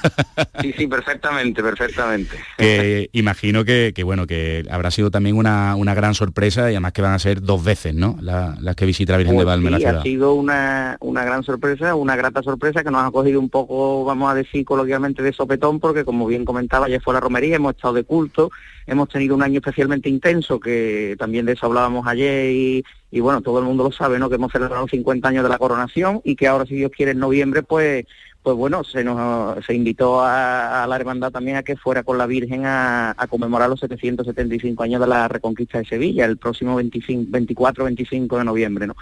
Sí. 0.61 0.73
sí, 0.77 0.87
perfectamente, 0.87 1.63
perfectamente. 1.63 2.37
imagino 3.13 3.65
que, 3.65 3.93
bueno, 4.05 4.27
que 4.27 4.65
habrá 4.71 4.91
sido 4.91 5.11
también 5.11 5.37
una, 5.37 5.77
gran 5.95 6.15
sorpresa 6.15 6.71
y 6.71 6.75
además 6.75 6.93
que 6.93 7.03
van 7.03 7.15
a 7.15 7.19
ser 7.19 7.43
dos 7.43 7.65
veces, 7.65 7.95
¿no? 7.95 8.17
las 8.21 8.77
que 8.77 8.87
visita 8.87 9.13
la 9.13 9.19
Virgen 9.19 9.37
de 9.37 9.45
pues 9.45 9.47
Valme 9.47 9.71
la 9.71 9.79
ciudad. 9.79 9.99
ha 9.99 10.03
sido 10.03 10.35
una, 10.35 10.97
una 11.01 11.25
gran 11.25 11.43
sorpresa, 11.43 11.95
una 11.97 12.15
grata 12.15 12.43
sorpresa 12.43 12.85
que 12.85 12.91
nos 12.91 13.03
ha 13.03 13.11
cogido 13.11 13.41
un 13.41 13.49
poco, 13.49 14.05
vamos 14.05 14.31
a 14.31 14.35
decir 14.35 14.65
coloquialmente, 14.65 15.23
de 15.23 15.33
sopetón, 15.33 15.81
porque 15.81 16.05
como 16.05 16.27
bien 16.27 16.45
comentaba, 16.45 16.87
ayer 16.87 17.03
fue 17.03 17.15
la 17.15 17.21
romería, 17.21 17.57
hemos 17.57 17.75
estado 17.75 17.95
de 17.95 18.05
culto, 18.05 18.51
hemos 18.87 19.09
tenido 19.09 19.35
un 19.35 19.43
año 19.43 19.59
especialmente 19.59 20.09
intenso, 20.09 20.61
que 20.61 21.17
también 21.19 21.47
de 21.47 21.53
eso 21.53 21.67
hablábamos 21.67 22.07
ayer 22.07 22.51
y, 22.51 22.85
y 23.11 23.21
bueno, 23.21 23.41
todo 23.41 23.59
el 23.59 23.65
mundo 23.65 23.85
lo 23.85 23.93
sabe, 23.93 24.19
¿no? 24.19 24.29
Que 24.29 24.35
hemos 24.35 24.53
celebrado 24.53 24.87
50 24.87 25.29
años 25.29 25.43
de 25.43 25.49
la 25.49 25.59
coronación 25.59 26.21
y 26.25 26.37
que 26.37 26.47
ahora, 26.47 26.67
si 26.67 26.75
Dios 26.75 26.93
quiere, 26.95 27.13
en 27.13 27.19
noviembre, 27.19 27.63
pues 27.63 28.05
pues 28.43 28.57
bueno, 28.57 28.83
se 28.85 29.05
nos 29.05 29.63
se 29.67 29.75
invitó 29.75 30.23
a, 30.23 30.87
la 30.89 30.97
hermandad 30.97 31.31
también 31.31 31.57
a 31.57 31.63
que 31.63 31.77
fuera 31.77 32.03
con 32.03 32.17
la 32.17 32.27
Virgen 32.27 32.63
a, 32.65 33.15
conmemorar 33.29 33.69
los 33.69 33.81
775 33.81 34.83
años 34.83 35.01
de 35.01 35.07
la 35.07 35.29
Reconquista 35.29 35.79
de 35.79 35.85
Sevilla, 35.85 36.25
el 36.25 36.39
próximo 36.39 36.77
25, 36.77 37.31
24-25 37.31 38.39
de 38.39 38.45
noviembre, 38.45 38.87
¿no? 38.87 38.97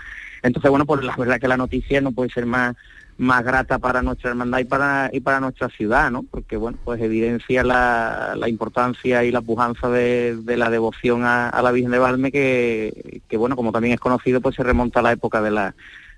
Entonces, 0.46 0.70
bueno, 0.70 0.87
pues 0.87 1.02
la 1.04 1.16
verdad 1.16 1.40
que 1.40 1.48
la 1.48 1.56
noticia 1.56 2.00
no 2.00 2.12
puede 2.12 2.30
ser 2.30 2.46
más 2.46 2.76
más 3.18 3.42
grata 3.42 3.78
para 3.78 4.02
nuestra 4.02 4.30
hermandad 4.30 4.59
y 4.59 4.64
para 4.64 5.11
y 5.12 5.20
para 5.20 5.40
nuestra 5.40 5.68
ciudad, 5.70 6.11
¿no? 6.11 6.22
Porque 6.22 6.56
bueno, 6.56 6.78
pues 6.85 7.00
evidencia 7.00 7.64
la, 7.64 8.35
la 8.37 8.48
importancia 8.48 9.24
y 9.24 9.30
la 9.30 9.40
pujanza 9.40 9.88
de, 9.88 10.38
la 10.44 10.68
devoción 10.68 11.24
a, 11.24 11.59
la 11.62 11.72
Virgen 11.72 11.92
de 11.92 11.98
Valme 11.98 12.30
que, 12.30 13.22
que 13.26 13.37
bueno, 13.37 13.56
como 13.56 13.72
también 13.72 13.94
es 13.94 14.00
conocido, 14.00 14.40
pues 14.40 14.56
se 14.56 14.62
remonta 14.62 15.00
a 15.00 15.02
la 15.02 15.12
época 15.12 15.40
de 15.40 15.50
la 15.50 15.74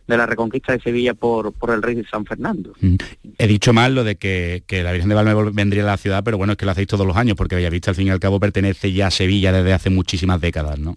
de 0.08 0.16
la 0.16 0.24
reconquista 0.24 0.72
de 0.72 0.80
Sevilla 0.80 1.12
por, 1.12 1.52
por 1.52 1.70
el 1.70 1.82
rey 1.82 1.94
de 1.94 2.04
San 2.06 2.24
Fernando. 2.24 2.72
Mm. 2.80 2.94
He 3.36 3.46
dicho 3.46 3.74
mal 3.74 3.94
lo 3.94 4.04
de 4.04 4.16
que, 4.16 4.62
que, 4.66 4.82
la 4.82 4.90
Virgen 4.90 5.10
de 5.10 5.14
Valme 5.14 5.34
vendría 5.52 5.82
a 5.82 5.86
la 5.86 5.96
ciudad, 5.98 6.24
pero 6.24 6.38
bueno, 6.38 6.54
es 6.54 6.56
que 6.56 6.64
lo 6.64 6.72
hacéis 6.72 6.88
todos 6.88 7.06
los 7.06 7.14
años, 7.14 7.36
porque 7.36 7.56
Bellavista 7.56 7.90
al 7.90 7.94
fin 7.94 8.06
y 8.06 8.10
al 8.10 8.18
cabo 8.18 8.40
pertenece 8.40 8.90
ya 8.90 9.08
a 9.08 9.10
Sevilla 9.10 9.52
desde 9.52 9.74
hace 9.74 9.90
muchísimas 9.90 10.40
décadas, 10.40 10.78
¿no? 10.78 10.96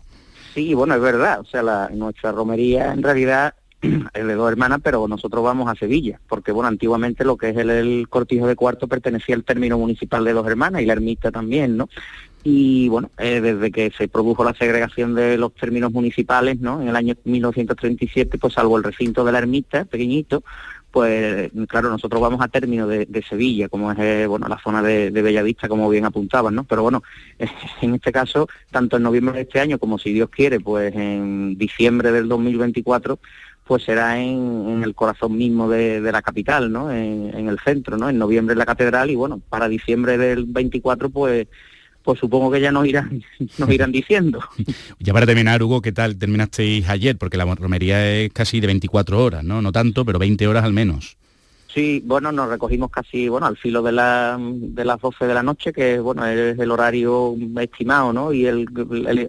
Sí, 0.54 0.74
bueno, 0.74 0.96
es 0.96 1.02
verdad, 1.02 1.40
o 1.40 1.46
sea, 1.46 1.64
la, 1.64 1.90
nuestra 1.90 2.32
romería 2.32 2.92
en 2.92 3.02
realidad 3.02 3.54
el 3.82 4.28
de 4.28 4.36
dos 4.36 4.52
hermanas, 4.52 4.80
pero 4.84 5.08
nosotros 5.08 5.44
vamos 5.44 5.70
a 5.70 5.76
Sevilla, 5.76 6.20
porque 6.28 6.52
bueno, 6.52 6.68
antiguamente 6.68 7.24
lo 7.24 7.38
que 7.38 7.50
es 7.50 7.58
el, 7.58 8.08
cortijo 8.10 8.48
de 8.48 8.56
cuarto 8.56 8.88
pertenecía 8.88 9.36
al 9.36 9.44
término 9.44 9.78
municipal 9.78 10.24
de 10.24 10.34
dos 10.34 10.46
hermanas 10.48 10.82
y 10.82 10.86
la 10.86 10.94
ermita 10.94 11.32
también, 11.32 11.78
¿no? 11.78 11.90
Y 12.44 12.90
bueno, 12.90 13.12
eh, 13.18 13.40
desde 13.40 13.72
que 13.72 13.92
se 13.96 14.08
produjo 14.08 14.44
la 14.44 14.54
segregación 14.54 15.14
de 15.16 15.38
los 15.38 15.54
términos 15.54 15.92
municipales, 15.92 16.60
¿no? 16.60 16.82
En 16.82 16.90
el 16.90 16.96
año 16.96 17.16
1937, 17.24 18.38
pues 18.38 18.54
salvo 18.54 18.78
el 18.78 18.84
recinto 18.84 19.24
de 19.24 19.32
la 19.32 19.40
ermita, 19.40 19.86
pequeñito, 19.86 20.44
pues 20.92 21.52
claro, 21.68 21.90
nosotros 21.90 22.22
vamos 22.22 22.42
a 22.42 22.50
término 22.50 22.86
de, 22.88 23.24
Sevilla, 23.28 23.70
como 23.70 23.92
es 23.92 24.00
eh, 24.00 24.28
bueno 24.28 24.48
la 24.48 24.60
zona 24.60 24.82
de, 24.84 25.10
Bellavista, 25.10 25.70
como 25.70 25.90
bien 25.90 26.06
apuntaban, 26.06 26.54
¿no? 26.54 26.66
Pero 26.66 26.84
bueno, 26.84 27.02
en 27.82 27.96
este 27.96 28.12
caso, 28.12 28.48
tanto 28.70 28.98
en 28.98 29.04
noviembre 29.04 29.36
de 29.36 29.42
este 29.42 29.60
año 29.60 29.80
como 29.80 29.98
si 29.98 30.12
Dios 30.12 30.30
quiere, 30.30 30.60
pues 30.60 30.94
en 30.94 31.58
diciembre 31.58 32.12
del 32.12 32.28
2024, 32.28 33.20
pues 33.64 33.84
será 33.84 34.20
en, 34.20 34.82
el 34.84 34.94
corazón 34.94 35.38
mismo 35.38 35.70
de, 35.70 36.02
la 36.02 36.22
capital, 36.22 36.72
¿no? 36.72 36.92
En, 36.92 37.32
en, 37.34 37.48
el 37.48 37.60
centro, 37.60 37.98
¿no? 37.98 38.10
En 38.10 38.18
noviembre 38.18 38.54
en 38.54 38.60
la 38.60 38.66
catedral 38.66 39.10
y 39.10 39.16
bueno, 39.16 39.42
para 39.50 39.70
diciembre 39.70 40.18
del 40.18 40.46
24, 40.46 41.10
pues 41.10 41.48
pues 42.04 42.20
supongo 42.20 42.52
que 42.52 42.62
ya 42.62 42.72
nos 42.72 42.88
irán, 42.88 43.24
nos 43.58 43.70
irán 43.70 43.92
diciendo. 43.92 44.40
Ya 45.00 45.14
para 45.14 45.26
terminar, 45.26 45.64
Hugo, 45.64 45.82
¿qué 45.82 45.92
tal 45.92 46.18
terminasteis 46.18 46.88
ayer? 46.88 47.18
Porque 47.18 47.38
la 47.38 47.46
romería 47.56 48.16
es 48.16 48.32
casi 48.32 48.60
de 48.60 48.68
24 48.68 49.24
horas, 49.24 49.44
¿no? 49.44 49.62
No 49.62 49.72
tanto, 49.72 50.06
pero 50.06 50.20
20 50.20 50.48
horas 50.48 50.64
al 50.64 50.74
menos. 50.74 51.18
Sí, 51.74 52.04
bueno, 52.06 52.34
nos 52.34 52.50
recogimos 52.50 52.92
casi, 52.92 53.30
bueno, 53.30 53.48
al 53.48 53.56
filo 53.56 53.82
de, 53.82 53.94
la, 53.94 54.38
de 54.40 54.84
las 54.84 55.00
12 55.00 55.26
de 55.26 55.34
la 55.34 55.42
noche, 55.42 55.72
que 55.72 56.00
bueno, 56.00 56.26
es 56.26 56.60
el 56.60 56.70
horario 56.70 57.34
estimado, 57.62 58.12
¿no? 58.12 58.34
Y 58.34 58.46
el, 58.46 58.68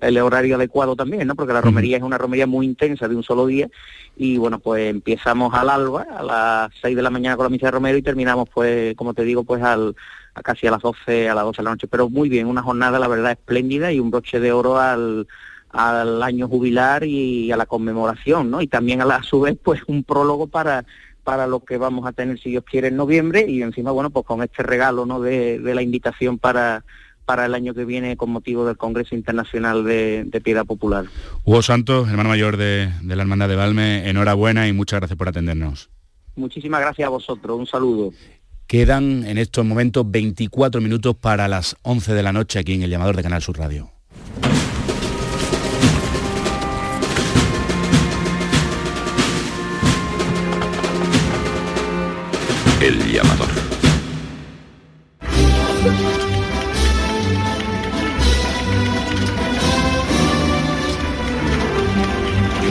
el, 0.01 0.19
horario 0.19 0.57
adecuado 0.57 0.97
también, 0.97 1.29
¿no? 1.29 1.37
Porque 1.37 1.53
la 1.53 1.61
romería 1.61 1.99
es 1.99 2.03
una 2.03 2.19
romería 2.19 2.49
muy 2.49 2.67
intensa 2.67 3.07
de 3.07 3.15
un 3.15 3.23
solo 3.23 3.47
día 3.47 3.69
y 4.17 4.39
bueno, 4.39 4.59
pues 4.59 4.91
empezamos 4.91 5.55
al 5.55 5.71
alba, 5.71 6.05
a 6.17 6.23
las 6.23 6.73
6 6.83 6.97
de 6.97 7.03
la 7.03 7.11
mañana 7.11 7.37
con 7.37 7.45
la 7.45 7.51
misa 7.51 7.67
de 7.67 7.73
Romero 7.73 7.97
y 7.97 8.03
terminamos, 8.03 8.49
pues, 8.53 8.97
como 8.97 9.15
te 9.15 9.23
digo, 9.23 9.45
pues 9.45 9.63
al, 9.63 9.95
a 10.35 10.43
casi 10.43 10.67
a 10.67 10.71
las 10.71 10.83
12, 10.83 11.29
a 11.29 11.35
las 11.35 11.45
12 11.45 11.57
de 11.59 11.65
la 11.65 11.71
noche. 11.71 11.89
Pero 11.89 12.09
muy 12.09 12.29
bien, 12.29 12.47
una 12.47 12.63
jornada, 12.63 12.99
la 12.99 13.09
verdad, 13.09 13.33
espléndida 13.33 13.93
y 13.93 14.01
un 14.01 14.11
broche 14.11 14.41
de 14.41 14.53
oro 14.53 14.79
al, 14.79 15.27
al 15.71 16.23
año 16.23 16.49
jubilar 16.49 17.05
y 17.05 17.51
a 17.53 17.57
la 17.57 17.67
conmemoración, 17.67 18.51
¿no? 18.51 18.61
Y 18.63 18.67
también 18.67 19.01
a, 19.01 19.05
la, 19.05 19.17
a 19.17 19.23
su 19.23 19.41
vez, 19.41 19.57
pues 19.63 19.83
un 19.87 20.05
prólogo 20.05 20.47
para 20.47 20.85
para 21.25 21.47
lo 21.47 21.61
que 21.61 21.79
vamos 21.79 22.05
a 22.05 22.11
tener, 22.11 22.41
si 22.41 22.51
Dios 22.51 22.65
quiere, 22.69 22.89
en 22.89 22.97
noviembre 22.97 23.45
y 23.49 23.63
encima, 23.63 23.93
bueno, 23.93 24.11
pues 24.11 24.27
con 24.27 24.43
este 24.43 24.65
regalo, 24.65 25.07
¿no? 25.07 25.21
De, 25.21 25.61
de 25.61 25.75
la 25.75 25.81
invitación 25.81 26.37
para 26.37 26.85
para 27.25 27.47
el 27.47 27.55
año 27.55 27.73
que 27.73 27.85
viene 27.85 28.17
con 28.17 28.31
motivo 28.31 28.67
del 28.67 28.77
Congreso 28.77 29.15
Internacional 29.15 29.85
de, 29.85 30.41
Piedad 30.43 30.67
Popular. 30.67 31.05
Hugo 31.45 31.63
Santos, 31.63 32.09
hermano 32.09 32.31
mayor 32.31 32.57
de, 32.57 32.91
de 33.01 33.17
la 33.17 33.23
Hermandad 33.23 33.49
de 33.49 33.57
Valme, 33.57 34.09
enhorabuena 34.09 34.67
y 34.67 34.73
muchas 34.73 35.01
gracias 35.01 35.17
por 35.17 35.29
atendernos. 35.29 35.89
Muchísimas 36.35 36.81
gracias 36.81 37.07
a 37.07 37.11
vosotros, 37.11 37.59
un 37.59 37.67
saludo. 37.67 38.13
Quedan 38.73 39.27
en 39.27 39.37
estos 39.37 39.67
momentos 39.67 40.11
24 40.11 40.81
minutos 40.81 41.15
para 41.15 41.47
las 41.47 41.77
11 41.83 42.15
de 42.15 42.23
la 42.23 42.33
noche 42.33 42.59
aquí 42.59 42.73
en 42.73 42.81
el 42.81 42.89
llamador 42.89 43.15
de 43.15 43.23
Canal 43.23 43.43
Sur 43.43 43.59
Radio. 43.59 43.91
El 52.81 53.13
llamador. 53.13 53.62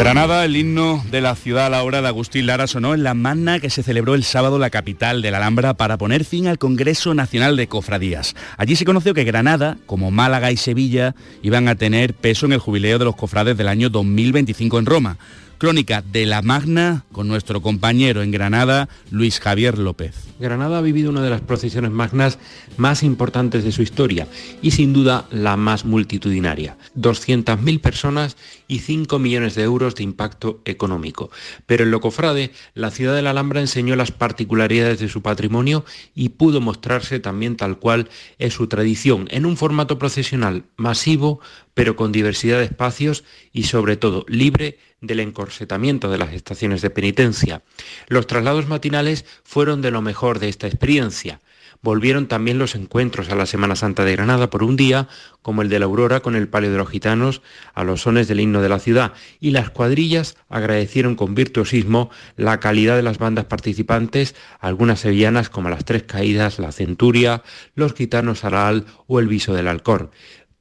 Granada, 0.04 0.44
el 0.46 0.56
himno 0.56 1.06
de 1.12 1.22
la 1.22 1.36
ciudad 1.36 1.68
a 1.68 1.70
la 1.70 1.84
hora 1.84 2.02
de 2.02 2.08
Agustín 2.08 2.48
Lara 2.48 2.66
sonó 2.66 2.96
en 2.96 3.04
la 3.04 3.14
magna 3.14 3.60
que 3.60 3.70
se 3.70 3.84
celebró 3.84 4.16
el 4.16 4.24
sábado 4.24 4.58
la 4.58 4.72
capital 4.72 5.22
de 5.22 5.30
la 5.30 5.38
Alhambra 5.38 5.76
para 5.76 6.00
poner 6.00 6.26
fin 6.26 6.48
al 6.48 6.58
Congreso 6.58 7.14
Nacional 7.14 7.56
de 7.56 7.68
Cofradías. 7.68 8.36
Allí 8.58 8.76
se 8.76 8.84
conoció 8.84 9.14
que 9.14 9.26
Granada, 9.26 9.78
como 9.86 10.10
Málaga 10.10 10.52
y 10.52 10.58
Sevilla, 10.58 11.14
iban 11.44 11.68
a 11.68 11.76
tener 11.76 12.16
peso 12.16 12.48
en 12.48 12.54
el 12.54 12.60
jubileo 12.60 12.98
de 12.98 13.06
los 13.06 13.16
cofrades 13.16 13.56
del 13.56 13.68
año 13.68 13.92
2025 13.92 14.80
en 14.80 14.88
Roma. 14.88 15.18
Crónica 15.62 16.02
de 16.02 16.26
la 16.26 16.42
Magna 16.42 17.06
con 17.12 17.28
nuestro 17.28 17.62
compañero 17.62 18.24
en 18.24 18.32
Granada, 18.32 18.90
Luis 19.12 19.40
Javier 19.40 19.78
López. 19.78 20.16
Granada 20.40 20.80
ha 20.80 20.82
vivido 20.82 21.12
una 21.12 21.22
de 21.22 21.30
las 21.30 21.42
procesiones 21.42 21.92
magnas 21.92 22.40
más 22.78 23.04
importantes 23.04 23.64
de 23.64 23.72
su 23.72 23.84
historia 23.84 24.28
y 24.64 24.72
sin 24.72 24.92
duda 24.92 25.28
la 25.30 25.58
más 25.58 25.86
multitudinaria. 25.86 26.78
200.000 26.98 27.80
personas 27.80 28.38
y 28.68 28.80
5 28.80 29.20
millones 29.20 29.54
de 29.54 29.62
euros 29.62 29.94
de 29.94 30.02
impacto 30.02 30.62
económico. 30.66 31.30
Pero 31.68 31.84
en 31.84 31.92
Locofrade, 31.92 32.54
la 32.74 32.90
ciudad 32.90 33.14
de 33.14 33.22
la 33.22 33.30
Alhambra 33.30 33.62
enseñó 33.62 33.96
las 33.96 34.10
particularidades 34.10 35.00
de 35.00 35.10
su 35.10 35.22
patrimonio 35.22 35.86
y 36.16 36.30
pudo 36.30 36.60
mostrarse 36.60 37.20
también 37.20 37.56
tal 37.56 37.78
cual 37.78 38.10
es 38.40 38.56
su 38.56 38.66
tradición, 38.66 39.28
en 39.30 39.46
un 39.46 39.58
formato 39.58 40.00
procesional 40.00 40.64
masivo, 40.76 41.40
pero 41.76 41.96
con 41.96 42.12
diversidad 42.12 42.58
de 42.58 42.66
espacios 42.66 43.24
y 43.54 43.64
sobre 43.64 43.96
todo 43.96 44.26
libre 44.28 44.80
del 45.02 45.20
encorsetamiento 45.20 46.10
de 46.12 46.20
las 46.20 46.32
estaciones 46.32 46.82
de 46.82 46.92
penitencia. 46.92 47.64
Los 48.08 48.28
traslados 48.28 48.68
matinales 48.68 49.26
fueron 49.44 49.82
de 49.82 49.90
lo 49.90 50.02
mejor 50.02 50.38
de 50.38 50.48
esta 50.48 50.68
experiencia. 50.68 51.42
Volvieron 51.84 52.28
también 52.28 52.60
los 52.60 52.76
encuentros 52.76 53.30
a 53.30 53.36
la 53.36 53.48
Semana 53.48 53.76
Santa 53.76 54.06
de 54.06 54.12
Granada 54.12 54.52
por 54.52 54.62
un 54.62 54.76
día, 54.76 55.08
como 55.42 55.64
el 55.64 55.70
de 55.70 55.80
la 55.80 55.86
Aurora 55.86 56.20
con 56.20 56.36
el 56.36 56.48
Palio 56.48 56.72
de 56.72 56.78
los 56.78 56.90
Gitanos, 56.90 57.42
a 57.74 57.84
los 57.84 58.02
sones 58.02 58.28
del 58.28 58.40
himno 58.40 58.62
de 58.62 58.70
la 58.70 58.78
ciudad, 58.78 59.14
y 59.40 59.50
las 59.50 59.72
cuadrillas 59.72 60.38
agradecieron 60.48 61.16
con 61.16 61.34
virtuosismo 61.34 62.12
la 62.36 62.60
calidad 62.60 62.96
de 62.96 63.02
las 63.02 63.18
bandas 63.18 63.46
participantes, 63.46 64.36
algunas 64.60 65.00
sevillanas 65.00 65.50
como 65.50 65.70
las 65.70 65.84
Tres 65.84 66.04
Caídas, 66.04 66.60
la 66.60 66.72
Centuria, 66.72 67.42
los 67.74 67.96
Gitanos 67.96 68.44
Aral 68.46 68.86
o 69.08 69.20
el 69.20 69.28
Viso 69.28 69.56
del 69.56 69.68
Alcor. 69.68 70.12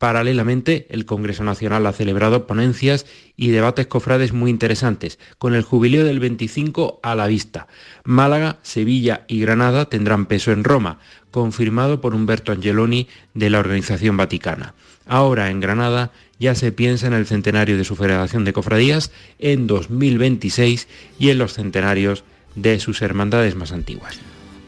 Paralelamente, 0.01 0.87
el 0.89 1.05
Congreso 1.05 1.45
Nacional 1.45 1.87
ha 1.87 1.93
celebrado 1.93 2.47
ponencias 2.47 3.05
y 3.37 3.51
debates 3.51 3.87
cofrades 3.87 4.33
muy 4.33 4.51
interesantes, 4.51 5.19
con 5.37 5.55
el 5.55 5.61
jubileo 5.61 6.07
del 6.07 6.21
25 6.21 7.01
a 7.03 7.15
la 7.15 7.27
vista. 7.27 7.67
Málaga, 8.05 8.61
Sevilla 8.63 9.27
y 9.29 9.43
Granada 9.43 9.91
tendrán 9.91 10.25
peso 10.25 10.53
en 10.53 10.65
Roma, 10.65 11.01
confirmado 11.31 12.01
por 12.01 12.15
Humberto 12.15 12.51
Angeloni 12.51 13.09
de 13.35 13.51
la 13.51 13.59
Organización 13.59 14.17
Vaticana. 14.17 14.73
Ahora 15.05 15.51
en 15.51 15.61
Granada 15.61 16.13
ya 16.39 16.55
se 16.55 16.73
piensa 16.73 17.07
en 17.07 17.13
el 17.13 17.27
centenario 17.27 17.77
de 17.77 17.85
su 17.85 17.95
Federación 17.95 18.47
de 18.47 18.55
Cofradías 18.55 19.13
en 19.39 19.67
2026 19.67 20.89
y 21.19 21.29
en 21.29 21.37
los 21.37 21.53
centenarios 21.53 22.25
de 22.55 22.81
sus 22.81 23.03
hermandades 23.03 23.55
más 23.55 23.71
antiguas. 23.71 24.19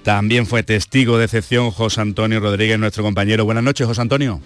También 0.02 0.46
fue 0.46 0.64
testigo 0.64 1.16
de 1.16 1.26
excepción 1.26 1.70
José 1.70 2.00
Antonio 2.00 2.40
Rodríguez, 2.40 2.76
nuestro 2.76 3.04
compañero. 3.04 3.44
Buenas 3.44 3.62
noches, 3.62 3.86
José 3.86 4.00
Antonio. 4.00 4.40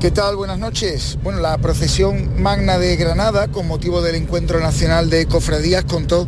¿Qué 0.00 0.10
tal? 0.10 0.36
Buenas 0.36 0.58
noches. 0.58 1.18
Bueno, 1.22 1.40
la 1.40 1.58
procesión 1.58 2.40
magna 2.40 2.78
de 2.78 2.96
Granada, 2.96 3.48
con 3.48 3.68
motivo 3.68 4.00
del 4.00 4.14
Encuentro 4.14 4.60
Nacional 4.60 5.10
de 5.10 5.26
Cofradías, 5.26 5.84
contó 5.84 6.26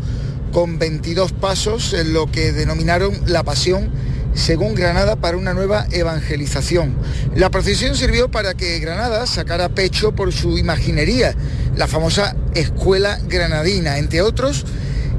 con 0.53 0.79
22 0.79 1.33
pasos 1.33 1.95
en 1.95 2.13
lo 2.13 2.31
que 2.31 2.53
denominaron 2.53 3.15
la 3.27 3.45
Pasión 3.45 3.91
según 4.35 4.75
Granada 4.75 5.17
para 5.17 5.39
una 5.39 5.55
nueva 5.55 5.87
evangelización. 5.91 6.95
La 7.35 7.51
procesión 7.51 7.97
sirvió 7.97 8.31
para 8.31 8.53
que 8.53 8.79
Granada 8.79 9.27
sacara 9.27 9.71
pecho 9.71 10.13
por 10.13 10.35
su 10.35 10.59
imaginería, 10.59 11.35
la 11.77 11.87
famosa 11.87 12.37
escuela 12.55 13.19
granadina, 13.27 13.97
entre 13.97 14.21
otros 14.21 14.67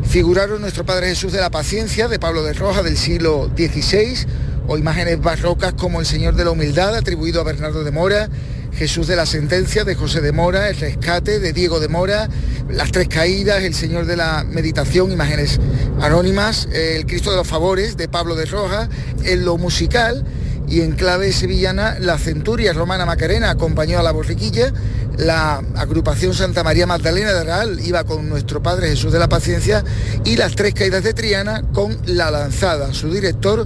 figuraron 0.08 0.62
nuestro 0.62 0.86
Padre 0.86 1.10
Jesús 1.10 1.34
de 1.34 1.42
la 1.42 1.50
Paciencia 1.50 2.08
de 2.08 2.18
Pablo 2.18 2.42
de 2.44 2.54
Roja 2.54 2.82
del 2.82 2.98
siglo 2.98 3.52
XVI, 3.56 4.26
o 4.68 4.78
imágenes 4.78 5.22
barrocas 5.22 5.74
como 5.74 6.00
el 6.00 6.06
Señor 6.06 6.36
de 6.36 6.46
la 6.46 6.52
Humildad 6.52 6.96
atribuido 6.96 7.42
a 7.42 7.44
Bernardo 7.44 7.84
de 7.84 7.92
Mora, 7.92 8.30
Jesús 8.74 9.08
de 9.08 9.18
la 9.18 9.26
Sentencia 9.26 9.84
de 9.84 9.96
José 9.96 10.22
de 10.22 10.32
Mora, 10.32 10.70
el 10.70 10.78
Rescate 10.78 11.40
de 11.40 11.52
Diego 11.52 11.80
de 11.80 11.90
Mora, 11.90 12.30
las 12.70 12.92
Tres 12.92 13.10
Caídas, 13.10 13.64
el 13.64 13.74
Señor 13.74 14.06
de 14.06 14.16
la 14.16 14.46
Meditación, 14.46 15.12
imágenes 15.12 15.60
anónimas, 16.02 16.70
el 16.72 17.06
Cristo 17.06 17.32
de 17.32 17.38
los 17.38 17.48
Favores 17.48 17.98
de 17.98 18.08
Pablo 18.08 18.36
de 18.36 18.46
Roja, 18.46 18.88
en 19.24 19.44
lo 19.44 19.58
musical 19.58 20.26
y 20.68 20.82
en 20.82 20.92
clave 20.92 21.32
sevillana 21.32 21.98
la 22.00 22.18
Centuria 22.18 22.74
Romana 22.74 23.06
Macarena 23.06 23.50
acompañó 23.50 24.00
a 24.00 24.04
la 24.04 24.12
borriquilla, 24.12 24.74
la 25.18 25.64
agrupación 25.76 26.34
Santa 26.34 26.64
María 26.64 26.86
Magdalena 26.86 27.34
de 27.34 27.44
Real 27.44 27.80
iba 27.84 28.04
con 28.04 28.28
nuestro 28.30 28.62
Padre 28.62 28.90
Jesús 28.90 29.12
de 29.12 29.20
la 29.20 29.30
Paciencia 29.30 29.84
y 30.26 30.36
las 30.36 30.56
tres 30.56 30.74
caídas 30.74 31.04
de 31.04 31.14
Triana 31.14 31.64
con 31.74 31.98
la 32.06 32.30
lanzada. 32.30 32.94
Su 32.94 33.10
director 33.10 33.66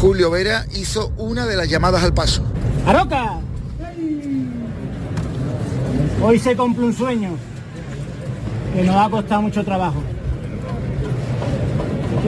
Julio 0.00 0.30
Vera 0.30 0.64
hizo 0.74 1.12
una 1.18 1.46
de 1.46 1.56
las 1.56 1.68
llamadas 1.68 2.02
al 2.02 2.14
paso. 2.14 2.42
¡Aroca! 2.86 3.40
Hoy 6.20 6.38
se 6.38 6.56
cumple 6.56 6.86
un 6.86 6.94
sueño 6.94 7.30
que 8.74 8.82
nos 8.82 8.96
ha 8.96 9.08
costado 9.10 9.42
mucho 9.42 9.64
trabajo. 9.64 10.02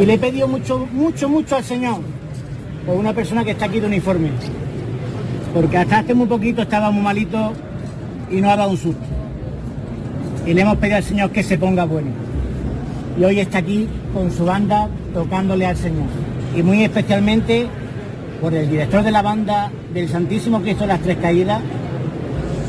Y 0.01 0.07
le 0.07 0.15
he 0.15 0.19
pedido 0.19 0.47
mucho, 0.47 0.87
mucho, 0.93 1.29
mucho 1.29 1.57
al 1.57 1.65
Señor 1.65 2.20
por 2.87 2.97
una 2.97 3.13
persona 3.13 3.45
que 3.45 3.53
está 3.53 3.67
aquí 3.67 3.81
de 3.81 3.87
uniforme. 3.87 4.31
Porque 5.55 5.77
hasta 5.77 5.99
hace 5.99 6.15
muy 6.15 6.27
poquito 6.27 6.63
estaba 6.63 6.91
muy 6.91 7.03
malito 7.03 7.53
y 8.31 8.41
nos 8.41 8.53
ha 8.53 8.57
dado 8.57 8.71
un 8.71 8.77
susto. 8.77 9.05
Y 10.47 10.55
le 10.55 10.63
hemos 10.63 10.77
pedido 10.77 10.97
al 10.97 11.03
Señor 11.03 11.31
que 11.31 11.43
se 11.43 11.59
ponga 11.59 11.85
bueno. 11.85 12.11
y 13.19 13.25
hoy 13.25 13.41
está 13.41 13.59
aquí 13.59 13.89
con 14.15 14.31
su 14.31 14.45
banda 14.45 14.89
tocándole 15.13 15.67
al 15.67 15.77
Señor. 15.77 16.07
Y 16.57 16.63
muy 16.63 16.83
especialmente 16.85 17.67
por 18.41 18.55
el 18.55 18.71
director 18.71 19.03
de 19.03 19.11
la 19.11 19.23
banda 19.23 19.71
del 19.93 20.09
Santísimo 20.09 20.61
Cristo 20.63 20.83
de 20.83 20.89
las 20.89 21.01
Tres 21.01 21.19
Caídas, 21.19 21.61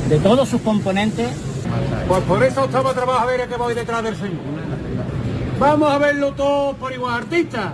de 0.09 0.17
todos 0.19 0.49
sus 0.49 0.61
componentes. 0.61 1.29
Pues 2.07 2.21
por 2.23 2.43
eso 2.43 2.65
estamos 2.65 2.93
trabajadores 2.93 3.47
que 3.47 3.55
voy 3.55 3.73
detrás 3.73 4.03
del 4.03 4.15
Señor. 4.15 4.41
Vamos 5.59 5.91
a 5.91 5.97
verlo 5.99 6.33
todo 6.33 6.73
por 6.73 6.91
igual, 6.91 7.13
artista. 7.21 7.73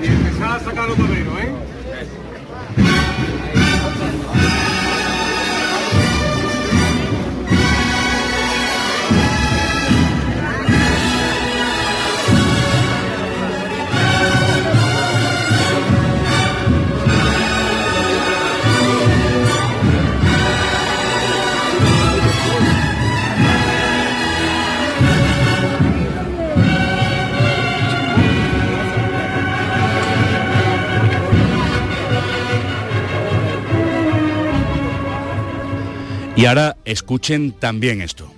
Y 0.00 0.06
empezar 0.06 0.56
a 0.56 0.60
sacar 0.60 0.88
los 0.88 0.98
maderos, 0.98 1.34
¿eh? 1.40 3.07
Y 36.38 36.46
ahora 36.46 36.76
escuchen 36.84 37.50
también 37.50 38.00
esto. 38.00 38.32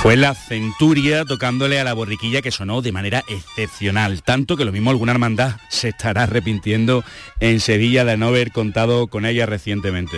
Fue 0.00 0.16
la 0.16 0.34
centuria 0.34 1.26
tocándole 1.26 1.78
a 1.78 1.84
la 1.84 1.92
borriquilla 1.92 2.40
que 2.40 2.50
sonó 2.50 2.80
de 2.80 2.92
manera 2.92 3.24
excepcional, 3.28 4.22
tanto 4.22 4.56
que 4.56 4.64
lo 4.64 4.72
mismo 4.72 4.88
alguna 4.88 5.12
hermandad 5.12 5.56
se 5.68 5.90
estará 5.90 6.22
arrepintiendo 6.22 7.04
en 7.40 7.60
Sevilla 7.60 8.06
de 8.06 8.16
no 8.16 8.28
haber 8.28 8.52
contado 8.52 9.06
con 9.08 9.26
ella 9.26 9.44
recientemente. 9.44 10.16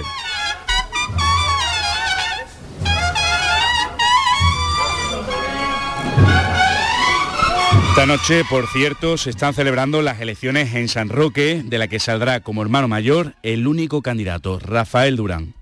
Esta 7.96 8.04
noche, 8.04 8.42
por 8.50 8.66
cierto, 8.66 9.16
se 9.16 9.30
están 9.30 9.54
celebrando 9.54 10.02
las 10.02 10.20
elecciones 10.20 10.74
en 10.74 10.90
San 10.90 11.08
Roque, 11.08 11.62
de 11.64 11.78
la 11.78 11.88
que 11.88 11.98
saldrá 11.98 12.40
como 12.40 12.60
hermano 12.60 12.88
mayor 12.88 13.36
el 13.42 13.66
único 13.66 14.02
candidato, 14.02 14.58
Rafael 14.58 15.16
Durán. 15.16 15.54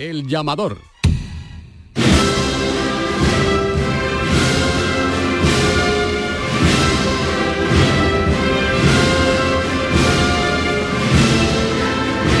El 0.00 0.26
llamador. 0.26 0.87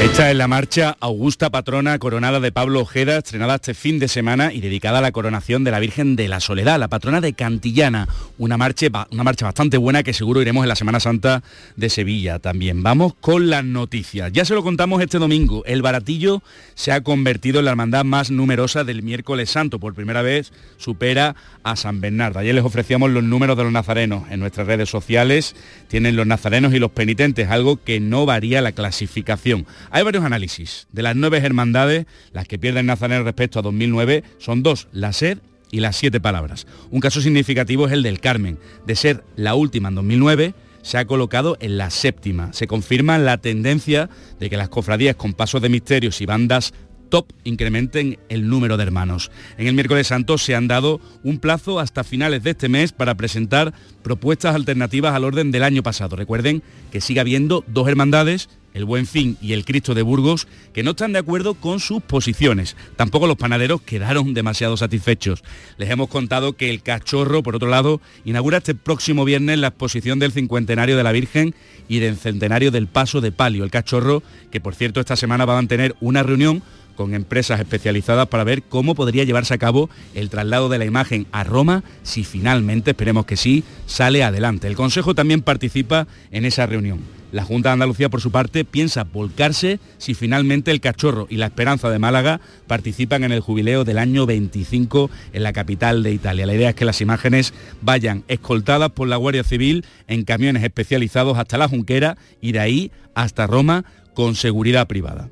Esta 0.00 0.30
es 0.30 0.36
la 0.36 0.46
marcha 0.46 0.96
Augusta 1.00 1.50
Patrona 1.50 1.98
coronada 1.98 2.38
de 2.38 2.52
Pablo 2.52 2.82
Ojeda, 2.82 3.18
estrenada 3.18 3.56
este 3.56 3.74
fin 3.74 3.98
de 3.98 4.06
semana 4.06 4.52
y 4.52 4.60
dedicada 4.60 4.98
a 4.98 5.02
la 5.02 5.10
coronación 5.10 5.64
de 5.64 5.72
la 5.72 5.80
Virgen 5.80 6.14
de 6.14 6.28
la 6.28 6.38
Soledad, 6.38 6.78
la 6.78 6.86
patrona 6.86 7.20
de 7.20 7.32
Cantillana. 7.32 8.06
Una 8.38 8.56
marcha, 8.56 8.86
una 9.10 9.24
marcha 9.24 9.46
bastante 9.46 9.76
buena 9.76 10.04
que 10.04 10.12
seguro 10.12 10.40
iremos 10.40 10.62
en 10.62 10.68
la 10.68 10.76
Semana 10.76 11.00
Santa 11.00 11.42
de 11.74 11.90
Sevilla 11.90 12.38
también. 12.38 12.84
Vamos 12.84 13.14
con 13.20 13.50
las 13.50 13.64
noticias. 13.64 14.32
Ya 14.32 14.44
se 14.44 14.54
lo 14.54 14.62
contamos 14.62 15.02
este 15.02 15.18
domingo. 15.18 15.64
El 15.66 15.82
Baratillo 15.82 16.44
se 16.76 16.92
ha 16.92 17.02
convertido 17.02 17.58
en 17.58 17.64
la 17.64 17.72
hermandad 17.72 18.04
más 18.04 18.30
numerosa 18.30 18.84
del 18.84 19.02
miércoles 19.02 19.50
santo. 19.50 19.80
Por 19.80 19.94
primera 19.94 20.22
vez 20.22 20.52
supera 20.76 21.34
a 21.64 21.74
San 21.74 22.00
Bernardo. 22.00 22.38
Ayer 22.38 22.54
les 22.54 22.64
ofrecíamos 22.64 23.10
los 23.10 23.24
números 23.24 23.56
de 23.56 23.64
los 23.64 23.72
nazarenos 23.72 24.30
en 24.30 24.38
nuestras 24.38 24.68
redes 24.68 24.88
sociales. 24.88 25.56
Tienen 25.88 26.14
los 26.14 26.26
nazarenos 26.26 26.72
y 26.72 26.78
los 26.78 26.92
penitentes, 26.92 27.48
algo 27.48 27.82
que 27.82 27.98
no 27.98 28.26
varía 28.26 28.62
la 28.62 28.70
clasificación. 28.70 29.66
Hay 29.90 30.02
varios 30.02 30.24
análisis. 30.24 30.86
De 30.92 31.02
las 31.02 31.16
nueve 31.16 31.38
hermandades, 31.38 32.06
las 32.32 32.46
que 32.46 32.58
pierden 32.58 32.86
Nazareno 32.86 33.24
respecto 33.24 33.58
a 33.58 33.62
2009 33.62 34.24
son 34.38 34.62
dos, 34.62 34.88
la 34.92 35.12
sed 35.12 35.38
y 35.70 35.80
las 35.80 35.96
siete 35.96 36.20
palabras. 36.20 36.66
Un 36.90 37.00
caso 37.00 37.20
significativo 37.20 37.86
es 37.86 37.92
el 37.92 38.02
del 38.02 38.20
Carmen. 38.20 38.58
De 38.86 38.96
ser 38.96 39.24
la 39.36 39.54
última 39.54 39.88
en 39.88 39.96
2009, 39.96 40.54
se 40.82 40.98
ha 40.98 41.06
colocado 41.06 41.56
en 41.60 41.76
la 41.76 41.90
séptima. 41.90 42.52
Se 42.52 42.66
confirma 42.66 43.18
la 43.18 43.38
tendencia 43.38 44.08
de 44.40 44.48
que 44.48 44.56
las 44.56 44.68
cofradías 44.68 45.16
con 45.16 45.34
pasos 45.34 45.60
de 45.60 45.68
misterios 45.68 46.20
y 46.20 46.26
bandas 46.26 46.72
top 47.08 47.26
incrementen 47.44 48.18
el 48.28 48.48
número 48.48 48.76
de 48.76 48.82
hermanos. 48.82 49.30
En 49.56 49.66
el 49.66 49.74
miércoles 49.74 50.06
santo 50.06 50.38
se 50.38 50.54
han 50.54 50.68
dado 50.68 51.00
un 51.22 51.38
plazo 51.38 51.80
hasta 51.80 52.04
finales 52.04 52.42
de 52.42 52.50
este 52.50 52.68
mes 52.68 52.92
para 52.92 53.16
presentar 53.16 53.72
propuestas 54.02 54.54
alternativas 54.54 55.14
al 55.14 55.24
orden 55.24 55.50
del 55.50 55.62
año 55.62 55.82
pasado. 55.82 56.16
Recuerden 56.16 56.62
que 56.92 57.00
sigue 57.00 57.20
habiendo 57.20 57.64
dos 57.66 57.88
hermandades 57.88 58.48
el 58.78 58.84
Buen 58.84 59.06
Fin 59.06 59.36
y 59.42 59.54
el 59.54 59.64
Cristo 59.64 59.92
de 59.92 60.02
Burgos, 60.02 60.46
que 60.72 60.84
no 60.84 60.92
están 60.92 61.12
de 61.12 61.18
acuerdo 61.18 61.54
con 61.54 61.80
sus 61.80 62.00
posiciones. 62.00 62.76
Tampoco 62.94 63.26
los 63.26 63.36
panaderos 63.36 63.82
quedaron 63.82 64.34
demasiado 64.34 64.76
satisfechos. 64.76 65.42
Les 65.78 65.90
hemos 65.90 66.08
contado 66.08 66.56
que 66.56 66.70
el 66.70 66.82
Cachorro, 66.82 67.42
por 67.42 67.56
otro 67.56 67.68
lado, 67.68 68.00
inaugura 68.24 68.58
este 68.58 68.76
próximo 68.76 69.24
viernes 69.24 69.58
la 69.58 69.68
exposición 69.68 70.20
del 70.20 70.30
cincuentenario 70.30 70.96
de 70.96 71.02
la 71.02 71.10
Virgen 71.10 71.56
y 71.88 71.98
del 71.98 72.16
centenario 72.16 72.70
del 72.70 72.86
Paso 72.86 73.20
de 73.20 73.32
Palio. 73.32 73.64
El 73.64 73.72
Cachorro, 73.72 74.22
que 74.52 74.60
por 74.60 74.76
cierto 74.76 75.00
esta 75.00 75.16
semana 75.16 75.44
va 75.44 75.54
a 75.54 75.56
mantener 75.56 75.96
una 76.00 76.22
reunión 76.22 76.62
con 76.94 77.14
empresas 77.14 77.58
especializadas 77.58 78.28
para 78.28 78.44
ver 78.44 78.62
cómo 78.62 78.94
podría 78.94 79.24
llevarse 79.24 79.54
a 79.54 79.58
cabo 79.58 79.90
el 80.14 80.30
traslado 80.30 80.68
de 80.68 80.78
la 80.78 80.84
imagen 80.84 81.26
a 81.32 81.42
Roma 81.42 81.82
si 82.04 82.22
finalmente, 82.22 82.92
esperemos 82.92 83.26
que 83.26 83.36
sí, 83.36 83.64
sale 83.86 84.22
adelante. 84.22 84.68
El 84.68 84.76
Consejo 84.76 85.16
también 85.16 85.42
participa 85.42 86.06
en 86.30 86.44
esa 86.44 86.66
reunión. 86.66 87.17
La 87.30 87.44
Junta 87.44 87.68
de 87.68 87.74
Andalucía, 87.74 88.08
por 88.08 88.20
su 88.20 88.30
parte, 88.30 88.64
piensa 88.64 89.04
volcarse 89.04 89.80
si 89.98 90.14
finalmente 90.14 90.70
el 90.70 90.80
Cachorro 90.80 91.26
y 91.28 91.36
la 91.36 91.46
Esperanza 91.46 91.90
de 91.90 91.98
Málaga 91.98 92.40
participan 92.66 93.24
en 93.24 93.32
el 93.32 93.40
jubileo 93.40 93.84
del 93.84 93.98
año 93.98 94.24
25 94.24 95.10
en 95.32 95.42
la 95.42 95.52
capital 95.52 96.02
de 96.02 96.12
Italia. 96.12 96.46
La 96.46 96.54
idea 96.54 96.70
es 96.70 96.74
que 96.74 96.84
las 96.84 97.00
imágenes 97.00 97.52
vayan 97.82 98.24
escoltadas 98.28 98.90
por 98.90 99.08
la 99.08 99.16
Guardia 99.16 99.44
Civil 99.44 99.84
en 100.06 100.24
camiones 100.24 100.64
especializados 100.64 101.36
hasta 101.36 101.58
la 101.58 101.68
Junquera 101.68 102.16
y 102.40 102.52
de 102.52 102.60
ahí 102.60 102.92
hasta 103.14 103.46
Roma 103.46 103.84
con 104.14 104.34
seguridad 104.34 104.86
privada. 104.86 105.28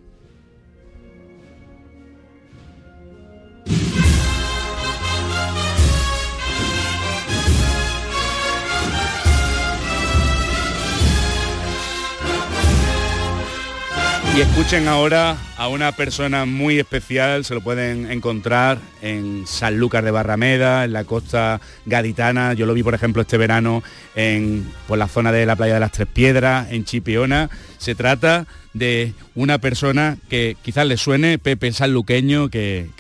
Y 14.36 14.42
escuchen 14.42 14.86
ahora 14.86 15.34
a 15.56 15.68
una 15.68 15.92
persona 15.92 16.44
muy 16.44 16.78
especial, 16.78 17.46
se 17.46 17.54
lo 17.54 17.62
pueden 17.62 18.10
encontrar 18.10 18.76
en 19.00 19.46
Sanlúcar 19.46 20.04
de 20.04 20.10
Barrameda, 20.10 20.84
en 20.84 20.92
la 20.92 21.04
costa 21.04 21.58
gaditana. 21.86 22.52
Yo 22.52 22.66
lo 22.66 22.74
vi, 22.74 22.82
por 22.82 22.92
ejemplo, 22.92 23.22
este 23.22 23.38
verano 23.38 23.82
en, 24.14 24.70
por 24.86 24.98
la 24.98 25.08
zona 25.08 25.32
de 25.32 25.46
la 25.46 25.56
playa 25.56 25.72
de 25.72 25.80
las 25.80 25.92
Tres 25.92 26.06
Piedras, 26.12 26.70
en 26.70 26.84
Chipiona. 26.84 27.48
Se 27.78 27.94
trata 27.94 28.46
de 28.74 29.14
una 29.34 29.56
persona 29.56 30.18
que 30.28 30.54
quizás 30.60 30.86
le 30.86 30.98
suene, 30.98 31.38
Pepe 31.38 31.72
Sanluqueño, 31.72 32.50
que, 32.50 32.90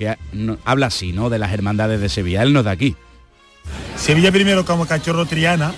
habla 0.64 0.86
así, 0.86 1.12
¿no? 1.12 1.28
De 1.28 1.38
las 1.38 1.52
hermandades 1.52 2.00
de 2.00 2.08
Sevilla. 2.08 2.44
Él 2.44 2.54
no 2.54 2.62
de 2.62 2.70
aquí. 2.70 2.96
Sevilla 3.96 4.32
primero 4.32 4.64
como 4.64 4.86
Cachorro 4.86 5.26
Triana 5.26 5.74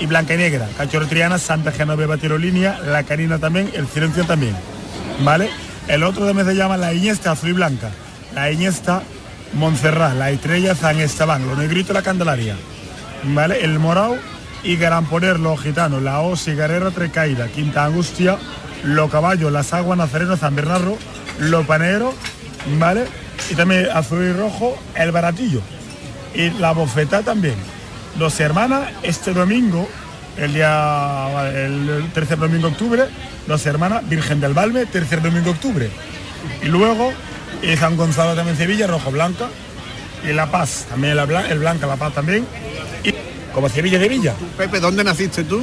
y 0.00 0.06
Blanca 0.06 0.34
y 0.34 0.38
Negra. 0.38 0.68
Cachorro 0.76 1.06
Triana, 1.06 1.38
Santa 1.38 1.70
Genoveva 1.70 2.16
Tirolínea, 2.16 2.80
La 2.80 3.04
Canina 3.04 3.38
también, 3.38 3.70
El 3.74 3.86
Silencio 3.86 4.24
también. 4.24 4.56
¿Vale? 5.24 5.50
El 5.88 6.02
otro 6.02 6.26
también 6.26 6.46
se 6.46 6.54
llama 6.54 6.76
la 6.76 6.92
Iñesta 6.92 7.32
azul 7.32 7.50
y 7.50 7.52
blanca, 7.52 7.90
la 8.34 8.50
Iñesta 8.50 9.02
Montserrat, 9.54 10.14
la 10.14 10.30
estrella 10.30 10.74
San 10.74 11.00
Esteban, 11.00 11.46
los 11.46 11.58
negritos 11.58 11.94
la 11.94 12.02
Candelaria, 12.02 12.56
¿vale? 13.24 13.64
El 13.64 13.78
morado 13.78 14.16
y 14.62 14.76
Gran 14.76 15.06
Poner, 15.06 15.38
los 15.38 15.60
gitanos, 15.60 16.02
la 16.02 16.20
O, 16.20 16.36
Cigarrera, 16.36 16.90
Trecaída, 16.90 17.48
Quinta 17.48 17.84
Angustia, 17.84 18.36
los 18.84 19.10
caballos, 19.10 19.52
las 19.52 19.72
aguas, 19.72 19.98
Nazareno, 19.98 20.36
San 20.36 20.54
Bernardo, 20.54 20.96
los 21.38 21.66
paneros, 21.66 22.14
¿vale? 22.78 23.04
Y 23.50 23.54
también 23.54 23.88
azul 23.92 24.22
y 24.22 24.32
rojo, 24.32 24.76
el 24.94 25.10
baratillo. 25.12 25.60
Y 26.34 26.50
la 26.50 26.72
bofeta 26.72 27.22
también. 27.22 27.56
Dos 28.18 28.38
hermanas, 28.40 28.90
este 29.02 29.32
domingo, 29.32 29.88
el 30.38 30.54
día, 30.54 31.50
el 31.52 32.10
tercer 32.14 32.38
domingo 32.38 32.68
de 32.68 32.72
octubre, 32.72 33.04
dos 33.46 33.66
hermanas, 33.66 34.08
Virgen 34.08 34.40
del 34.40 34.54
Valme, 34.54 34.86
tercer 34.86 35.20
domingo 35.20 35.46
de 35.46 35.50
octubre. 35.50 35.90
Y 36.62 36.66
luego, 36.66 37.12
y 37.62 37.76
San 37.76 37.96
Gonzalo 37.96 38.34
también 38.34 38.56
Sevilla, 38.56 38.86
rojo 38.86 39.10
blanca. 39.10 39.48
Y 40.28 40.32
La 40.32 40.50
Paz, 40.50 40.86
también 40.88 41.16
la 41.16 41.22
el 41.22 41.58
blanca, 41.58 41.86
La 41.86 41.96
Paz 41.96 42.14
también. 42.14 42.46
Y 43.04 43.14
como 43.52 43.68
Sevilla, 43.68 43.98
Sevilla. 43.98 44.34
Pepe, 44.56 44.80
¿dónde 44.80 45.04
naciste 45.04 45.44
tú? 45.44 45.62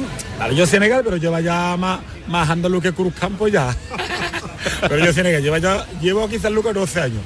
Yo 0.54 0.66
Senegal, 0.66 1.02
pero 1.04 1.16
lleva 1.16 1.40
ya 1.40 1.76
más, 1.76 2.00
más 2.26 2.48
andaluz 2.48 2.82
que 2.82 2.92
Cruz 2.92 3.14
Campo 3.18 3.48
ya. 3.48 3.74
pero 4.80 4.98
yo 4.98 5.12
Senegal, 5.12 5.42
lleva 5.42 5.58
ya, 5.58 5.86
llevo 6.00 6.28
quizás 6.28 6.52
Lucas 6.52 6.74
12 6.74 7.00
años. 7.00 7.22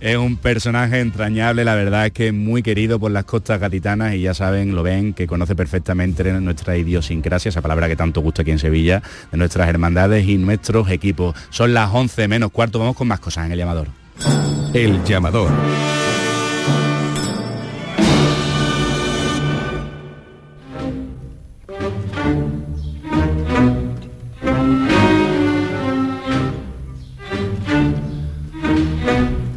Es 0.00 0.16
un 0.16 0.36
personaje 0.36 1.00
entrañable, 1.00 1.64
la 1.64 1.74
verdad 1.74 2.06
es 2.06 2.12
que 2.12 2.28
es 2.28 2.34
muy 2.34 2.62
querido 2.62 2.98
por 2.98 3.10
las 3.10 3.24
costas 3.24 3.60
gaditanas 3.60 4.14
y 4.14 4.22
ya 4.22 4.34
saben, 4.34 4.74
lo 4.74 4.82
ven, 4.82 5.14
que 5.14 5.26
conoce 5.26 5.54
perfectamente 5.56 6.32
nuestra 6.40 6.76
idiosincrasia, 6.76 7.48
esa 7.48 7.62
palabra 7.62 7.88
que 7.88 7.96
tanto 7.96 8.20
gusta 8.20 8.42
aquí 8.42 8.50
en 8.50 8.58
Sevilla, 8.58 9.02
de 9.30 9.38
nuestras 9.38 9.68
hermandades 9.68 10.28
y 10.28 10.36
nuestros 10.36 10.90
equipos. 10.90 11.34
Son 11.50 11.72
las 11.72 11.90
11 11.92 12.28
menos 12.28 12.50
cuarto, 12.50 12.78
vamos 12.78 12.96
con 12.96 13.08
más 13.08 13.20
cosas 13.20 13.46
en 13.46 13.52
el 13.52 13.58
llamador. 13.58 13.88
El 14.74 15.02
llamador. 15.04 15.50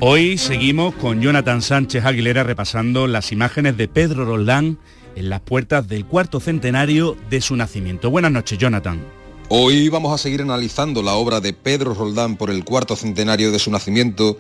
Hoy 0.10 0.38
seguimos 0.38 0.96
con 0.96 1.20
Jonathan 1.20 1.62
Sánchez 1.62 2.06
Aguilera 2.06 2.42
repasando 2.42 3.08
las 3.08 3.34
imágenes 3.34 3.76
de 3.76 3.90
Pedro 3.90 4.24
Roldán 4.24 4.80
en 5.18 5.30
las 5.30 5.42
puertas 5.42 5.90
del 5.90 6.06
cuarto 6.06 6.40
centenario 6.40 7.18
de 7.30 7.42
su 7.42 7.58
nacimiento. 7.58 8.10
Buenas 8.10 8.32
noches, 8.32 8.58
Jonathan. 8.58 9.06
Hoy 9.50 9.90
vamos 9.90 10.14
a 10.14 10.18
seguir 10.18 10.42
analizando 10.42 11.04
la 11.04 11.16
obra 11.16 11.42
de 11.42 11.52
Pedro 11.52 11.94
Roldán 11.94 12.38
por 12.38 12.52
el 12.52 12.64
cuarto 12.64 12.96
centenario 12.96 13.52
de 13.52 13.60
su 13.60 13.70
nacimiento 13.70 14.38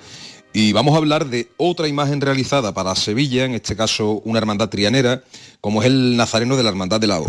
y 0.54 0.72
vamos 0.72 0.94
a 0.94 1.00
hablar 1.00 1.26
de 1.26 1.50
otra 1.58 1.90
imagen 1.90 2.22
realizada 2.22 2.74
para 2.74 2.96
Sevilla, 2.96 3.44
en 3.44 3.54
este 3.54 3.76
caso 3.76 4.22
una 4.24 4.40
hermandad 4.40 4.70
trianera, 4.70 5.22
como 5.60 5.82
es 5.82 5.88
el 5.88 6.16
Nazareno 6.16 6.56
de 6.56 6.64
la 6.64 6.70
Hermandad 6.70 7.02
de 7.02 7.08
la 7.08 7.20
O. 7.20 7.28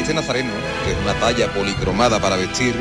Este 0.00 0.12
Nazareno, 0.12 0.50
que 0.84 0.90
es 0.90 0.98
una 1.00 1.14
talla 1.20 1.54
policromada 1.54 2.20
para 2.20 2.34
vestir, 2.34 2.74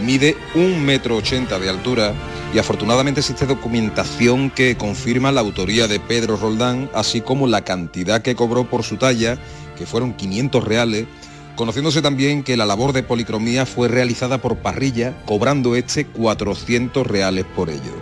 mide 0.00 0.36
un 0.54 0.84
metro 0.84 1.16
ochenta 1.16 1.58
de 1.58 1.68
altura 1.68 2.14
y 2.54 2.58
afortunadamente 2.58 3.20
existe 3.20 3.46
documentación 3.46 4.50
que 4.50 4.76
confirma 4.76 5.32
la 5.32 5.40
autoría 5.40 5.86
de 5.86 6.00
Pedro 6.00 6.36
Roldán, 6.36 6.90
así 6.94 7.20
como 7.20 7.46
la 7.46 7.62
cantidad 7.62 8.22
que 8.22 8.34
cobró 8.34 8.68
por 8.68 8.82
su 8.82 8.96
talla, 8.96 9.38
que 9.76 9.86
fueron 9.86 10.14
500 10.14 10.64
reales, 10.64 11.06
conociéndose 11.56 12.02
también 12.02 12.42
que 12.42 12.56
la 12.56 12.66
labor 12.66 12.92
de 12.92 13.02
policromía 13.02 13.66
fue 13.66 13.88
realizada 13.88 14.38
por 14.38 14.56
Parrilla, 14.56 15.14
cobrando 15.26 15.76
este 15.76 16.06
400 16.06 17.06
reales 17.06 17.44
por 17.54 17.70
ello. 17.70 17.94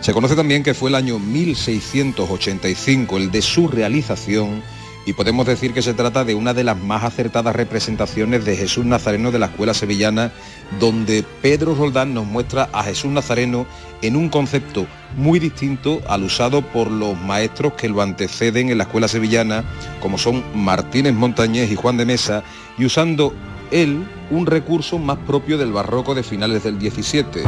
Se 0.00 0.12
conoce 0.12 0.36
también 0.36 0.62
que 0.62 0.74
fue 0.74 0.90
el 0.90 0.96
año 0.96 1.18
1685 1.18 3.16
el 3.16 3.30
de 3.30 3.40
su 3.40 3.68
realización 3.68 4.62
y 5.06 5.12
podemos 5.12 5.46
decir 5.46 5.72
que 5.72 5.82
se 5.82 5.94
trata 5.94 6.24
de 6.24 6.34
una 6.34 6.54
de 6.54 6.64
las 6.64 6.78
más 6.78 7.04
acertadas 7.04 7.54
representaciones 7.54 8.44
de 8.44 8.56
Jesús 8.56 8.84
Nazareno 8.84 9.30
de 9.30 9.38
la 9.38 9.46
escuela 9.46 9.74
sevillana, 9.74 10.32
donde 10.78 11.24
Pedro 11.42 11.74
Roldán 11.74 12.14
nos 12.14 12.26
muestra 12.26 12.68
a 12.72 12.82
Jesús 12.82 13.10
Nazareno 13.10 13.66
en 14.02 14.16
un 14.16 14.28
concepto 14.28 14.86
muy 15.16 15.38
distinto 15.38 16.00
al 16.08 16.24
usado 16.24 16.62
por 16.62 16.90
los 16.90 17.18
maestros 17.20 17.74
que 17.74 17.88
lo 17.88 18.02
anteceden 18.02 18.70
en 18.70 18.78
la 18.78 18.84
escuela 18.84 19.08
sevillana, 19.08 19.64
como 20.00 20.18
son 20.18 20.44
Martínez 20.54 21.14
Montañés 21.14 21.70
y 21.70 21.76
Juan 21.76 21.96
de 21.96 22.06
Mesa, 22.06 22.42
y 22.76 22.84
usando 22.84 23.34
él 23.70 24.06
un 24.30 24.46
recurso 24.46 24.98
más 24.98 25.18
propio 25.18 25.58
del 25.58 25.72
barroco 25.72 26.14
de 26.14 26.22
finales 26.22 26.64
del 26.64 26.78
17. 26.78 27.42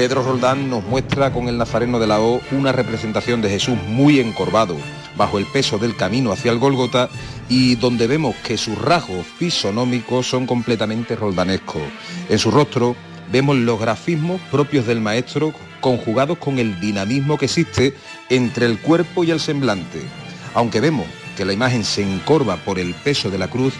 Pedro 0.00 0.22
Roldán 0.22 0.70
nos 0.70 0.82
muestra 0.84 1.30
con 1.30 1.48
el 1.48 1.58
Nazareno 1.58 1.98
de 1.98 2.06
la 2.06 2.20
O 2.20 2.40
una 2.52 2.72
representación 2.72 3.42
de 3.42 3.50
Jesús 3.50 3.76
muy 3.86 4.18
encorvado, 4.18 4.76
bajo 5.20 5.36
el 5.36 5.44
peso 5.44 5.76
del 5.76 5.96
camino 5.96 6.32
hacia 6.32 6.50
el 6.50 6.58
Gólgota 6.58 7.10
y 7.50 7.74
donde 7.74 8.06
vemos 8.06 8.34
que 8.36 8.56
sus 8.56 8.78
rasgos 8.78 9.26
fisonómicos 9.26 10.26
son 10.26 10.46
completamente 10.46 11.14
roldanescos. 11.14 11.82
En 12.30 12.38
su 12.38 12.50
rostro 12.50 12.96
vemos 13.30 13.56
los 13.56 13.78
grafismos 13.78 14.40
propios 14.50 14.86
del 14.86 15.02
maestro 15.02 15.52
conjugados 15.82 16.38
con 16.38 16.58
el 16.58 16.80
dinamismo 16.80 17.36
que 17.36 17.44
existe 17.44 17.94
entre 18.30 18.64
el 18.64 18.78
cuerpo 18.78 19.22
y 19.22 19.30
el 19.30 19.40
semblante. 19.40 20.00
Aunque 20.54 20.80
vemos 20.80 21.06
que 21.36 21.44
la 21.44 21.52
imagen 21.52 21.84
se 21.84 22.00
encorva 22.00 22.56
por 22.56 22.78
el 22.78 22.94
peso 22.94 23.28
de 23.28 23.36
la 23.36 23.48
cruz, 23.48 23.74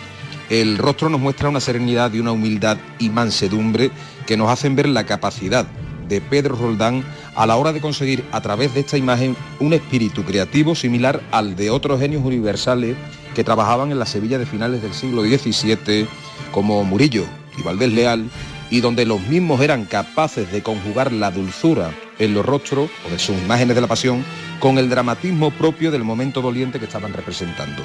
el 0.51 0.77
rostro 0.77 1.09
nos 1.09 1.23
muestra 1.23 1.49
una 1.49 1.61
serenidad 1.61 2.13
y 2.13 2.21
una 2.21 2.33
humildad 2.33 2.77
y 2.99 3.09
mansedumbre 3.09 3.91
que 4.27 4.37
nos 4.37 4.51
hacen 4.51 4.77
ver 4.77 4.91
la 4.91 5.07
capacidad 5.07 5.67
de 6.11 6.21
Pedro 6.21 6.57
Roldán 6.57 7.03
a 7.35 7.47
la 7.47 7.57
hora 7.57 7.73
de 7.73 7.81
conseguir 7.81 8.25
a 8.33 8.43
través 8.43 8.75
de 8.75 8.81
esta 8.81 8.99
imagen 8.99 9.35
un 9.61 9.73
espíritu 9.73 10.25
creativo 10.25 10.75
similar 10.75 11.23
al 11.31 11.57
de 11.57 11.71
otros 11.71 11.99
genios 11.99 12.23
universales 12.23 12.97
que 13.35 13.45
trabajaban 13.45 13.93
en 13.93 13.99
la 13.99 14.05
Sevilla 14.05 14.39
de 14.39 14.45
finales 14.45 14.83
del 14.83 14.93
siglo 14.93 15.23
XVII, 15.23 16.07
como 16.51 16.85
Murillo 16.85 17.25
y 17.57 17.63
Valdés 17.63 17.93
Leal, 17.93 18.29
y 18.71 18.81
donde 18.81 19.07
los 19.07 19.21
mismos 19.23 19.61
eran 19.61 19.85
capaces 19.85 20.51
de 20.53 20.63
conjugar 20.63 21.13
la 21.13 21.31
dulzura 21.31 21.93
en 22.19 22.35
los 22.35 22.45
rostros 22.45 22.91
o 23.07 23.11
de 23.11 23.19
sus 23.19 23.37
imágenes 23.39 23.75
de 23.75 23.81
la 23.81 23.89
pasión 23.89 24.25
con 24.59 24.79
el 24.79 24.91
dramatismo 24.91 25.51
propio 25.51 25.91
del 25.91 26.05
momento 26.05 26.43
doliente 26.43 26.79
que 26.79 26.85
estaban 26.85 27.13
representando. 27.13 27.83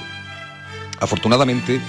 Afortunadamente, 0.99 1.79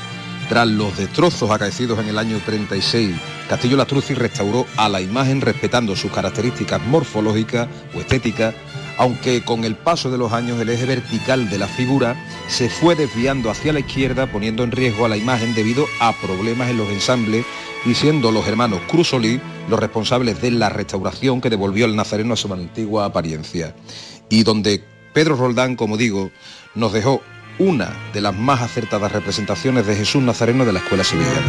tras 0.49 0.67
los 0.69 0.97
destrozos 0.97 1.51
acaecidos 1.51 1.99
en 1.99 2.09
el 2.09 2.19
año 2.19 2.41
36, 2.45 3.17
Castillo 3.49 3.77
Lastruzzi 3.77 4.15
restauró 4.15 4.67
a 4.77 4.89
la 4.89 5.01
imagen 5.01 5.41
respetando 5.41 5.97
sus 5.97 6.13
características 6.13 6.81
morfológicas 6.87 7.69
o 7.95 8.01
estéticas, 8.01 8.55
aunque 8.99 9.43
con 9.43 9.65
el 9.65 9.75
paso 9.75 10.11
de 10.11 10.19
los 10.19 10.33
años 10.33 10.61
el 10.61 10.69
eje 10.69 10.87
vertical 10.87 11.51
de 11.51 11.59
la 11.59 11.67
figura 11.67 12.17
se 12.49 12.69
fue 12.69 12.95
desviando 12.95 13.51
hacia 13.51 13.73
la 13.73 13.81
izquierda, 13.81 14.31
poniendo 14.31 14.63
en 14.63 14.73
riesgo 14.73 15.05
a 15.05 15.09
la 15.09 15.17
imagen 15.17 15.55
debido 15.55 15.87
a 16.01 16.13
problemas 16.13 16.71
en 16.71 16.79
los 16.79 16.89
ensambles 16.91 17.45
y 17.85 17.95
siendo 17.95 18.33
los 18.33 18.47
hermanos 18.47 18.81
Crusolí 18.89 19.41
los 19.69 19.81
responsables 19.81 20.41
de 20.41 20.53
la 20.53 20.69
restauración 20.69 21.41
que 21.41 21.51
devolvió 21.51 21.87
al 21.87 21.97
nazareno 21.97 22.35
a 22.35 22.37
su 22.37 22.53
antigua 22.53 23.05
apariencia. 23.05 23.75
Y 24.29 24.45
donde 24.45 24.83
Pedro 25.13 25.37
Roldán, 25.37 25.77
como 25.77 25.97
digo, 25.97 26.31
nos 26.75 26.93
dejó 26.93 27.23
una 27.59 27.93
de 28.13 28.21
las 28.21 28.37
más 28.37 28.61
acertadas 28.61 29.13
representaciones 29.13 29.87
de 29.87 29.97
Jesús 29.97 30.23
Nazareno 30.23 30.65
de 30.65 30.73
la 30.73 30.81
escuela 30.81 31.05
sevillana. 31.05 31.47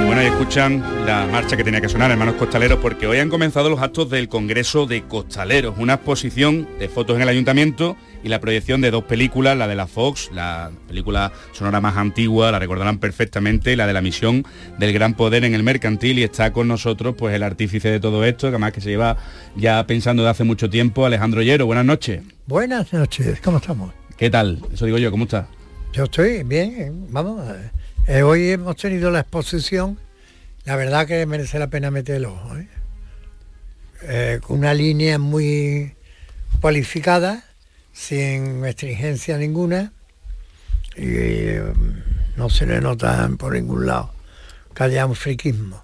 Y 0.00 0.06
bueno, 0.06 0.22
y 0.22 0.26
escuchan 0.26 0.82
la 1.06 1.26
marcha 1.26 1.56
que 1.56 1.64
tenía 1.64 1.80
que 1.80 1.88
sonar, 1.88 2.10
hermanos 2.10 2.36
costaleros, 2.36 2.78
porque 2.78 3.06
hoy 3.06 3.18
han 3.18 3.28
comenzado 3.28 3.68
los 3.68 3.80
actos 3.80 4.10
del 4.10 4.28
Congreso 4.28 4.86
de 4.86 5.02
Costaleros, 5.02 5.74
una 5.78 5.94
exposición 5.94 6.68
de 6.78 6.88
fotos 6.88 7.16
en 7.16 7.22
el 7.22 7.28
ayuntamiento 7.28 7.96
y 8.24 8.28
la 8.28 8.40
proyección 8.40 8.80
de 8.80 8.90
dos 8.90 9.04
películas, 9.04 9.56
la 9.56 9.68
de 9.68 9.76
la 9.76 9.86
Fox, 9.86 10.30
la 10.32 10.70
película 10.88 11.30
sonora 11.52 11.80
más 11.80 11.96
antigua, 11.96 12.50
la 12.50 12.58
recordarán 12.58 12.98
perfectamente, 12.98 13.76
la 13.76 13.86
de 13.86 13.92
la 13.92 14.00
misión 14.00 14.44
del 14.78 14.92
gran 14.92 15.14
poder 15.14 15.44
en 15.44 15.54
el 15.54 15.62
mercantil, 15.62 16.18
y 16.18 16.24
está 16.24 16.52
con 16.52 16.66
nosotros 16.66 17.14
pues 17.16 17.34
el 17.34 17.42
artífice 17.42 17.90
de 17.90 18.00
todo 18.00 18.24
esto, 18.24 18.46
que 18.48 18.54
además 18.54 18.72
que 18.72 18.80
se 18.80 18.88
lleva 18.88 19.16
ya 19.54 19.86
pensando 19.86 20.24
de 20.24 20.30
hace 20.30 20.42
mucho 20.42 20.68
tiempo, 20.70 21.06
Alejandro 21.06 21.42
Llero, 21.42 21.66
buenas 21.66 21.84
noches. 21.84 22.22
Buenas 22.46 22.92
noches, 22.92 23.40
¿cómo 23.40 23.58
estamos? 23.58 23.92
¿Qué 24.16 24.30
tal? 24.30 24.60
Eso 24.72 24.86
digo 24.86 24.98
yo, 24.98 25.10
¿cómo 25.10 25.24
estás? 25.24 25.46
Yo 25.92 26.04
estoy 26.04 26.42
bien, 26.42 26.74
eh, 26.78 26.90
vamos. 27.10 27.46
eh, 28.08 28.22
hoy 28.22 28.50
hemos 28.50 28.76
tenido 28.76 29.10
la 29.10 29.20
exposición, 29.20 29.98
la 30.64 30.76
verdad 30.76 31.06
que 31.06 31.26
merece 31.26 31.58
la 31.58 31.68
pena 31.68 31.90
meter 31.90 32.16
el 32.16 32.24
ojo. 32.24 32.56
¿eh? 32.56 32.68
Eh, 34.06 34.40
con 34.42 34.58
una 34.58 34.74
línea 34.74 35.18
muy 35.18 35.94
cualificada, 36.60 37.44
sin 37.94 38.64
estringencia 38.66 39.38
ninguna, 39.38 39.92
y 40.96 41.06
eh, 41.06 41.72
no 42.36 42.50
se 42.50 42.66
le 42.66 42.80
nota 42.80 43.30
por 43.38 43.54
ningún 43.54 43.86
lado 43.86 44.12
que 44.74 44.82
haya 44.82 45.06
un 45.06 45.14
friquismo. 45.14 45.82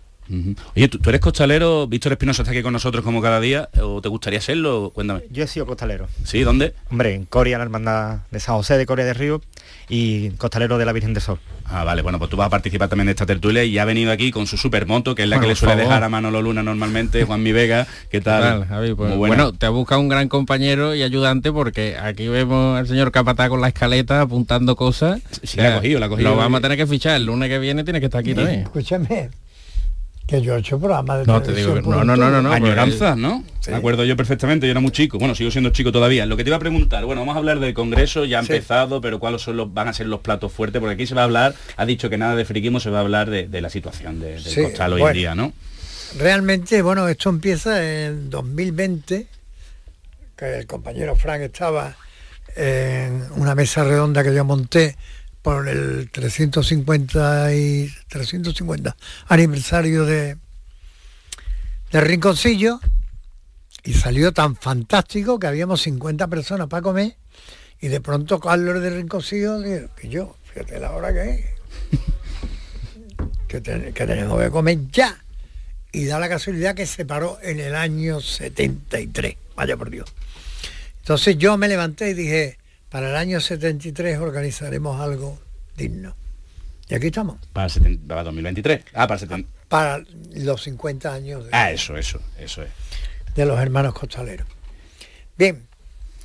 Oye, 0.77 0.89
¿tú, 0.89 0.99
tú 0.99 1.09
eres 1.09 1.21
costalero, 1.21 1.89
Víctor 1.89 2.13
Espinosa 2.13 2.43
está 2.43 2.53
aquí 2.53 2.63
con 2.63 2.73
nosotros 2.73 3.05
como 3.05 3.21
cada 3.21 3.41
día, 3.41 3.69
o 3.81 4.01
te 4.01 4.09
gustaría 4.09 4.41
serlo? 4.41 4.93
Cuéntame. 4.95 5.23
Yo 5.31 5.43
he 5.43 5.47
sido 5.49 5.67
costalero. 5.67 6.09
¿Sí? 6.25 6.43
¿Dónde? 6.43 6.75
Hombre, 6.91 7.15
en 7.15 7.25
Coria, 7.25 7.59
la 7.59 7.65
hermandad 7.65 8.21
de 8.31 8.39
San 8.39 8.55
José 8.55 8.79
de 8.79 8.87
Coria 8.87 9.05
del 9.05 9.17
Río 9.17 9.41
y 9.89 10.31
costalero 10.31 10.79
de 10.79 10.85
la 10.85 10.93
Virgen 10.93 11.15
del 11.15 11.23
Sol. 11.23 11.39
Ah, 11.65 11.85
vale, 11.85 12.03
bueno, 12.03 12.19
pues 12.19 12.31
tú 12.31 12.37
vas 12.37 12.49
a 12.49 12.51
participar 12.51 12.89
también 12.89 13.07
de 13.07 13.13
esta 13.13 13.27
tertulia 13.27 13.63
y 13.63 13.79
ha 13.79 13.85
venido 13.85 14.11
aquí 14.11 14.33
con 14.33 14.47
su 14.47 14.57
supermoto, 14.57 15.15
que 15.15 15.23
es 15.23 15.29
la 15.29 15.39
que 15.39 15.47
le 15.47 15.55
suele 15.55 15.75
favor. 15.75 15.89
dejar 15.89 16.03
a 16.03 16.09
Manolo 16.09 16.43
Luna 16.43 16.63
normalmente, 16.63 17.25
Juan 17.27 17.43
Mi 17.43 17.53
Vega. 17.53 17.87
¿Qué 18.11 18.21
tal? 18.21 18.43
Tal, 18.43 18.67
Javi, 18.67 18.95
pues, 18.95 19.15
bueno, 19.17 19.53
te 19.53 19.67
ha 19.67 19.71
buscado 19.71 20.01
un 20.01 20.09
gran 20.09 20.29
compañero 20.29 20.95
y 20.95 21.03
ayudante 21.03 21.53
porque 21.53 21.97
aquí 21.97 22.27
vemos 22.27 22.79
al 22.79 22.89
señor 22.89 23.13
Capatá 23.13 23.49
con 23.49 23.61
la 23.61 23.69
escaleta 23.69 24.21
apuntando 24.21 24.75
cosas. 24.75 25.21
Sí, 25.43 25.59
la 25.59 25.75
ha 25.75 25.77
cogido, 25.77 26.01
la 26.01 26.07
ha 26.07 26.09
cogido. 26.09 26.31
Lo 26.31 26.37
vamos 26.37 26.59
a 26.59 26.63
tener 26.63 26.77
que 26.77 26.87
fichar. 26.87 27.17
El 27.17 27.27
lunes 27.27 27.49
que 27.49 27.59
viene 27.59 27.85
tiene 27.85 28.01
que 28.01 28.07
estar 28.07 28.21
aquí 28.21 28.35
también. 28.35 28.61
Escúchame, 28.63 29.31
que 30.31 30.41
yo 30.41 30.55
he 30.55 30.61
hecho 30.61 30.79
programas 30.79 31.19
de 31.19 31.27
No, 31.27 31.43
te 31.43 31.53
digo 31.53 31.75
no, 31.81 32.05
no, 32.05 32.17
no, 32.17 32.31
no, 32.31 32.41
no, 32.41 32.53
Añoranzas, 32.53 33.17
¿no? 33.17 33.43
Me 33.69 33.75
acuerdo 33.75 34.05
yo 34.05 34.17
perfectamente, 34.17 34.67
yo 34.67 34.71
era 34.71 34.81
muy 34.81 34.93
chico, 34.93 35.19
bueno, 35.19 35.35
sigo 35.35 35.51
siendo 35.51 35.71
chico 35.71 35.91
todavía. 35.93 36.25
Lo 36.25 36.37
que 36.37 36.45
te 36.45 36.51
iba 36.51 36.57
a 36.57 36.61
preguntar, 36.61 37.05
bueno, 37.05 37.23
vamos 37.23 37.35
a 37.35 37.39
hablar 37.39 37.59
del 37.59 37.75
Congreso, 37.75 38.25
ya 38.25 38.39
ha 38.39 38.45
Sí. 38.45 38.53
empezado, 38.53 39.01
pero 39.01 39.19
¿cuáles 39.19 39.43
son 39.43 39.57
los, 39.57 39.75
van 39.75 39.89
a 39.89 39.93
ser 39.93 40.07
los 40.07 40.21
platos 40.21 40.53
fuertes? 40.53 40.81
Porque 40.81 40.95
aquí 40.95 41.07
se 41.07 41.15
va 41.15 41.23
a 41.23 41.25
hablar, 41.25 41.55
ha 41.77 41.85
dicho 41.85 42.09
que 42.09 42.17
nada 42.17 42.37
de 42.37 42.45
friquismo, 42.45 42.79
se 42.81 42.91
va 42.91 42.99
a 42.99 43.01
hablar 43.03 43.29
de, 43.29 43.49
de 43.49 43.61
la 43.61 43.69
situación 43.71 44.21
de- 44.21 44.33
del 44.35 44.43
Sí, 44.43 44.63
costal 44.63 44.93
hoy 44.93 45.01
bueno. 45.01 45.11
en 45.13 45.19
día, 45.19 45.35
¿no? 45.35 45.53
Realmente, 46.19 46.81
bueno, 46.83 47.09
esto 47.09 47.29
empieza 47.29 47.85
en 48.07 48.31
2020, 48.31 49.27
que 50.37 50.59
el 50.59 50.67
compañero 50.67 51.17
Frank 51.17 51.43
estaba 51.43 51.97
en 52.57 53.25
una 53.37 53.55
mesa 53.55 53.85
redonda 53.85 54.23
que 54.25 54.35
yo 54.35 54.45
monté 54.45 54.97
por 55.43 55.69
el 55.69 56.11
350 56.11 57.55
y 57.55 57.91
350 58.09 58.97
aniversario 59.29 60.05
de 60.05 60.37
de 61.93 62.01
Rinconcillo 62.01 62.79
y 63.85 63.95
salió 63.95 64.33
tan 64.33 64.55
fantástico 64.57 65.39
que 65.39 65.47
habíamos 65.47 65.83
50 65.83 66.29
personas 66.29 66.69
para 66.69 66.83
comer 66.83 67.17
y 67.81 67.89
de 67.89 68.01
pronto 68.01 68.39
Carlos 68.39 68.81
de 68.83 68.91
Rinconcillo 68.91 69.59
dijo 69.61 69.89
que 69.97 70.09
yo, 70.09 70.37
fíjate 70.53 70.79
la 70.79 70.93
hora 70.93 71.13
que 71.13 71.31
es, 71.31 71.45
que, 73.49 73.61
ten- 73.61 73.93
que 73.93 74.07
tenemos 74.07 74.41
que 74.41 74.51
comer 74.51 74.79
ya 74.93 75.19
y 75.93 76.05
da 76.07 76.19
la 76.21 76.29
casualidad 76.29 76.75
que 76.77 76.87
se 76.87 77.05
paró 77.05 77.39
en 77.43 77.59
el 77.59 77.75
año 77.75 78.21
73, 78.21 79.37
vaya 79.57 79.77
por 79.77 79.91
Dios. 79.91 80.09
Entonces 81.01 81.37
yo 81.39 81.57
me 81.57 81.67
levanté 81.67 82.11
y 82.11 82.15
dije, 82.15 82.59
para 82.91 83.11
el 83.11 83.17
año 83.17 83.41
73 83.41 84.19
organizaremos 84.19 85.01
algo 85.01 85.39
digno. 85.77 86.15
Y 86.89 86.95
aquí 86.95 87.07
estamos, 87.07 87.37
Para, 87.53 87.69
seten- 87.69 87.99
para 88.07 88.25
2023. 88.25 88.85
Ah, 88.95 89.07
para 89.07 89.21
70. 89.21 89.49
para 89.69 90.03
los 90.35 90.63
50 90.65 91.15
años 91.15 91.45
de, 91.45 91.51
Ah, 91.53 91.71
eso, 91.71 91.97
eso, 91.97 92.21
eso 92.39 92.63
es. 92.63 92.71
de 93.35 93.47
los 93.47 93.59
hermanos 93.61 93.95
costaleros. 93.95 94.47
Bien, 95.39 95.67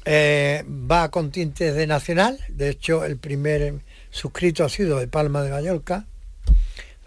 eh, 0.06 0.64
va 0.68 1.10
con 1.12 1.30
tintes 1.32 1.76
de 1.76 1.86
Nacional, 1.88 2.40
de 2.50 2.70
hecho 2.70 3.06
el 3.06 3.18
primer 3.18 3.76
suscrito 4.10 4.64
ha 4.66 4.70
sido 4.70 5.00
de 5.00 5.08
Palma 5.08 5.44
de 5.44 5.52
Mallorca, 5.52 6.06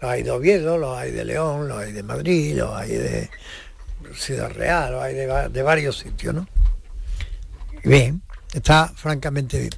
los 0.01 0.09
hay 0.09 0.23
de 0.23 0.31
Oviedo, 0.31 0.77
los 0.77 0.97
hay 0.97 1.11
de 1.11 1.25
León, 1.25 1.67
los 1.67 1.77
hay 1.79 1.91
de 1.91 2.03
Madrid, 2.03 2.55
los 2.57 2.73
hay 2.73 2.91
de 2.91 3.29
Ciudad 4.15 4.49
Real, 4.51 4.93
los 4.93 5.03
hay 5.03 5.13
de, 5.15 5.49
de 5.49 5.61
varios 5.61 5.97
sitios, 5.99 6.33
¿no? 6.33 6.47
Bien, 7.83 8.21
está 8.53 8.91
francamente 8.95 9.59
bien. 9.59 9.71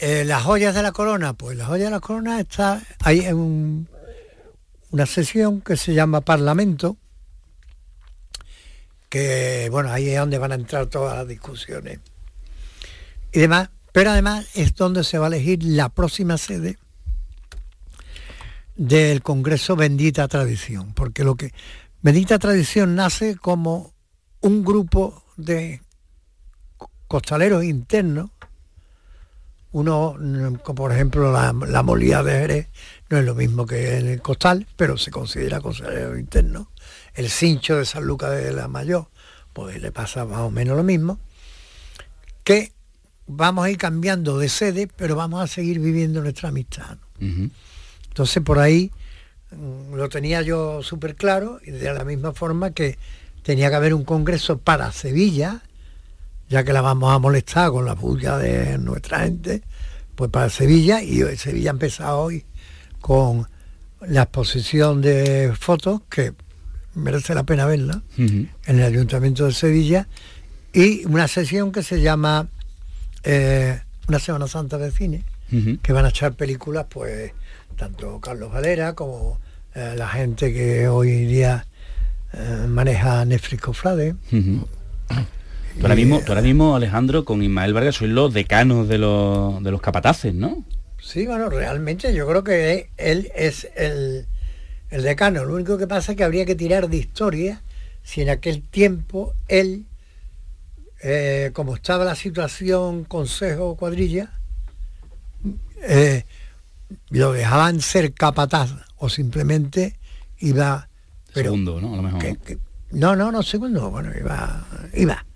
Eh, 0.00 0.24
las 0.24 0.42
joyas 0.42 0.74
de 0.74 0.82
la 0.82 0.92
corona, 0.92 1.34
pues 1.34 1.56
las 1.56 1.68
joyas 1.68 1.86
de 1.86 1.90
la 1.92 2.00
corona 2.00 2.40
está 2.40 2.82
hay 3.00 3.26
una 3.30 5.06
sesión 5.06 5.60
que 5.60 5.76
se 5.76 5.94
llama 5.94 6.20
Parlamento, 6.20 6.96
que 9.08 9.68
bueno, 9.70 9.90
ahí 9.92 10.08
es 10.08 10.18
donde 10.18 10.38
van 10.38 10.52
a 10.52 10.56
entrar 10.56 10.86
todas 10.86 11.16
las 11.16 11.28
discusiones 11.28 12.00
y 13.32 13.40
demás, 13.40 13.70
pero 13.92 14.10
además 14.10 14.46
es 14.54 14.74
donde 14.74 15.04
se 15.04 15.18
va 15.18 15.26
a 15.26 15.28
elegir 15.28 15.62
la 15.62 15.88
próxima 15.88 16.38
sede 16.38 16.78
del 18.76 19.22
Congreso 19.22 19.76
Bendita 19.76 20.26
Tradición, 20.26 20.92
porque 20.94 21.22
lo 21.22 21.36
que 21.36 21.52
Bendita 22.02 22.38
Tradición 22.38 22.96
nace 22.96 23.36
como 23.36 23.94
un 24.40 24.64
grupo 24.64 25.22
de 25.36 25.83
costaleros 27.14 27.62
internos, 27.62 28.30
uno, 29.70 30.16
mm, 30.18 30.54
como 30.64 30.74
por 30.74 30.90
ejemplo 30.90 31.30
la, 31.30 31.54
la 31.68 31.84
molía 31.84 32.24
de 32.24 32.32
Jerez, 32.32 32.68
no 33.08 33.18
es 33.18 33.24
lo 33.24 33.36
mismo 33.36 33.66
que 33.66 33.98
el 33.98 34.20
costal, 34.20 34.66
pero 34.74 34.98
se 34.98 35.12
considera 35.12 35.60
costalero 35.60 36.18
interno. 36.18 36.72
El 37.14 37.30
cincho 37.30 37.76
de 37.76 37.84
San 37.84 38.02
Lucas 38.02 38.32
de 38.32 38.52
la 38.52 38.66
Mayor, 38.66 39.06
pues 39.52 39.80
le 39.80 39.92
pasa 39.92 40.24
más 40.24 40.40
o 40.40 40.50
menos 40.50 40.76
lo 40.76 40.82
mismo. 40.82 41.20
Que 42.42 42.72
vamos 43.28 43.64
a 43.64 43.70
ir 43.70 43.78
cambiando 43.78 44.36
de 44.36 44.48
sede, 44.48 44.88
pero 44.88 45.14
vamos 45.14 45.40
a 45.40 45.46
seguir 45.46 45.78
viviendo 45.78 46.20
nuestra 46.20 46.48
amistad. 46.48 46.98
¿no? 47.20 47.48
Entonces 48.08 48.42
por 48.42 48.58
ahí 48.58 48.90
mm, 49.52 49.94
lo 49.94 50.08
tenía 50.08 50.42
yo 50.42 50.82
súper 50.82 51.14
claro 51.14 51.60
y 51.64 51.70
de 51.70 51.94
la 51.94 52.04
misma 52.04 52.32
forma 52.32 52.72
que 52.72 52.98
tenía 53.44 53.70
que 53.70 53.76
haber 53.76 53.94
un 53.94 54.02
congreso 54.02 54.58
para 54.58 54.90
Sevilla, 54.90 55.62
ya 56.48 56.64
que 56.64 56.72
la 56.72 56.80
vamos 56.80 57.12
a 57.12 57.18
molestar 57.18 57.70
con 57.70 57.84
la 57.84 57.94
bulla 57.94 58.38
de 58.38 58.78
nuestra 58.78 59.20
gente, 59.20 59.62
pues 60.14 60.30
para 60.30 60.48
Sevilla 60.50 61.02
y 61.02 61.22
hoy 61.22 61.36
Sevilla 61.36 61.70
ha 61.70 61.72
empezado 61.72 62.18
hoy 62.20 62.44
con 63.00 63.46
la 64.06 64.22
exposición 64.22 65.00
de 65.00 65.52
fotos 65.58 66.02
que 66.08 66.32
merece 66.94 67.34
la 67.34 67.42
pena 67.44 67.66
verla 67.66 68.02
en 68.18 68.50
el 68.66 68.82
Ayuntamiento 68.82 69.46
de 69.46 69.52
Sevilla 69.52 70.06
y 70.72 71.04
una 71.06 71.26
sesión 71.28 71.72
que 71.72 71.82
se 71.82 72.00
llama 72.00 72.48
eh, 73.24 73.80
una 74.08 74.18
Semana 74.18 74.46
Santa 74.46 74.78
de 74.78 74.90
Cine 74.90 75.24
que 75.82 75.92
van 75.92 76.04
a 76.04 76.08
echar 76.08 76.34
películas 76.34 76.86
pues 76.88 77.32
tanto 77.76 78.20
Carlos 78.20 78.52
Valera 78.52 78.94
como 78.94 79.38
eh, 79.74 79.94
la 79.96 80.08
gente 80.08 80.52
que 80.52 80.86
hoy 80.88 81.24
día 81.26 81.66
eh, 82.32 82.66
maneja 82.68 83.24
Netflix 83.24 83.62
Cofrade 83.62 84.14
Ujú. 84.32 84.66
Tú 85.78 85.82
ahora 85.82 85.96
mismo, 85.96 86.20
tú 86.20 86.32
ahora 86.32 86.42
mismo, 86.42 86.76
Alejandro, 86.76 87.24
con 87.24 87.42
Ismael 87.42 87.72
Vargas 87.74 87.96
sois 87.96 88.10
los 88.10 88.32
decanos 88.32 88.88
de 88.88 88.98
los, 88.98 89.62
de 89.62 89.70
los 89.70 89.80
capataces, 89.80 90.32
¿no? 90.34 90.64
Sí, 91.00 91.26
bueno, 91.26 91.50
realmente 91.50 92.14
yo 92.14 92.26
creo 92.26 92.42
que 92.44 92.88
él 92.96 93.30
es 93.34 93.68
el, 93.76 94.26
el 94.90 95.02
decano. 95.02 95.44
Lo 95.44 95.54
único 95.54 95.76
que 95.76 95.86
pasa 95.86 96.12
es 96.12 96.18
que 96.18 96.24
habría 96.24 96.46
que 96.46 96.54
tirar 96.54 96.88
de 96.88 96.96
historia 96.96 97.62
si 98.02 98.22
en 98.22 98.30
aquel 98.30 98.62
tiempo 98.62 99.34
él, 99.48 99.84
eh, 101.02 101.50
como 101.52 101.74
estaba 101.74 102.04
la 102.04 102.14
situación 102.14 103.04
consejo 103.04 103.76
cuadrilla, 103.76 104.30
eh, 105.82 106.24
lo 107.10 107.32
dejaban 107.32 107.80
ser 107.80 108.12
capataz 108.14 108.70
o 108.96 109.08
simplemente 109.08 109.96
iba... 110.38 110.88
Pero, 111.34 111.50
Segundo, 111.50 111.80
¿no? 111.80 111.92
A 111.94 111.96
lo 111.96 112.02
mejor. 112.02 112.20
que- 112.20 112.36
que- 112.36 112.58
no, 112.92 113.16
no, 113.16 113.32
no, 113.32 113.42
segundo, 113.42 113.90
bueno, 113.90 114.10
iba, 114.18 114.64
iba. 114.94 115.26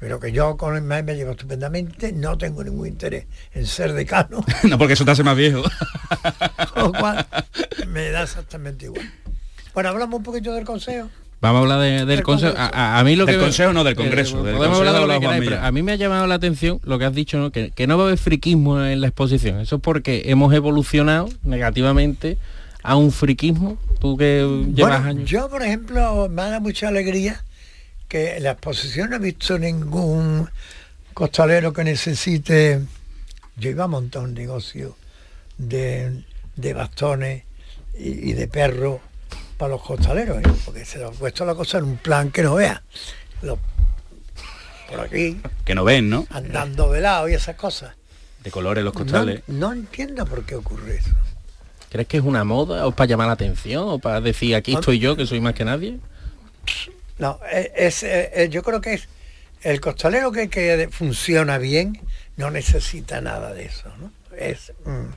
Pero 0.00 0.18
que 0.20 0.32
yo 0.32 0.56
con 0.56 0.76
el 0.76 0.82
me 0.82 1.02
llevo 1.14 1.32
estupendamente, 1.32 2.12
no 2.12 2.36
tengo 2.38 2.64
ningún 2.64 2.88
interés 2.88 3.26
en 3.54 3.66
ser 3.66 3.92
decano. 3.92 4.44
no, 4.68 4.78
porque 4.78 4.94
eso 4.94 5.04
te 5.04 5.10
hace 5.12 5.22
más 5.22 5.36
viejo. 5.36 5.62
Con 6.74 6.84
lo 6.84 6.92
cual, 6.92 7.26
me 7.88 8.10
da 8.10 8.22
exactamente 8.24 8.86
igual. 8.86 9.08
Bueno, 9.74 9.88
hablamos 9.90 10.18
un 10.18 10.22
poquito 10.24 10.52
del 10.52 10.64
consejo. 10.64 11.08
Vamos 11.40 11.58
a 11.58 11.62
hablar 11.62 11.80
de- 11.80 11.90
del 11.98 12.06
Del 12.06 12.22
consejo. 12.22 12.54
Congreso. 12.54 12.72
A, 12.76 13.02
mí 13.04 13.16
lo 13.16 13.26
Del 13.26 13.34
que 13.36 13.40
Consejo, 13.40 13.72
no, 13.72 13.82
del 13.84 13.96
Congreso. 13.96 14.42
Del 14.44 14.54
podemos 14.56 14.78
Consejo 14.78 14.78
hablar 14.78 14.94
de 14.94 15.00
lo 15.00 15.20
que 15.20 15.26
queráis, 15.26 15.44
pero 15.50 15.60
a 15.66 15.72
mí 15.72 15.82
me 15.82 15.92
ha 15.92 15.96
llamado 15.96 16.26
la 16.28 16.34
atención 16.36 16.80
lo 16.84 16.98
que 17.00 17.04
has 17.04 17.14
dicho, 17.14 17.38
¿no? 17.38 17.50
que, 17.50 17.70
que 17.70 17.86
no 17.88 17.96
va 17.98 18.04
a 18.04 18.06
haber 18.06 18.18
friquismo 18.18 18.80
en 18.84 19.00
la 19.00 19.08
exposición. 19.08 19.58
Eso 19.60 19.76
es 19.76 19.82
porque 19.82 20.22
hemos 20.26 20.54
evolucionado 20.54 21.28
negativamente 21.42 22.38
a 22.84 22.94
un 22.96 23.10
friquismo. 23.12 23.76
Tú 24.00 24.16
que 24.16 24.40
llevas 24.74 25.00
Bueno, 25.02 25.08
años. 25.18 25.30
yo, 25.30 25.48
por 25.48 25.62
ejemplo, 25.62 26.28
me 26.28 26.42
da 26.42 26.60
mucha 26.60 26.88
alegría 26.88 27.42
que 28.12 28.36
en 28.36 28.42
la 28.42 28.50
exposición 28.50 29.08
no 29.08 29.16
he 29.16 29.18
visto 29.18 29.58
ningún 29.58 30.46
costalero 31.14 31.72
que 31.72 31.82
necesite. 31.82 32.82
Yo 33.56 33.70
iba 33.70 33.84
a 33.84 33.86
montar 33.86 34.22
un 34.24 34.34
negocio 34.34 34.96
de, 35.56 36.22
de 36.56 36.74
bastones 36.74 37.44
y, 37.98 38.30
y 38.30 38.32
de 38.34 38.48
perros 38.48 39.00
para 39.56 39.70
los 39.70 39.82
costaleros, 39.82 40.38
¿eh? 40.38 40.42
porque 40.66 40.84
se 40.84 40.98
lo 40.98 41.08
ha 41.08 41.10
puesto 41.12 41.46
la 41.46 41.54
cosa 41.54 41.78
en 41.78 41.84
un 41.84 41.96
plan 41.96 42.30
que 42.30 42.42
no 42.42 42.56
vea. 42.56 42.82
Los- 43.40 43.58
por 44.90 45.00
aquí, 45.00 45.40
Que 45.64 45.74
no 45.74 45.84
ven, 45.84 46.10
¿no? 46.10 46.26
andando 46.28 46.92
de 46.92 47.00
lado 47.00 47.30
y 47.30 47.32
esas 47.34 47.56
cosas. 47.56 47.94
De 48.44 48.50
colores 48.50 48.84
los 48.84 48.92
No, 48.92 49.00
costales. 49.00 49.42
no 49.46 49.72
entiendo 49.72 50.26
por 50.26 50.44
qué 50.44 50.56
ocurre 50.56 50.96
eso. 50.98 51.10
¿Crees 51.88 52.08
que 52.08 52.18
es 52.18 52.22
una 52.24 52.44
moda 52.44 52.86
o 52.86 52.92
para 52.92 53.08
llamar 53.08 53.28
la 53.28 53.32
atención 53.34 53.84
o 53.88 53.98
para 53.98 54.20
decir 54.20 54.54
aquí 54.54 54.74
estoy 54.74 54.98
yo 54.98 55.16
que 55.16 55.24
soy 55.26 55.40
más 55.40 55.54
que 55.54 55.64
nadie? 55.64 55.98
No, 57.18 57.38
eh, 57.50 57.72
es, 57.76 58.02
eh, 58.02 58.30
eh, 58.34 58.48
yo 58.50 58.62
creo 58.62 58.80
que 58.80 58.94
es 58.94 59.08
el 59.62 59.80
costalero 59.80 60.32
que, 60.32 60.88
funciona 60.90 61.58
bien 61.58 62.00
no 62.36 62.50
necesita 62.50 63.20
nada 63.20 63.52
de 63.52 63.66
eso. 63.66 63.92
Es 64.36 64.72
mm, 64.84 65.12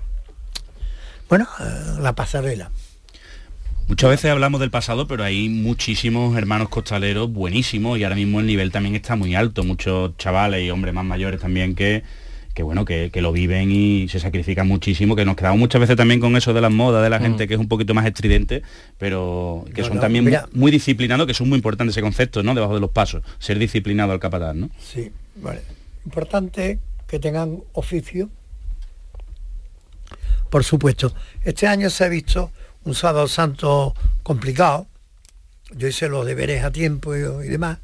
bueno 1.30 1.48
eh, 1.60 2.00
la 2.02 2.14
pasarela. 2.14 2.72
Muchas 3.88 4.10
veces 4.10 4.32
hablamos 4.32 4.60
del 4.60 4.72
pasado, 4.72 5.08
pero 5.08 5.24
hay 5.24 5.48
muchísimos 5.48 6.36
hermanos 6.38 6.70
costaleros 6.70 7.32
buenísimos 7.32 8.00
y 8.00 8.04
ahora 8.04 8.16
mismo 8.16 8.40
el 8.40 8.48
nivel 8.48 8.72
también 8.72 8.96
está 8.96 9.16
muy 9.16 9.36
alto. 9.36 9.64
Muchos 9.64 10.18
chavales 10.18 10.64
y 10.64 10.72
hombres 10.72 10.94
más 10.94 11.06
mayores 11.06 11.40
también 11.40 11.76
que, 11.76 12.04
que 12.56 12.64
bueno, 12.64 12.86
que, 12.86 13.12
que 13.12 13.22
lo 13.22 13.34
viven 13.34 13.70
y 13.70 14.08
se 14.08 14.18
sacrifican 14.20 14.66
muchísimo, 14.66 15.14
que 15.18 15.26
nos 15.26 15.36
quedamos 15.36 15.60
muchas 15.60 15.82
veces 15.82 15.98
también 15.98 16.22
con 16.22 16.38
eso 16.38 16.54
de 16.54 16.62
las 16.62 16.72
modas, 16.72 17.04
de 17.04 17.10
la 17.10 17.20
gente 17.20 17.50
que 17.50 17.54
es 17.54 17.60
un 17.60 17.68
poquito 17.68 17.94
más 17.94 18.06
estridente, 18.06 18.64
pero 18.98 19.66
que 19.76 19.82
No, 19.82 19.88
son 19.90 19.96
no, 19.98 20.02
también 20.02 20.24
mira. 20.24 20.48
muy 20.54 20.72
disciplinados, 20.72 21.26
que 21.26 21.34
es 21.34 21.42
muy 21.42 21.58
importante 21.58 21.92
ese 21.92 22.02
concepto, 22.02 22.42
¿no? 22.44 22.56
Debajo 22.56 22.74
de 22.74 22.80
los 22.80 22.92
pasos, 22.92 23.24
ser 23.40 23.60
disciplinado 23.60 24.14
al 24.14 24.20
capataz, 24.22 24.56
¿no? 24.56 24.70
Sí, 24.80 25.12
vale. 25.36 25.62
Importante 26.06 26.80
que 27.08 27.20
tengan 27.20 27.60
oficio. 27.74 28.30
Por 30.50 30.64
supuesto, 30.64 31.14
este 31.44 31.68
año 31.68 31.90
se 31.90 32.06
ha 32.06 32.08
visto 32.10 32.52
un 32.86 32.96
sábado 32.96 33.28
santo 33.28 33.94
complicado. 34.24 34.88
Yo 35.76 35.90
hice 35.90 36.08
los 36.08 36.26
deberes 36.26 36.64
a 36.64 36.72
tiempo 36.72 37.14
y, 37.16 37.20
y 37.20 37.50
demás. 37.50 37.80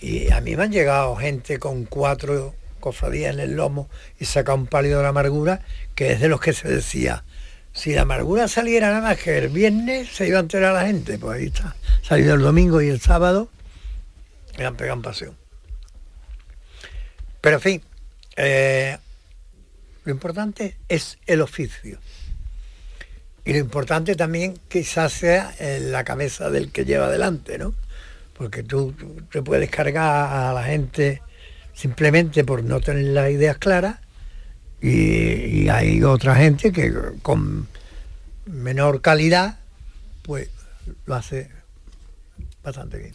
Y 0.00 0.30
a 0.32 0.40
mí 0.40 0.56
me 0.56 0.62
han 0.64 0.72
llegado 0.72 1.14
gente 1.16 1.58
con 1.58 1.84
cuatro 1.84 2.54
cofradías 2.80 3.34
en 3.34 3.40
el 3.40 3.56
lomo 3.56 3.88
y 4.18 4.24
saca 4.24 4.54
un 4.54 4.66
pálido 4.66 4.98
de 4.98 5.04
la 5.04 5.08
amargura, 5.10 5.60
que 5.94 6.12
es 6.12 6.20
de 6.20 6.28
los 6.28 6.40
que 6.40 6.52
se 6.52 6.68
decía, 6.68 7.24
si 7.72 7.94
la 7.94 8.02
amargura 8.02 8.48
saliera 8.48 8.88
nada 8.88 9.02
más 9.02 9.18
que 9.18 9.36
el 9.36 9.48
viernes, 9.48 10.08
se 10.08 10.26
iba 10.26 10.38
a 10.38 10.40
enterar 10.40 10.72
la 10.72 10.86
gente. 10.86 11.18
Pues 11.18 11.38
ahí 11.38 11.46
está. 11.48 11.76
Salido 12.02 12.34
el 12.34 12.40
domingo 12.40 12.80
y 12.80 12.88
el 12.88 13.00
sábado, 13.00 13.50
me 14.56 14.64
han 14.64 14.76
pegado 14.76 14.96
en 14.96 15.02
pasión. 15.02 15.36
Pero 17.42 17.56
en 17.56 17.62
fin, 17.62 17.82
eh, 18.36 18.96
lo 20.04 20.12
importante 20.12 20.76
es 20.88 21.18
el 21.26 21.42
oficio. 21.42 21.98
Y 23.44 23.52
lo 23.52 23.58
importante 23.58 24.16
también 24.16 24.58
quizás 24.68 25.12
sea 25.12 25.54
eh, 25.58 25.78
la 25.80 26.02
cabeza 26.02 26.50
del 26.50 26.72
que 26.72 26.84
lleva 26.84 27.06
adelante, 27.06 27.58
¿no? 27.58 27.74
Porque 28.32 28.62
tú 28.62 28.94
te 29.30 29.42
puedes 29.42 29.70
cargar 29.70 30.32
a 30.32 30.52
la 30.52 30.64
gente 30.64 31.22
simplemente 31.76 32.42
por 32.42 32.64
no 32.64 32.80
tener 32.80 33.04
las 33.04 33.30
ideas 33.30 33.58
claras 33.58 33.98
y, 34.80 35.68
hay 35.68 36.02
otra 36.02 36.34
gente 36.36 36.72
que 36.72 36.92
con 37.22 37.68
menor 38.46 39.00
calidad 39.00 39.58
pues 40.22 40.48
lo 41.06 41.14
hace 41.14 41.50
bastante 42.62 42.98
bien. 42.98 43.14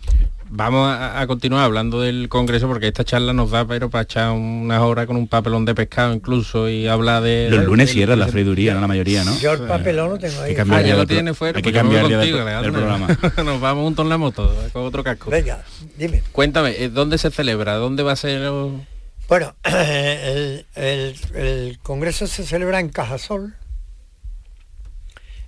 Vamos 0.53 0.85
a, 0.89 1.21
a 1.21 1.27
continuar 1.27 1.63
hablando 1.63 2.01
del 2.01 2.27
Congreso 2.27 2.67
porque 2.67 2.87
esta 2.87 3.05
charla 3.05 3.31
nos 3.31 3.51
da 3.51 3.65
pero 3.65 3.89
para 3.89 4.03
echar 4.03 4.31
unas 4.31 4.81
horas 4.81 5.05
con 5.07 5.15
un 5.15 5.29
papelón 5.29 5.63
de 5.63 5.73
pescado 5.73 6.13
incluso 6.13 6.67
y 6.67 6.87
hablar 6.87 7.23
de... 7.23 7.47
Los 7.49 7.63
lunes 7.63 7.87
de- 7.87 7.93
cierra 7.93 8.17
la 8.17 8.27
freiduría, 8.27 8.73
¿no? 8.73 8.81
La 8.81 8.87
mayoría, 8.87 9.23
¿no? 9.23 9.37
Yo 9.39 9.53
el 9.53 9.61
papelón 9.61 10.09
lo 10.09 10.17
tengo 10.19 10.41
ahí. 10.41 10.49
Hay 10.49 10.51
que 10.51 10.55
cambiar 10.57 10.83
Ah, 10.83 10.87
ya 10.87 10.95
lo 10.97 11.07
tiene 11.07 11.33
fuera, 11.33 11.57
hay 11.57 11.63
que 11.63 11.71
cambiar 11.71 12.03
Alejandro. 12.03 12.73
programa. 12.73 13.07
Nos 13.45 13.61
vamos 13.61 13.83
juntos 13.85 14.03
en 14.03 14.09
la 14.09 14.17
moto, 14.17 14.53
con 14.73 14.83
otro 14.83 15.05
casco. 15.05 15.31
Venga, 15.31 15.63
dime. 15.97 16.21
Cuéntame, 16.33 16.71
¿eh, 16.83 16.89
¿dónde 16.89 17.17
se 17.17 17.31
celebra? 17.31 17.75
¿Dónde 17.75 18.03
va 18.03 18.11
a 18.11 18.15
ser? 18.17 18.41
el- 18.41 18.81
Bueno, 19.29 19.55
el, 19.63 20.65
el- 20.75 21.15
el 21.33 21.79
Congreso 21.81 22.27
se 22.27 22.43
celebra 22.45 22.81
en 22.81 22.89
Cajasol, 22.89 23.55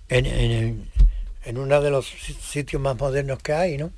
en, 0.08 0.26
en, 0.28 0.90
en 1.44 1.58
uno 1.58 1.82
de 1.82 1.90
los 1.90 2.06
si- 2.08 2.34
sitios 2.34 2.82
más 2.82 2.98
modernos 2.98 3.40
que 3.40 3.52
hay, 3.52 3.78
¿no? 3.78 3.92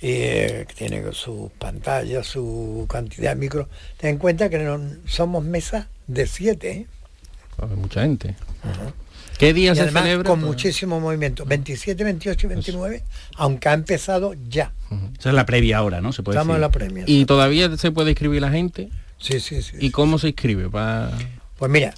Y 0.00 0.10
eh, 0.10 0.64
que 0.68 0.74
tiene 0.74 1.12
sus 1.12 1.50
pantallas, 1.52 2.26
su 2.26 2.86
cantidad 2.88 3.30
de 3.30 3.36
micros. 3.36 3.66
Ten 3.96 4.10
en 4.10 4.18
cuenta 4.18 4.48
que 4.48 4.58
no, 4.58 4.80
somos 5.06 5.44
mesas 5.44 5.86
de 6.06 6.26
siete, 6.26 6.70
¿eh? 6.70 6.86
Hay 7.60 7.76
mucha 7.76 8.02
gente. 8.02 8.36
¿Qué 9.38 9.52
día 9.52 9.72
Y 9.72 9.74
se 9.74 9.82
además 9.82 10.04
celebra? 10.04 10.30
con 10.30 10.40
muchísimo 10.40 11.00
movimiento. 11.00 11.44
27, 11.44 12.04
28 12.04 12.46
y 12.46 12.48
29, 12.48 13.02
aunque 13.36 13.68
ha 13.68 13.72
empezado 13.72 14.34
ya. 14.48 14.72
Esa 15.18 15.30
es 15.30 15.34
la 15.34 15.46
previa 15.46 15.78
ahora, 15.78 16.00
¿no? 16.00 16.12
Se 16.12 16.22
puede 16.22 16.36
Estamos 16.38 16.54
en 16.56 16.60
la 16.60 16.70
premia. 16.70 17.04
¿Y 17.06 17.24
todavía 17.24 17.76
se 17.76 17.90
puede 17.90 18.10
inscribir 18.10 18.40
la 18.40 18.50
gente? 18.50 18.90
Sí, 19.18 19.40
sí, 19.40 19.62
sí. 19.62 19.76
¿Y 19.80 19.90
cómo 19.90 20.18
se 20.18 20.28
inscribe? 20.28 20.68
Pa... 20.70 21.10
Pues 21.56 21.70
mira, 21.70 21.92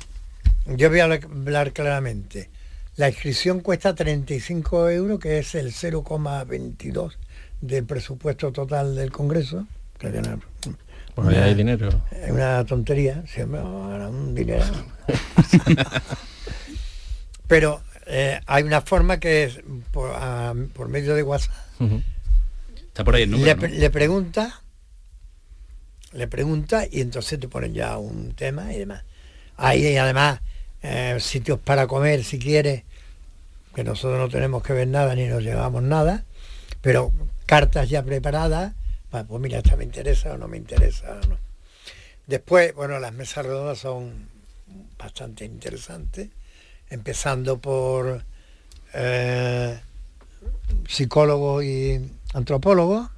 yo 0.66 0.88
voy 0.88 1.00
a 1.00 1.04
hablar 1.04 1.72
claramente. 1.72 2.48
La 2.96 3.08
inscripción 3.08 3.60
cuesta 3.60 3.94
35 3.94 4.90
euros, 4.90 5.20
que 5.20 5.38
es 5.38 5.54
el 5.54 5.72
0,22 5.72 7.12
del 7.60 7.84
presupuesto 7.84 8.52
total 8.52 8.94
del 8.96 9.10
Congreso. 9.10 9.66
que 9.98 10.08
es 10.08 10.14
una, 10.14 10.38
Pues 11.14 11.28
ahí 11.28 11.36
hay 11.36 11.54
dinero. 11.54 11.88
es 12.10 12.30
una 12.30 12.64
tontería, 12.64 13.22
siempre 13.26 13.60
un 13.60 14.34
dinero. 14.34 14.64
Pero 17.46 17.80
eh, 18.06 18.40
hay 18.46 18.62
una 18.62 18.80
forma 18.80 19.18
que 19.18 19.44
es 19.44 19.60
por, 19.90 20.10
a- 20.14 20.54
por 20.74 20.88
medio 20.88 21.14
de 21.14 21.22
WhatsApp. 21.22 21.54
Está 22.76 23.04
por 23.04 23.14
ahí 23.14 23.22
el 23.24 23.30
le, 23.32 23.54
¿no? 23.54 23.66
le 23.66 23.90
pregunta, 23.90 24.60
le 26.12 26.28
pregunta 26.28 26.84
y 26.90 27.00
entonces 27.00 27.38
te 27.40 27.48
ponen 27.48 27.74
ya 27.74 27.96
un 27.98 28.34
tema 28.34 28.72
y 28.72 28.78
demás. 28.78 29.02
Ahí 29.56 29.84
hay 29.86 29.96
además 29.96 30.40
eh, 30.82 31.16
sitios 31.20 31.58
para 31.58 31.86
comer 31.86 32.24
si 32.24 32.38
quieres, 32.38 32.84
que 33.74 33.84
nosotros 33.84 34.18
no 34.18 34.28
tenemos 34.28 34.62
que 34.62 34.72
ver 34.72 34.88
nada 34.88 35.14
ni 35.14 35.26
nos 35.26 35.42
llevamos 35.42 35.82
nada, 35.82 36.24
pero 36.80 37.12
cartas 37.50 37.88
ya 37.88 38.04
preparadas, 38.04 38.74
pa- 39.10 39.24
pues 39.24 39.42
mira, 39.42 39.58
esta 39.58 39.74
me 39.74 39.82
interesa 39.82 40.34
o 40.34 40.38
no 40.38 40.46
me 40.46 40.56
interesa 40.56 41.18
o 41.20 41.26
no. 41.26 41.36
Después, 42.28 42.72
bueno, 42.76 43.00
las 43.00 43.12
mesas 43.12 43.44
redondas 43.44 43.76
son 43.80 44.28
bastante 44.96 45.44
interesantes, 45.44 46.28
empezando 46.90 47.58
por 47.58 48.22
eh, 48.94 49.80
psicólogos 50.86 51.64
y 51.64 52.08
antropólogos. 52.34 53.10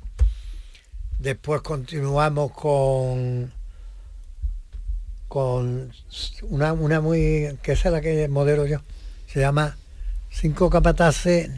Después 1.19 1.61
continuamos 1.61 2.53
con 2.53 3.53
con 5.29 5.93
una, 6.45 6.73
una 6.73 7.03
muy 7.03 7.59
que 7.63 7.73
es 7.73 7.85
la 7.85 8.01
que 8.01 8.29
modelo 8.29 8.65
yo. 8.65 8.81
Se 9.27 9.41
llama 9.41 9.77
cinco 10.31 10.71
capataces, 10.71 11.51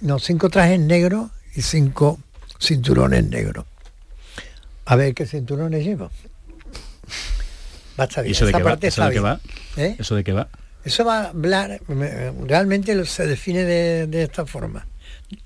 no, 0.00 0.18
cinco 0.18 0.50
trajes 0.50 0.80
negros 0.80 1.30
y 1.56 1.62
cinco 1.62 2.18
cinturones 2.60 3.24
negros. 3.28 3.64
A 4.84 4.94
ver 4.96 5.14
qué 5.14 5.26
cinturones 5.26 5.84
llevo. 5.84 6.10
Va 7.98 8.04
a 8.04 8.06
estar 8.06 8.24
¿Y 8.24 8.28
bien. 8.28 8.36
eso 8.36 8.44
de 8.44 8.50
Esa 8.50 8.58
qué 8.58 8.64
va? 8.64 8.70
parte 8.70 8.86
¿Eso 8.88 9.00
está 9.02 9.08
de 9.08 9.14
qué 9.14 9.20
bien. 9.20 9.32
va? 9.32 9.40
¿Eh? 9.76 9.96
¿Eso 9.98 10.14
de 10.14 10.24
qué 10.24 10.32
va? 10.32 10.48
Eso 10.84 11.04
va 11.04 11.20
a 11.22 11.28
hablar, 11.30 11.80
me- 11.88 12.30
realmente 12.46 13.04
se 13.06 13.26
define 13.26 13.64
de, 13.64 14.06
de 14.06 14.22
esta 14.22 14.46
forma. 14.46 14.86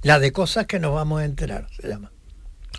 La 0.03 0.19
de 0.19 0.33
cosas 0.33 0.67
que 0.67 0.79
nos 0.79 0.95
vamos 0.95 1.23
a 1.23 1.25
enterar, 1.25 1.67
se 1.81 1.89
llama. 1.89 2.11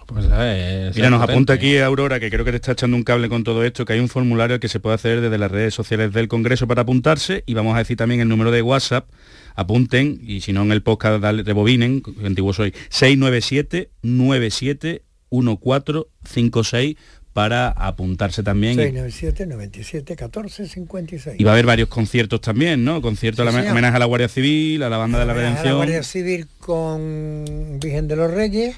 Pues, 0.06 0.26
eh, 0.32 0.92
Mira, 0.94 1.10
nos 1.10 1.22
apunta 1.24 1.54
aquí 1.54 1.78
Aurora, 1.80 2.20
que 2.20 2.30
creo 2.30 2.44
que 2.46 2.52
te 2.52 2.58
está 2.58 2.74
echando 2.74 2.96
un 2.98 3.04
cable 3.04 3.30
con 3.30 3.44
todo 3.44 3.64
esto, 3.64 3.86
que 3.86 3.94
hay 3.94 4.00
un 4.00 4.10
formulario 4.10 4.60
que 4.60 4.68
se 4.68 4.80
puede 4.80 4.96
hacer 4.96 5.22
desde 5.22 5.38
las 5.38 5.50
redes 5.50 5.74
sociales 5.74 6.12
del 6.14 6.28
Congreso 6.28 6.68
para 6.68 6.82
apuntarse 6.84 7.44
y 7.48 7.54
vamos 7.56 7.76
a 7.76 7.80
decir 7.80 7.98
también 7.98 8.20
el 8.22 8.28
número 8.28 8.52
de 8.52 8.62
WhatsApp. 8.62 9.08
Apunten 9.56 10.20
y 10.24 10.41
si 10.41 10.54
no 10.54 10.62
en 10.64 10.72
el 10.72 10.82
podcast 10.84 11.22
dale, 11.22 11.43
rebobinen, 11.43 12.02
antiguo 12.26 12.54
soy, 12.54 12.74
697 12.89 13.89
97 14.02 15.02
1456 15.32 16.95
para 17.34 17.70
apuntarse 17.70 18.43
también. 18.43 18.74
y- 18.74 18.76
697 18.84 19.45
97 19.47 20.16
14 20.18 20.68
56. 20.68 21.39
Y 21.39 21.43
va 21.45 21.52
a 21.52 21.54
haber 21.54 21.66
varios 21.66 21.88
conciertos 21.88 22.41
también, 22.41 22.84
¿no? 22.84 23.02
Conciertos 23.02 23.49
Sí, 23.49 23.58
a 23.58 23.72
homenaje 23.72 23.95
a 23.95 23.99
la 23.99 24.06
Guardia 24.06 24.28
Civil, 24.28 24.84
a 24.84 24.89
la 24.89 24.97
Banda 24.97 25.20
de 25.20 25.26
la 25.26 25.32
A 25.32 25.36
la 25.36 25.41
Redención. 25.41 25.76
Guardia 25.78 26.04
Civil 26.04 26.47
con 26.60 27.80
Virgen 27.82 28.08
de 28.10 28.16
los 28.18 28.32
Reyes, 28.32 28.76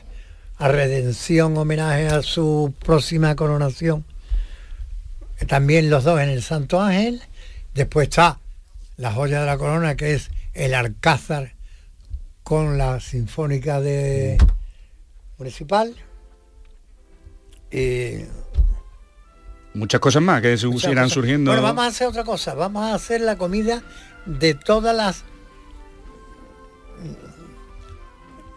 a 0.57 0.67
Redención 0.67 1.57
homenaje 1.57 2.07
a 2.07 2.21
su 2.21 2.74
próxima 2.86 3.36
coronación. 3.36 4.05
También 5.47 5.89
los 5.89 6.03
dos 6.03 6.21
en 6.21 6.30
el 6.30 6.41
Santo 6.43 6.80
Ángel. 6.80 7.21
Después 7.74 8.07
está 8.09 8.39
la 8.97 9.11
joya 9.11 9.39
de 9.41 9.47
la 9.47 9.57
corona 9.57 9.95
que 9.95 10.13
es 10.13 10.30
el 10.54 10.74
Alcázar 10.74 11.54
con 12.43 12.78
la 12.78 12.99
Sinfónica 12.99 13.80
de 13.82 14.38
Municipal. 15.38 15.95
Y 17.72 18.26
Muchas 19.74 19.99
cosas 19.99 20.22
más 20.22 20.41
que 20.41 20.56
se 20.58 20.68
Muchas 20.68 20.91
irán 20.91 21.06
cosas. 21.06 21.14
surgiendo. 21.16 21.49
Bueno, 21.51 21.64
vamos 21.64 21.84
a 21.86 21.88
hacer 21.88 22.08
otra 22.08 22.24
cosa. 22.24 22.54
Vamos 22.54 22.84
a 22.84 22.93
hacer 22.93 23.22
la 23.22 23.38
comida 23.38 23.82
de 24.26 24.54
todas 24.54 24.95
las. 24.95 25.24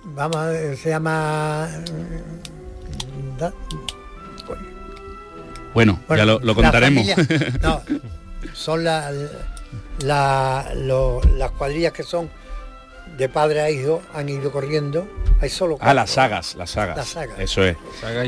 Vamos 0.05 0.36
a 0.36 0.47
ver, 0.47 0.76
se 0.76 0.90
llama. 0.90 1.68
da- 3.38 3.53
Bueno, 5.74 5.99
bueno, 6.09 6.16
ya 6.16 6.24
lo, 6.38 6.55
contaremos. 6.55 7.07
familia- 7.09 7.59
no, 7.62 7.82
son 8.55 8.84
la- 8.84 9.11
la- 10.00 10.72
lo- 10.76 11.20
las 11.36 11.50
cuadrillas 11.52 11.92
que 11.92 12.02
son 12.02 12.30
de 13.18 13.28
padre 13.30 13.60
a 13.62 13.70
hijo 13.70 14.02
han 14.14 14.28
ido 14.28 14.50
corriendo. 14.50 15.08
Hay 15.40 15.48
solo 15.48 15.76
Ah, 15.80 15.94
las 15.94 16.10
sagas, 16.10 16.54
las 16.56 16.70
sagas. 16.70 16.96
Las 16.96 17.08
sagas. 17.08 17.38
Eso 17.38 17.62
es. 17.62 17.76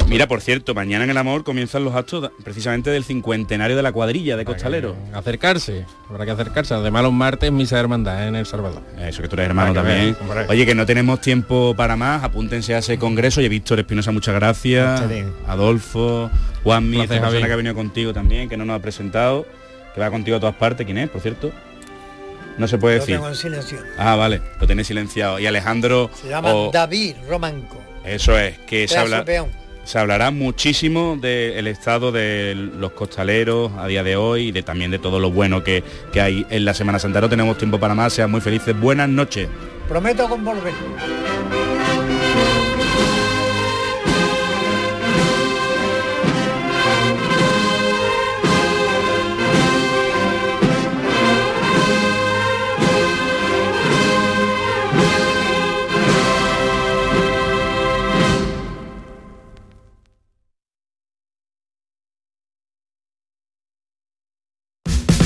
Mira, 0.09 0.26
por 0.28 0.40
cierto, 0.40 0.74
mañana 0.74 1.05
en 1.05 1.11
el 1.11 1.16
amor 1.16 1.42
comienzan 1.42 1.84
los 1.84 1.94
actos 1.94 2.30
precisamente 2.44 2.90
del 2.90 3.03
cincuentenario 3.05 3.76
de 3.76 3.82
la 3.82 3.92
cuadrilla 3.92 4.36
de 4.36 4.44
costaleros. 4.44 4.94
Acercarse, 5.12 5.84
habrá 6.09 6.24
que 6.26 6.30
acercarse. 6.30 6.74
Además 6.74 7.03
los 7.03 7.12
martes 7.12 7.51
misa 7.51 7.76
de 7.76 7.80
hermandad 7.80 8.24
¿eh? 8.24 8.28
en 8.28 8.36
El 8.36 8.46
Salvador. 8.46 8.82
Eso 8.99 9.20
que 9.22 9.28
tú 9.28 9.34
eres 9.36 9.46
hermano 9.49 9.74
Para 9.74 9.88
también. 9.88 10.16
Oye, 10.49 10.64
que 10.64 10.74
no 10.74 10.86
tenemos 10.86 11.20
tiempo 11.20 11.74
para 11.76 11.96
más, 11.96 12.22
apúntense 12.22 12.74
a 12.74 12.78
ese 12.78 12.99
congreso. 12.99 13.40
Y 13.40 13.49
Víctor 13.49 13.80
Espinosa, 13.80 14.12
muchas 14.12 14.34
gracias. 14.34 15.03
Adolfo, 15.46 16.30
Juanmi, 16.62 17.01
esta 17.03 17.20
persona 17.20 17.46
que 17.46 17.53
ha 17.53 17.57
venido 17.57 17.74
contigo 17.74 18.12
también, 18.14 18.49
que 18.49 18.57
no 18.57 18.64
nos 18.64 18.76
ha 18.78 18.82
presentado, 18.82 19.46
que 19.95 20.01
va 20.01 20.11
contigo 20.11 20.36
a 20.36 20.41
todas 20.41 20.55
partes. 20.57 20.84
¿Quién 20.84 20.99
es, 20.99 21.09
por 21.11 21.20
cierto? 21.20 21.51
No 22.59 22.66
se 22.66 22.76
puede 22.78 22.97
Lo 22.97 23.01
decir. 23.03 23.14
tengo 23.16 23.28
en 23.28 23.34
silencio. 23.36 23.78
Ah, 23.99 24.16
vale, 24.16 24.41
lo 24.61 24.66
tenéis 24.66 24.89
silenciado. 24.89 25.39
Y 25.39 25.47
Alejandro, 25.47 26.11
Se 26.20 26.28
llama 26.28 26.53
o- 26.55 26.70
David 26.72 27.14
Romanco. 27.28 27.80
eso 28.05 28.36
es, 28.39 28.59
que 28.61 28.89
se 28.89 28.99
habla, 28.99 29.24
se 29.84 29.99
hablará 29.99 30.30
muchísimo 30.32 31.16
del 31.20 31.66
estado 31.68 32.11
de 32.12 32.55
los 32.57 32.93
costaleros 32.93 33.70
a 33.78 33.86
día 33.86 34.03
de 34.03 34.16
hoy 34.16 34.49
y 34.49 34.53
de 34.53 34.62
también 34.62 34.91
de 34.91 34.99
todo 34.99 35.18
lo 35.20 35.30
bueno 35.30 35.62
que, 35.64 35.82
que 36.12 36.20
hay 36.20 36.45
en 36.51 36.64
la 36.64 36.74
Semana 36.74 36.99
Santa. 36.99 37.20
No 37.20 37.28
tenemos 37.28 37.57
tiempo 37.59 37.78
para 37.78 37.95
más, 37.95 38.12
sean 38.12 38.30
muy 38.30 38.41
felices. 38.41 38.78
Buenas 38.78 39.09
noches. 39.09 39.49
Prometo 39.89 40.28
con 40.28 40.45
volver. 40.45 40.74